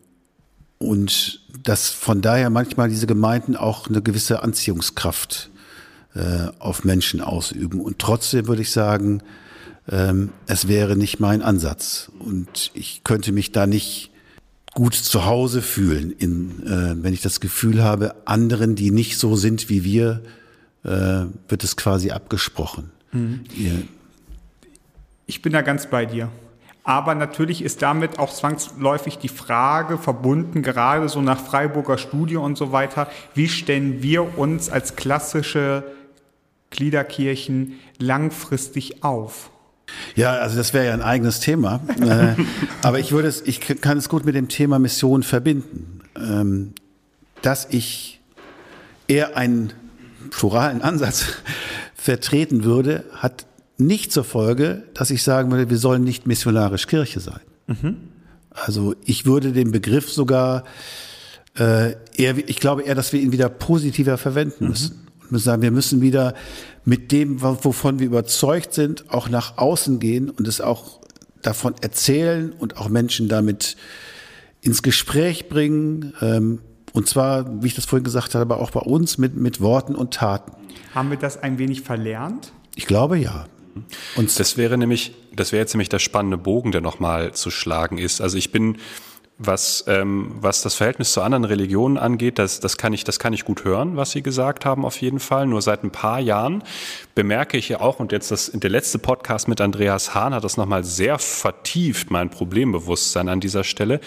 und 0.84 1.40
dass 1.62 1.88
von 1.88 2.20
daher 2.20 2.50
manchmal 2.50 2.88
diese 2.88 3.06
Gemeinden 3.06 3.56
auch 3.56 3.88
eine 3.88 4.02
gewisse 4.02 4.42
Anziehungskraft 4.42 5.50
äh, 6.14 6.48
auf 6.58 6.84
Menschen 6.84 7.20
ausüben. 7.20 7.80
Und 7.80 7.98
trotzdem 7.98 8.46
würde 8.46 8.62
ich 8.62 8.70
sagen, 8.70 9.22
ähm, 9.90 10.30
es 10.46 10.68
wäre 10.68 10.96
nicht 10.96 11.20
mein 11.20 11.42
Ansatz. 11.42 12.10
Und 12.18 12.70
ich 12.74 13.02
könnte 13.04 13.32
mich 13.32 13.52
da 13.52 13.66
nicht 13.66 14.10
gut 14.74 14.94
zu 14.94 15.24
Hause 15.24 15.62
fühlen, 15.62 16.10
in, 16.10 16.66
äh, 16.66 17.02
wenn 17.02 17.14
ich 17.14 17.22
das 17.22 17.40
Gefühl 17.40 17.82
habe, 17.82 18.14
anderen, 18.24 18.74
die 18.74 18.90
nicht 18.90 19.18
so 19.18 19.36
sind 19.36 19.68
wie 19.68 19.84
wir, 19.84 20.22
äh, 20.84 21.24
wird 21.48 21.64
es 21.64 21.76
quasi 21.76 22.10
abgesprochen. 22.10 22.90
Mhm. 23.12 23.44
Ich 25.26 25.42
bin 25.42 25.52
da 25.52 25.62
ganz 25.62 25.88
bei 25.88 26.04
dir. 26.06 26.30
Aber 26.84 27.14
natürlich 27.14 27.62
ist 27.62 27.80
damit 27.80 28.18
auch 28.18 28.32
zwangsläufig 28.32 29.16
die 29.16 29.28
Frage 29.28 29.96
verbunden, 29.96 30.62
gerade 30.62 31.08
so 31.08 31.22
nach 31.22 31.40
Freiburger 31.40 31.96
Studie 31.96 32.36
und 32.36 32.58
so 32.58 32.72
weiter, 32.72 33.08
wie 33.34 33.48
stellen 33.48 34.02
wir 34.02 34.38
uns 34.38 34.68
als 34.68 34.94
klassische 34.94 35.84
Gliederkirchen 36.68 37.80
langfristig 37.98 39.02
auf? 39.02 39.50
Ja, 40.14 40.32
also 40.32 40.56
das 40.56 40.74
wäre 40.74 40.86
ja 40.86 40.92
ein 40.92 41.02
eigenes 41.02 41.40
Thema. 41.40 41.80
Äh, 42.00 42.34
aber 42.82 42.98
ich 42.98 43.12
würde 43.12 43.28
es, 43.28 43.40
ich 43.40 43.60
kann 43.60 43.96
es 43.96 44.10
gut 44.10 44.26
mit 44.26 44.34
dem 44.34 44.48
Thema 44.48 44.78
Mission 44.78 45.22
verbinden. 45.22 46.00
Ähm, 46.16 46.74
dass 47.40 47.66
ich 47.70 48.20
eher 49.08 49.36
einen 49.36 49.72
pluralen 50.30 50.82
Ansatz 50.82 51.26
vertreten 51.94 52.64
würde, 52.64 53.04
hat 53.12 53.46
nicht 53.76 54.12
zur 54.12 54.24
Folge, 54.24 54.84
dass 54.94 55.10
ich 55.10 55.22
sagen 55.22 55.50
würde, 55.50 55.70
wir 55.70 55.78
sollen 55.78 56.04
nicht 56.04 56.26
missionarisch 56.26 56.86
Kirche 56.86 57.20
sein. 57.20 57.40
Mhm. 57.66 57.96
Also 58.50 58.94
ich 59.04 59.26
würde 59.26 59.52
den 59.52 59.72
Begriff 59.72 60.12
sogar 60.12 60.64
äh, 61.58 61.94
eher, 62.16 62.36
ich 62.48 62.60
glaube 62.60 62.82
eher, 62.82 62.94
dass 62.94 63.12
wir 63.12 63.20
ihn 63.20 63.32
wieder 63.32 63.48
positiver 63.48 64.18
verwenden 64.18 64.64
mhm. 64.64 64.70
müssen. 64.70 65.08
Und 65.22 65.32
müssen 65.32 65.44
sagen, 65.44 65.62
wir 65.62 65.70
müssen 65.70 66.00
wieder 66.00 66.34
mit 66.84 67.10
dem, 67.10 67.40
wovon 67.40 67.98
wir 67.98 68.06
überzeugt 68.06 68.74
sind, 68.74 69.10
auch 69.10 69.28
nach 69.28 69.56
außen 69.56 69.98
gehen 69.98 70.30
und 70.30 70.46
es 70.46 70.60
auch 70.60 71.00
davon 71.42 71.74
erzählen 71.80 72.52
und 72.52 72.76
auch 72.76 72.88
Menschen 72.88 73.28
damit 73.28 73.76
ins 74.60 74.82
Gespräch 74.82 75.48
bringen. 75.48 76.14
Ähm, 76.20 76.60
und 76.92 77.08
zwar, 77.08 77.62
wie 77.62 77.66
ich 77.66 77.74
das 77.74 77.86
vorhin 77.86 78.04
gesagt 78.04 78.34
habe, 78.34 78.42
aber 78.54 78.62
auch 78.62 78.70
bei 78.70 78.80
uns 78.80 79.18
mit, 79.18 79.36
mit 79.36 79.60
Worten 79.60 79.94
und 79.94 80.14
Taten. 80.14 80.52
Haben 80.94 81.10
wir 81.10 81.16
das 81.16 81.42
ein 81.42 81.58
wenig 81.58 81.82
verlernt? 81.82 82.52
Ich 82.76 82.86
glaube 82.86 83.18
ja. 83.18 83.46
Und 84.16 84.38
das 84.38 84.56
wäre 84.56 84.78
nämlich, 84.78 85.14
das 85.32 85.52
wäre 85.52 85.60
jetzt 85.60 85.74
nämlich 85.74 85.88
der 85.88 85.98
spannende 85.98 86.38
Bogen, 86.38 86.72
der 86.72 86.80
nochmal 86.80 87.32
zu 87.32 87.50
schlagen 87.50 87.98
ist. 87.98 88.20
Also 88.20 88.38
ich 88.38 88.52
bin, 88.52 88.78
was, 89.38 89.84
ähm, 89.88 90.32
was 90.40 90.62
das 90.62 90.74
Verhältnis 90.74 91.12
zu 91.12 91.20
anderen 91.20 91.44
Religionen 91.44 91.98
angeht, 91.98 92.38
das, 92.38 92.60
das, 92.60 92.76
kann 92.76 92.92
ich, 92.92 93.02
das 93.04 93.18
kann 93.18 93.32
ich 93.32 93.44
gut 93.44 93.64
hören, 93.64 93.96
was 93.96 94.12
Sie 94.12 94.22
gesagt 94.22 94.64
haben, 94.64 94.84
auf 94.84 95.00
jeden 95.00 95.18
Fall. 95.18 95.46
Nur 95.46 95.60
seit 95.60 95.82
ein 95.82 95.90
paar 95.90 96.20
Jahren 96.20 96.62
bemerke 97.14 97.56
ich 97.56 97.68
ja 97.68 97.80
auch, 97.80 97.98
und 97.98 98.12
jetzt 98.12 98.30
das, 98.30 98.52
der 98.54 98.70
letzte 98.70 98.98
Podcast 98.98 99.48
mit 99.48 99.60
Andreas 99.60 100.14
Hahn 100.14 100.34
hat 100.34 100.44
das 100.44 100.56
nochmal 100.56 100.84
sehr 100.84 101.18
vertieft, 101.18 102.10
mein 102.10 102.30
Problembewusstsein 102.30 103.28
an 103.28 103.40
dieser 103.40 103.64
Stelle. 103.64 104.00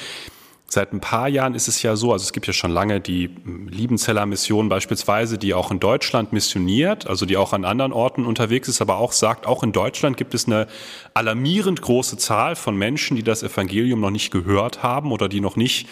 Seit 0.70 0.91
ein 0.91 0.99
paar 0.99 1.30
Jahren 1.30 1.55
ist 1.55 1.70
es 1.70 1.82
ja 1.82 1.95
so, 1.95 2.11
also 2.11 2.24
es 2.24 2.34
gibt 2.34 2.45
ja 2.45 2.51
schon 2.51 2.72
lange 2.72 2.99
die 2.99 3.30
Liebenzeller 3.45 4.26
Mission 4.26 4.68
beispielsweise, 4.68 5.38
die 5.38 5.53
auch 5.53 5.72
in 5.72 5.80
Deutschland 5.80 6.34
missioniert, 6.34 7.07
also 7.07 7.26
die 7.26 7.38
auch 7.38 7.53
an 7.53 7.63
anderen 7.63 7.93
Orten 7.93 8.26
unterwegs 8.26 8.68
ist, 8.68 8.82
aber 8.82 8.97
auch 8.97 9.13
sagt, 9.13 9.47
auch 9.47 9.63
in 9.63 9.72
Deutschland 9.72 10.18
gibt 10.18 10.34
es 10.34 10.45
eine 10.45 10.68
alarmierend 11.13 11.82
große 11.82 12.18
Zahl 12.18 12.57
von 12.57 12.76
Menschen, 12.76 13.15
die 13.15 13.24
das 13.24 13.43
Evangelium 13.43 14.01
noch 14.01 14.09
nicht 14.09 14.30
gehört 14.30 14.84
haben 14.84 15.13
oder 15.13 15.30
die 15.30 15.39
noch 15.39 15.55
nicht, 15.55 15.88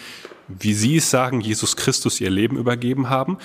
wie 0.46 0.74
Sie 0.74 0.96
es 0.96 1.10
sagen, 1.10 1.40
Jesus 1.40 1.76
Christus 1.76 2.20
ihr 2.20 2.30
Leben 2.30 2.58
übergeben 2.58 3.08
haben. 3.08 3.38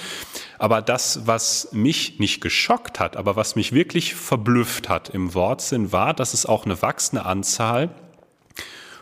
Aber 0.60 0.82
das, 0.82 1.22
was 1.28 1.70
mich 1.72 2.20
nicht 2.20 2.42
geschockt 2.42 3.00
hat, 3.00 3.16
aber 3.16 3.38
was 3.38 3.56
mich 3.56 3.72
wirklich 3.72 4.16
verblüfft 4.16 4.90
hat 4.90 5.08
im 5.08 5.34
Wortsinn, 5.34 5.94
war, 5.94 6.14
dass 6.14 6.34
es 6.34 6.46
auch 6.46 6.66
eine 6.66 6.82
wachsende 6.82 7.26
Anzahl 7.26 7.90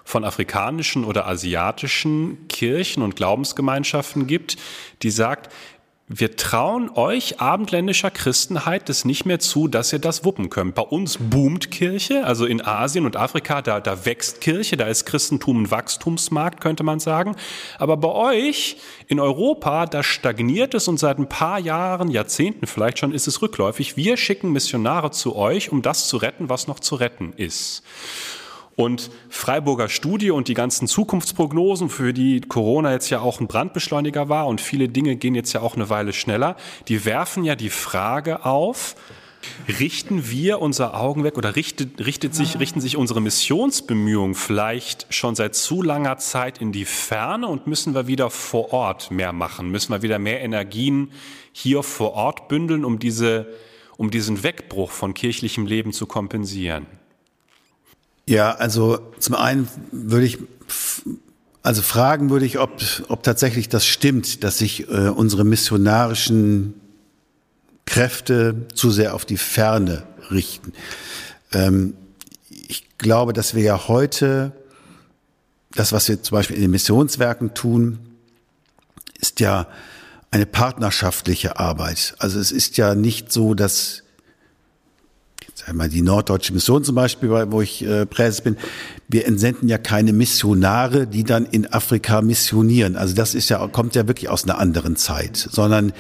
von 0.09 0.25
afrikanischen 0.25 1.05
oder 1.05 1.27
asiatischen 1.27 2.47
Kirchen 2.47 3.03
und 3.03 3.15
Glaubensgemeinschaften 3.15 4.25
gibt, 4.25 4.57
die 5.03 5.11
sagt, 5.11 5.53
wir 6.07 6.35
trauen 6.35 6.89
euch 6.95 7.39
abendländischer 7.39 8.09
Christenheit 8.09 8.89
das 8.89 9.05
nicht 9.05 9.27
mehr 9.27 9.37
zu, 9.37 9.67
dass 9.67 9.93
ihr 9.93 9.99
das 9.99 10.25
wuppen 10.25 10.49
könnt. 10.49 10.73
Bei 10.73 10.81
uns 10.81 11.19
boomt 11.19 11.69
Kirche, 11.69 12.25
also 12.25 12.47
in 12.47 12.65
Asien 12.65 13.05
und 13.05 13.17
Afrika, 13.17 13.61
da, 13.61 13.79
da 13.79 14.05
wächst 14.05 14.41
Kirche, 14.41 14.77
da 14.77 14.87
ist 14.87 15.05
Christentum 15.05 15.61
ein 15.61 15.69
Wachstumsmarkt, 15.69 16.59
könnte 16.59 16.81
man 16.81 16.99
sagen. 16.99 17.35
Aber 17.77 17.95
bei 17.95 18.09
euch 18.09 18.77
in 19.05 19.19
Europa, 19.19 19.85
da 19.85 20.01
stagniert 20.01 20.73
es 20.73 20.87
und 20.87 20.97
seit 20.97 21.19
ein 21.19 21.29
paar 21.29 21.59
Jahren, 21.59 22.09
Jahrzehnten 22.09 22.65
vielleicht 22.65 22.97
schon, 22.97 23.11
ist 23.11 23.27
es 23.27 23.43
rückläufig. 23.43 23.95
Wir 23.95 24.17
schicken 24.17 24.51
Missionare 24.51 25.11
zu 25.11 25.35
euch, 25.35 25.71
um 25.71 25.83
das 25.83 26.07
zu 26.07 26.17
retten, 26.17 26.49
was 26.49 26.65
noch 26.65 26.79
zu 26.79 26.95
retten 26.95 27.33
ist. 27.37 27.83
Und 28.79 29.11
Freiburger 29.27 29.89
Studie 29.89 30.31
und 30.31 30.47
die 30.47 30.53
ganzen 30.53 30.87
Zukunftsprognosen, 30.87 31.89
für 31.89 32.13
die 32.13 32.39
Corona 32.39 32.93
jetzt 32.93 33.09
ja 33.09 33.19
auch 33.19 33.41
ein 33.41 33.47
Brandbeschleuniger 33.47 34.29
war 34.29 34.47
und 34.47 34.61
viele 34.61 34.87
Dinge 34.87 35.17
gehen 35.17 35.35
jetzt 35.35 35.51
ja 35.51 35.59
auch 35.59 35.75
eine 35.75 35.89
Weile 35.89 36.13
schneller, 36.13 36.55
die 36.87 37.03
werfen 37.03 37.43
ja 37.43 37.57
die 37.57 37.71
Frage 37.71 38.45
auf, 38.45 38.95
Richten 39.79 40.29
wir 40.29 40.59
unser 40.59 40.99
Augenmerk 40.99 41.37
oder 41.37 41.55
richtet, 41.55 42.05
richtet 42.05 42.35
sich, 42.35 42.59
richten 42.59 42.81
sich 42.81 42.97
unsere 42.97 43.21
Missionsbemühungen 43.21 44.35
vielleicht 44.35 45.13
schon 45.13 45.33
seit 45.33 45.55
zu 45.55 45.81
langer 45.81 46.17
Zeit 46.17 46.57
in 46.57 46.73
die 46.73 46.83
Ferne 46.83 47.47
und 47.47 47.65
müssen 47.65 47.95
wir 47.95 48.07
wieder 48.07 48.29
vor 48.29 48.73
Ort 48.73 49.11
mehr 49.11 49.31
machen? 49.31 49.71
Müssen 49.71 49.93
wir 49.93 50.01
wieder 50.01 50.19
mehr 50.19 50.41
Energien 50.41 51.11
hier 51.53 51.83
vor 51.83 52.13
Ort 52.13 52.49
bündeln, 52.49 52.83
um, 52.83 52.99
diese, 52.99 53.47
um 53.95 54.11
diesen 54.11 54.43
Wegbruch 54.43 54.91
von 54.91 55.13
kirchlichem 55.13 55.65
Leben 55.65 55.93
zu 55.93 56.05
kompensieren? 56.05 56.98
Ja, 58.29 58.51
also 58.51 58.99
zum 59.17 59.33
einen 59.33 59.67
würde 59.91 60.27
ich, 60.27 60.37
also 61.63 61.81
fragen 61.81 62.29
würde 62.29 62.45
ich, 62.45 62.59
ob, 62.59 62.79
ob 63.07 63.23
tatsächlich 63.23 63.69
das 63.69 63.87
stimmt, 63.87 64.43
dass 64.43 64.59
sich 64.59 64.87
äh, 64.87 65.09
unsere 65.09 65.43
missionarischen 65.43 66.75
Kräfte 67.87 68.67
zu 68.75 68.91
sehr 68.91 69.15
auf 69.15 69.25
die 69.25 69.37
Ferne 69.37 70.03
richten. 70.29 70.73
Ähm, 71.53 71.95
ich 72.51 72.99
glaube, 72.99 73.33
dass 73.33 73.55
wir 73.55 73.63
ja 73.63 73.87
heute, 73.87 74.51
das, 75.71 75.91
was 75.91 76.07
wir 76.07 76.21
zum 76.21 76.35
Beispiel 76.35 76.57
in 76.57 76.61
den 76.61 76.71
Missionswerken 76.71 77.55
tun, 77.55 77.97
ist 79.19 79.39
ja 79.39 79.65
eine 80.29 80.45
partnerschaftliche 80.45 81.57
Arbeit. 81.57 82.13
Also 82.19 82.39
es 82.39 82.51
ist 82.51 82.77
ja 82.77 82.93
nicht 82.93 83.31
so, 83.31 83.55
dass 83.55 84.03
einmal 85.67 85.89
die 85.89 86.01
Norddeutsche 86.01 86.53
Mission 86.53 86.83
zum 86.83 86.95
Beispiel, 86.95 87.29
wo 87.29 87.61
ich 87.61 87.85
äh, 87.85 88.05
Präses 88.05 88.41
bin, 88.41 88.57
wir 89.07 89.25
entsenden 89.25 89.67
ja 89.67 89.77
keine 89.77 90.13
Missionare, 90.13 91.07
die 91.07 91.23
dann 91.23 91.45
in 91.45 91.71
Afrika 91.71 92.21
missionieren. 92.21 92.95
Also 92.95 93.15
das 93.15 93.35
ist 93.35 93.49
ja, 93.49 93.65
kommt 93.67 93.95
ja 93.95 94.07
wirklich 94.07 94.29
aus 94.29 94.43
einer 94.43 94.59
anderen 94.59 94.95
Zeit, 94.95 95.37
sondern 95.37 95.93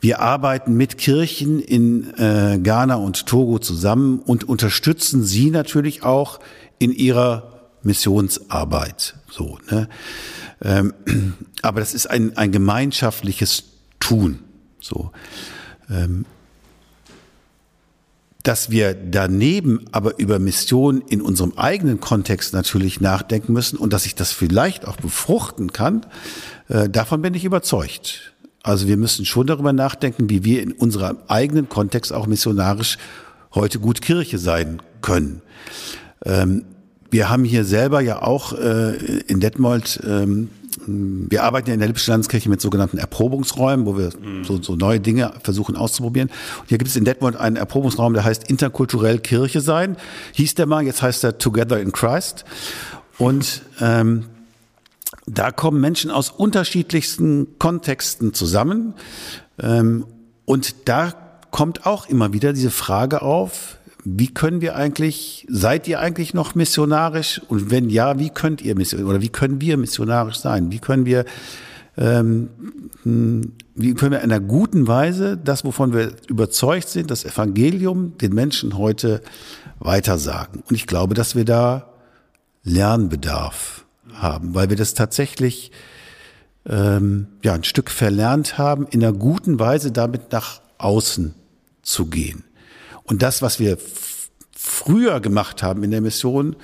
wir 0.00 0.20
arbeiten 0.20 0.74
mit 0.74 0.98
Kirchen 0.98 1.60
in 1.60 2.14
äh, 2.18 2.58
Ghana 2.62 2.96
und 2.96 3.26
Togo 3.26 3.58
zusammen 3.58 4.20
und 4.20 4.44
unterstützen 4.44 5.24
sie 5.24 5.50
natürlich 5.50 6.02
auch 6.02 6.40
in 6.78 6.92
ihrer 6.92 7.70
Missionsarbeit. 7.82 9.16
So, 9.30 9.58
ne? 9.70 9.88
Ähm, 10.62 10.94
aber 11.62 11.80
das 11.80 11.94
ist 11.94 12.08
ein, 12.08 12.36
ein 12.36 12.52
gemeinschaftliches 12.52 13.64
Tun. 14.00 14.40
So. 14.80 15.10
Ähm, 15.90 16.24
dass 18.42 18.70
wir 18.70 18.94
daneben 18.94 19.86
aber 19.90 20.18
über 20.18 20.38
Mission 20.38 21.02
in 21.08 21.20
unserem 21.20 21.54
eigenen 21.56 22.00
Kontext 22.00 22.54
natürlich 22.54 23.00
nachdenken 23.00 23.52
müssen 23.52 23.76
und 23.76 23.92
dass 23.92 24.04
sich 24.04 24.14
das 24.14 24.32
vielleicht 24.32 24.86
auch 24.86 24.96
befruchten 24.96 25.72
kann, 25.72 26.06
äh, 26.68 26.88
davon 26.88 27.20
bin 27.20 27.34
ich 27.34 27.44
überzeugt. 27.44 28.32
Also 28.62 28.86
wir 28.86 28.96
müssen 28.96 29.24
schon 29.24 29.46
darüber 29.46 29.72
nachdenken, 29.72 30.30
wie 30.30 30.44
wir 30.44 30.62
in 30.62 30.72
unserem 30.72 31.18
eigenen 31.26 31.68
Kontext 31.68 32.12
auch 32.12 32.26
missionarisch 32.26 32.98
heute 33.54 33.78
gut 33.78 34.02
Kirche 34.02 34.38
sein 34.38 34.82
können. 35.00 35.42
Ähm, 36.24 36.64
wir 37.10 37.30
haben 37.30 37.44
hier 37.44 37.64
selber 37.64 38.00
ja 38.00 38.22
auch 38.22 38.52
äh, 38.52 38.96
in 39.26 39.40
Detmold 39.40 40.00
ähm, 40.06 40.50
wir 40.86 41.44
arbeiten 41.44 41.68
ja 41.68 41.74
in 41.74 41.80
der 41.80 41.88
Lippischen 41.88 42.12
Landeskirche 42.12 42.48
mit 42.48 42.60
sogenannten 42.60 42.98
Erprobungsräumen, 42.98 43.86
wo 43.86 43.96
wir 43.96 44.10
so, 44.42 44.60
so 44.62 44.76
neue 44.76 45.00
Dinge 45.00 45.32
versuchen 45.42 45.76
auszuprobieren. 45.76 46.28
Und 46.60 46.68
hier 46.68 46.78
gibt 46.78 46.88
es 46.90 46.96
in 46.96 47.04
Detmold 47.04 47.36
einen 47.36 47.56
Erprobungsraum, 47.56 48.14
der 48.14 48.24
heißt 48.24 48.48
interkulturell 48.48 49.18
Kirche 49.18 49.60
sein. 49.60 49.96
Hieß 50.32 50.54
der 50.54 50.66
mal, 50.66 50.84
jetzt 50.84 51.02
heißt 51.02 51.24
er 51.24 51.38
Together 51.38 51.80
in 51.80 51.92
Christ. 51.92 52.44
Und 53.18 53.62
ähm, 53.80 54.26
da 55.26 55.50
kommen 55.50 55.80
Menschen 55.80 56.10
aus 56.10 56.30
unterschiedlichsten 56.30 57.58
Kontexten 57.58 58.34
zusammen. 58.34 58.94
Ähm, 59.60 60.06
und 60.44 60.88
da 60.88 61.14
kommt 61.50 61.86
auch 61.86 62.08
immer 62.08 62.32
wieder 62.32 62.52
diese 62.52 62.70
Frage 62.70 63.22
auf, 63.22 63.77
wie 64.04 64.32
können 64.32 64.60
wir 64.60 64.76
eigentlich, 64.76 65.46
seid 65.48 65.88
ihr 65.88 66.00
eigentlich 66.00 66.34
noch 66.34 66.54
missionarisch? 66.54 67.40
Und 67.48 67.70
wenn 67.70 67.90
ja, 67.90 68.18
wie 68.18 68.30
könnt 68.30 68.62
ihr 68.62 68.74
missionarisch 68.74 69.10
oder 69.10 69.22
wie 69.22 69.28
können 69.28 69.60
wir 69.60 69.76
missionarisch 69.76 70.38
sein? 70.38 70.70
Wie 70.70 70.78
können 70.78 71.04
wir, 71.04 71.24
ähm, 71.96 72.48
wie 73.04 73.94
können 73.94 74.12
wir 74.12 74.20
in 74.20 74.32
einer 74.32 74.40
guten 74.40 74.86
Weise 74.86 75.36
das, 75.36 75.64
wovon 75.64 75.92
wir 75.92 76.12
überzeugt 76.28 76.88
sind, 76.88 77.10
das 77.10 77.24
Evangelium 77.24 78.16
den 78.18 78.34
Menschen 78.34 78.78
heute 78.78 79.20
weitersagen? 79.78 80.62
Und 80.68 80.74
ich 80.74 80.86
glaube, 80.86 81.14
dass 81.14 81.34
wir 81.34 81.44
da 81.44 81.92
Lernbedarf 82.62 83.84
haben, 84.14 84.54
weil 84.54 84.70
wir 84.70 84.76
das 84.76 84.94
tatsächlich 84.94 85.72
ähm, 86.66 87.26
ja 87.42 87.54
ein 87.54 87.64
Stück 87.64 87.90
verlernt 87.90 88.58
haben, 88.58 88.86
in 88.90 89.02
einer 89.02 89.12
guten 89.12 89.58
Weise 89.58 89.90
damit 89.90 90.32
nach 90.32 90.60
außen 90.78 91.34
zu 91.82 92.06
gehen. 92.06 92.44
Und 93.08 93.22
das, 93.22 93.42
was 93.42 93.58
wir 93.58 93.78
früher 94.52 95.20
gemacht 95.20 95.62
haben 95.62 95.82
in 95.82 95.90
der 95.90 96.00
Mission, 96.00 96.56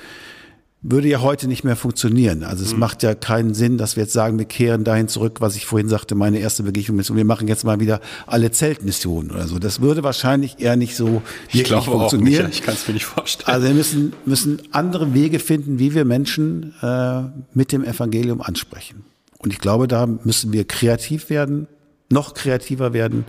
würde 0.86 1.08
ja 1.08 1.22
heute 1.22 1.48
nicht 1.48 1.64
mehr 1.64 1.76
funktionieren. 1.76 2.44
Also 2.44 2.62
es 2.62 2.74
mhm. 2.74 2.80
macht 2.80 3.02
ja 3.02 3.14
keinen 3.14 3.54
Sinn, 3.54 3.78
dass 3.78 3.96
wir 3.96 4.02
jetzt 4.02 4.12
sagen, 4.12 4.38
wir 4.38 4.44
kehren 4.44 4.84
dahin 4.84 5.08
zurück, 5.08 5.40
was 5.40 5.56
ich 5.56 5.64
vorhin 5.64 5.88
sagte, 5.88 6.14
meine 6.14 6.38
erste 6.38 6.62
Begegnung 6.62 6.98
ist 6.98 7.08
und 7.08 7.16
wir 7.16 7.24
machen 7.24 7.48
jetzt 7.48 7.64
mal 7.64 7.80
wieder 7.80 8.00
alle 8.26 8.50
Zeltmissionen 8.50 9.30
oder 9.30 9.48
so. 9.48 9.58
Das 9.58 9.80
würde 9.80 10.02
wahrscheinlich 10.02 10.60
eher 10.60 10.76
nicht 10.76 10.94
so 10.94 11.06
wirklich 11.06 11.62
ich 11.62 11.64
glaube 11.64 11.84
funktionieren. 11.84 12.42
Auch 12.42 12.48
nicht, 12.48 12.58
ich 12.58 12.66
kann 12.66 12.74
es 12.74 12.86
mir 12.86 12.92
nicht 12.92 13.06
vorstellen. 13.06 13.48
Also 13.48 13.66
wir 13.66 13.74
müssen, 13.74 14.12
müssen 14.26 14.60
andere 14.72 15.14
Wege 15.14 15.38
finden, 15.38 15.78
wie 15.78 15.94
wir 15.94 16.04
Menschen 16.04 16.74
äh, 16.82 17.22
mit 17.54 17.72
dem 17.72 17.82
Evangelium 17.82 18.42
ansprechen. 18.42 19.04
Und 19.38 19.54
ich 19.54 19.60
glaube, 19.60 19.88
da 19.88 20.06
müssen 20.06 20.52
wir 20.52 20.66
kreativ 20.66 21.30
werden, 21.30 21.66
noch 22.10 22.34
kreativer 22.34 22.92
werden. 22.92 23.24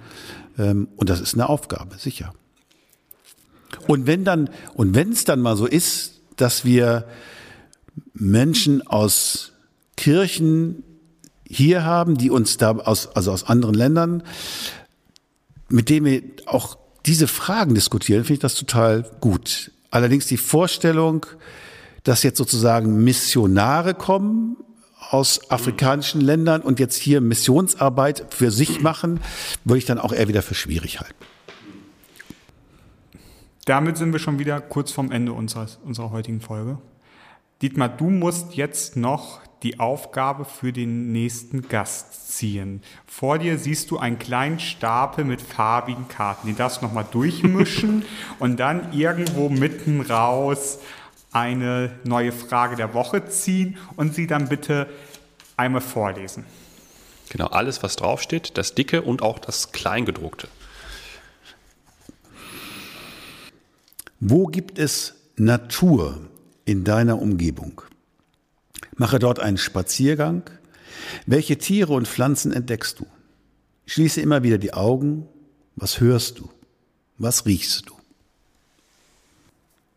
Ähm, 0.57 0.89
und 0.97 1.09
das 1.09 1.21
ist 1.21 1.35
eine 1.35 1.47
Aufgabe, 1.47 1.95
sicher. 1.97 2.33
Und 3.87 4.07
wenn 4.07 4.23
dann, 4.23 4.49
und 4.73 4.95
wenn 4.95 5.11
es 5.11 5.25
dann 5.25 5.41
mal 5.41 5.57
so 5.57 5.65
ist, 5.65 6.21
dass 6.37 6.65
wir 6.65 7.05
Menschen 8.13 8.85
aus 8.85 9.53
Kirchen 9.95 10.83
hier 11.47 11.83
haben, 11.83 12.17
die 12.17 12.29
uns 12.29 12.57
da 12.57 12.71
aus, 12.71 13.07
also 13.15 13.31
aus 13.31 13.43
anderen 13.45 13.75
Ländern, 13.75 14.23
mit 15.69 15.89
denen 15.89 16.05
wir 16.05 16.21
auch 16.45 16.77
diese 17.05 17.27
Fragen 17.27 17.75
diskutieren, 17.75 18.23
finde 18.23 18.33
ich 18.35 18.39
das 18.39 18.55
total 18.55 19.09
gut. 19.21 19.71
Allerdings 19.91 20.25
die 20.25 20.37
Vorstellung, 20.37 21.25
dass 22.03 22.23
jetzt 22.23 22.37
sozusagen 22.37 23.03
Missionare 23.03 23.93
kommen 23.93 24.57
aus 25.09 25.51
afrikanischen 25.51 26.21
Ländern 26.21 26.61
und 26.61 26.79
jetzt 26.79 26.95
hier 26.95 27.21
Missionsarbeit 27.21 28.25
für 28.29 28.51
sich 28.51 28.81
machen, 28.81 29.19
würde 29.63 29.77
ich 29.77 29.85
dann 29.85 29.99
auch 29.99 30.11
eher 30.11 30.27
wieder 30.27 30.41
für 30.41 30.55
schwierig 30.55 30.99
halten. 30.99 31.15
Damit 33.65 33.97
sind 33.97 34.13
wir 34.13 34.19
schon 34.19 34.37
wieder 34.37 34.61
kurz 34.61 34.91
vorm 34.91 35.11
Ende 35.11 35.33
unserer, 35.33 35.67
unserer 35.83 36.11
heutigen 36.11 36.39
Folge. 36.39 36.77
Dietmar, 37.61 37.89
du 37.89 38.09
musst 38.11 38.53
jetzt 38.53 38.95
noch 38.95 39.41
die 39.63 39.79
Aufgabe 39.79 40.45
für 40.45 40.71
den 40.71 41.11
nächsten 41.11 41.67
Gast 41.67 42.31
ziehen. 42.31 42.83
Vor 43.07 43.39
dir 43.39 43.57
siehst 43.57 43.89
du 43.89 43.97
einen 43.97 44.19
kleinen 44.19 44.59
Stapel 44.59 45.25
mit 45.25 45.41
farbigen 45.41 46.07
Karten. 46.07 46.47
Die 46.47 46.53
darfst 46.53 46.81
du 46.81 46.85
nochmal 46.85 47.07
durchmischen 47.09 48.05
und 48.39 48.59
dann 48.59 48.93
irgendwo 48.93 49.49
mitten 49.49 50.01
raus 50.01 50.79
eine 51.31 51.91
neue 52.03 52.31
Frage 52.31 52.75
der 52.75 52.93
Woche 52.93 53.25
ziehen 53.25 53.77
und 53.95 54.13
sie 54.13 54.27
dann 54.27 54.47
bitte 54.47 54.87
einmal 55.57 55.81
vorlesen. 55.81 56.45
Genau, 57.29 57.47
alles, 57.47 57.81
was 57.81 57.95
draufsteht, 57.95 58.57
das 58.57 58.75
Dicke 58.75 59.01
und 59.01 59.23
auch 59.23 59.39
das 59.39 59.71
Kleingedruckte. 59.71 60.49
Wo 64.19 64.45
gibt 64.47 64.79
es 64.79 65.15
Natur 65.35 66.29
in 66.63 66.83
deiner 66.83 67.21
Umgebung? 67.21 67.81
Mache 68.95 69.19
dort 69.19 69.39
einen 69.39 69.57
Spaziergang. 69.57 70.43
Welche 71.25 71.57
Tiere 71.57 71.93
und 71.93 72.07
Pflanzen 72.07 72.53
entdeckst 72.53 72.99
du? 72.99 73.05
Schließe 73.85 74.21
immer 74.21 74.43
wieder 74.43 74.57
die 74.57 74.73
Augen. 74.73 75.27
Was 75.75 75.99
hörst 75.99 76.39
du? 76.39 76.49
Was 77.17 77.45
riechst 77.45 77.89
du? 77.89 77.95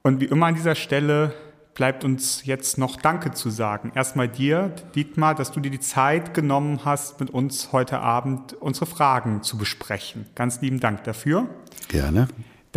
Und 0.02 0.20
wie 0.20 0.26
immer 0.26 0.46
an 0.46 0.54
dieser 0.54 0.74
Stelle 0.74 1.34
bleibt 1.74 2.02
uns 2.02 2.44
jetzt 2.44 2.76
noch 2.76 2.96
Danke 2.96 3.32
zu 3.32 3.50
sagen. 3.50 3.92
Erstmal 3.94 4.28
dir, 4.28 4.74
Dietmar, 4.96 5.36
dass 5.36 5.52
du 5.52 5.60
dir 5.60 5.70
die 5.70 5.78
Zeit 5.78 6.34
genommen 6.34 6.84
hast, 6.84 7.20
mit 7.20 7.30
uns 7.30 7.70
heute 7.70 8.00
Abend 8.00 8.54
unsere 8.54 8.86
Fragen 8.86 9.44
zu 9.44 9.56
besprechen. 9.56 10.26
Ganz 10.34 10.60
lieben 10.60 10.80
Dank 10.80 11.04
dafür. 11.04 11.48
Gerne. 11.86 12.26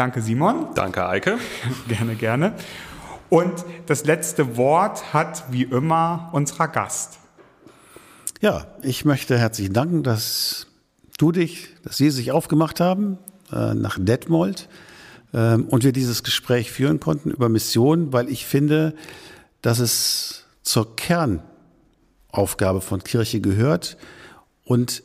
Danke, 0.02 0.24
Simon. 0.24 0.74
Danke, 0.74 1.08
Eike. 1.08 1.38
gerne, 1.88 2.16
gerne. 2.16 2.56
Und 3.30 3.54
das 3.86 4.04
letzte 4.04 4.58
Wort 4.58 5.14
hat 5.14 5.44
wie 5.52 5.62
immer 5.62 6.32
unser 6.32 6.68
Gast. 6.70 7.20
Ja, 8.42 8.66
ich 8.82 9.06
möchte 9.06 9.38
herzlich 9.38 9.72
danken, 9.72 10.02
dass 10.02 10.66
du 11.20 11.32
dich, 11.32 11.76
dass 11.84 11.98
Sie 11.98 12.10
sich 12.10 12.32
aufgemacht 12.32 12.80
haben 12.80 13.20
äh, 13.54 13.76
nach 13.76 14.00
Detmold 14.02 14.70
ähm, 15.36 15.68
und 15.68 15.84
wir 15.84 15.92
dieses 15.92 16.24
Gespräch 16.24 16.72
führen 16.72 17.00
konnten 17.00 17.30
über 17.30 17.48
Mission, 17.48 18.12
weil 18.12 18.28
ich 18.28 18.48
finde, 18.48 18.96
dass 19.62 19.78
es 19.78 20.46
zur 20.64 20.96
Kernaufgabe 20.96 22.82
von 22.82 23.04
Kirche 23.04 23.40
gehört 23.40 23.98
und 24.66 25.04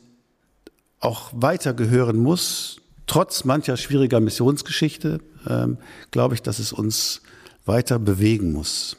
auch 0.99 1.29
weiter 1.35 1.75
gehören 1.75 2.17
muss, 2.17 2.81
trotz 3.07 3.45
mancher 3.45 3.77
schwieriger 3.77 4.19
Missionsgeschichte, 4.19 5.19
ähm, 5.49 5.77
glaube 6.11 6.35
ich, 6.35 6.41
dass 6.41 6.59
es 6.59 6.71
uns 6.71 7.21
weiter 7.65 7.99
bewegen 7.99 8.51
muss. 8.51 8.97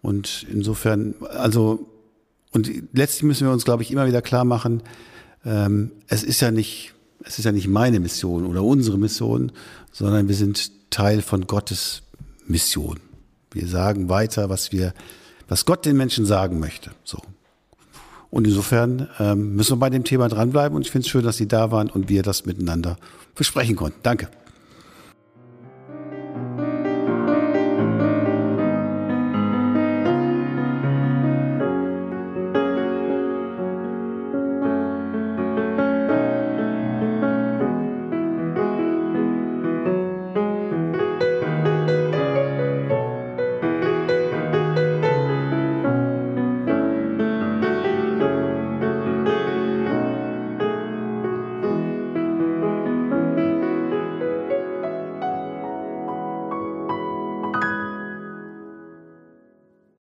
Und 0.00 0.46
insofern, 0.50 1.14
also, 1.30 1.88
und 2.52 2.70
letztlich 2.92 3.24
müssen 3.24 3.46
wir 3.46 3.52
uns, 3.52 3.64
glaube 3.64 3.82
ich, 3.82 3.90
immer 3.90 4.06
wieder 4.06 4.22
klar 4.22 4.44
machen, 4.44 4.82
ähm, 5.44 5.90
es 6.06 6.22
ist 6.22 6.40
ja 6.40 6.50
nicht, 6.50 6.94
es 7.24 7.38
ist 7.38 7.44
ja 7.44 7.52
nicht 7.52 7.68
meine 7.68 8.00
Mission 8.00 8.46
oder 8.46 8.62
unsere 8.62 8.98
Mission, 8.98 9.52
sondern 9.92 10.28
wir 10.28 10.34
sind 10.34 10.90
Teil 10.90 11.22
von 11.22 11.46
Gottes 11.46 12.02
Mission. 12.46 13.00
Wir 13.50 13.66
sagen 13.66 14.08
weiter, 14.08 14.48
was 14.48 14.72
wir, 14.72 14.94
was 15.48 15.64
Gott 15.64 15.84
den 15.84 15.96
Menschen 15.96 16.26
sagen 16.26 16.58
möchte. 16.58 16.92
So. 17.04 17.18
Und 18.30 18.46
insofern 18.46 19.08
ähm, 19.18 19.56
müssen 19.56 19.72
wir 19.72 19.76
bei 19.76 19.90
dem 19.90 20.04
Thema 20.04 20.28
dranbleiben 20.28 20.76
und 20.76 20.82
ich 20.82 20.90
finde 20.90 21.06
es 21.06 21.10
schön, 21.10 21.24
dass 21.24 21.38
Sie 21.38 21.48
da 21.48 21.70
waren 21.70 21.88
und 21.88 22.08
wir 22.08 22.22
das 22.22 22.44
miteinander 22.44 22.98
besprechen 23.38 23.76
konnten. 23.76 23.98
Danke. 24.02 24.28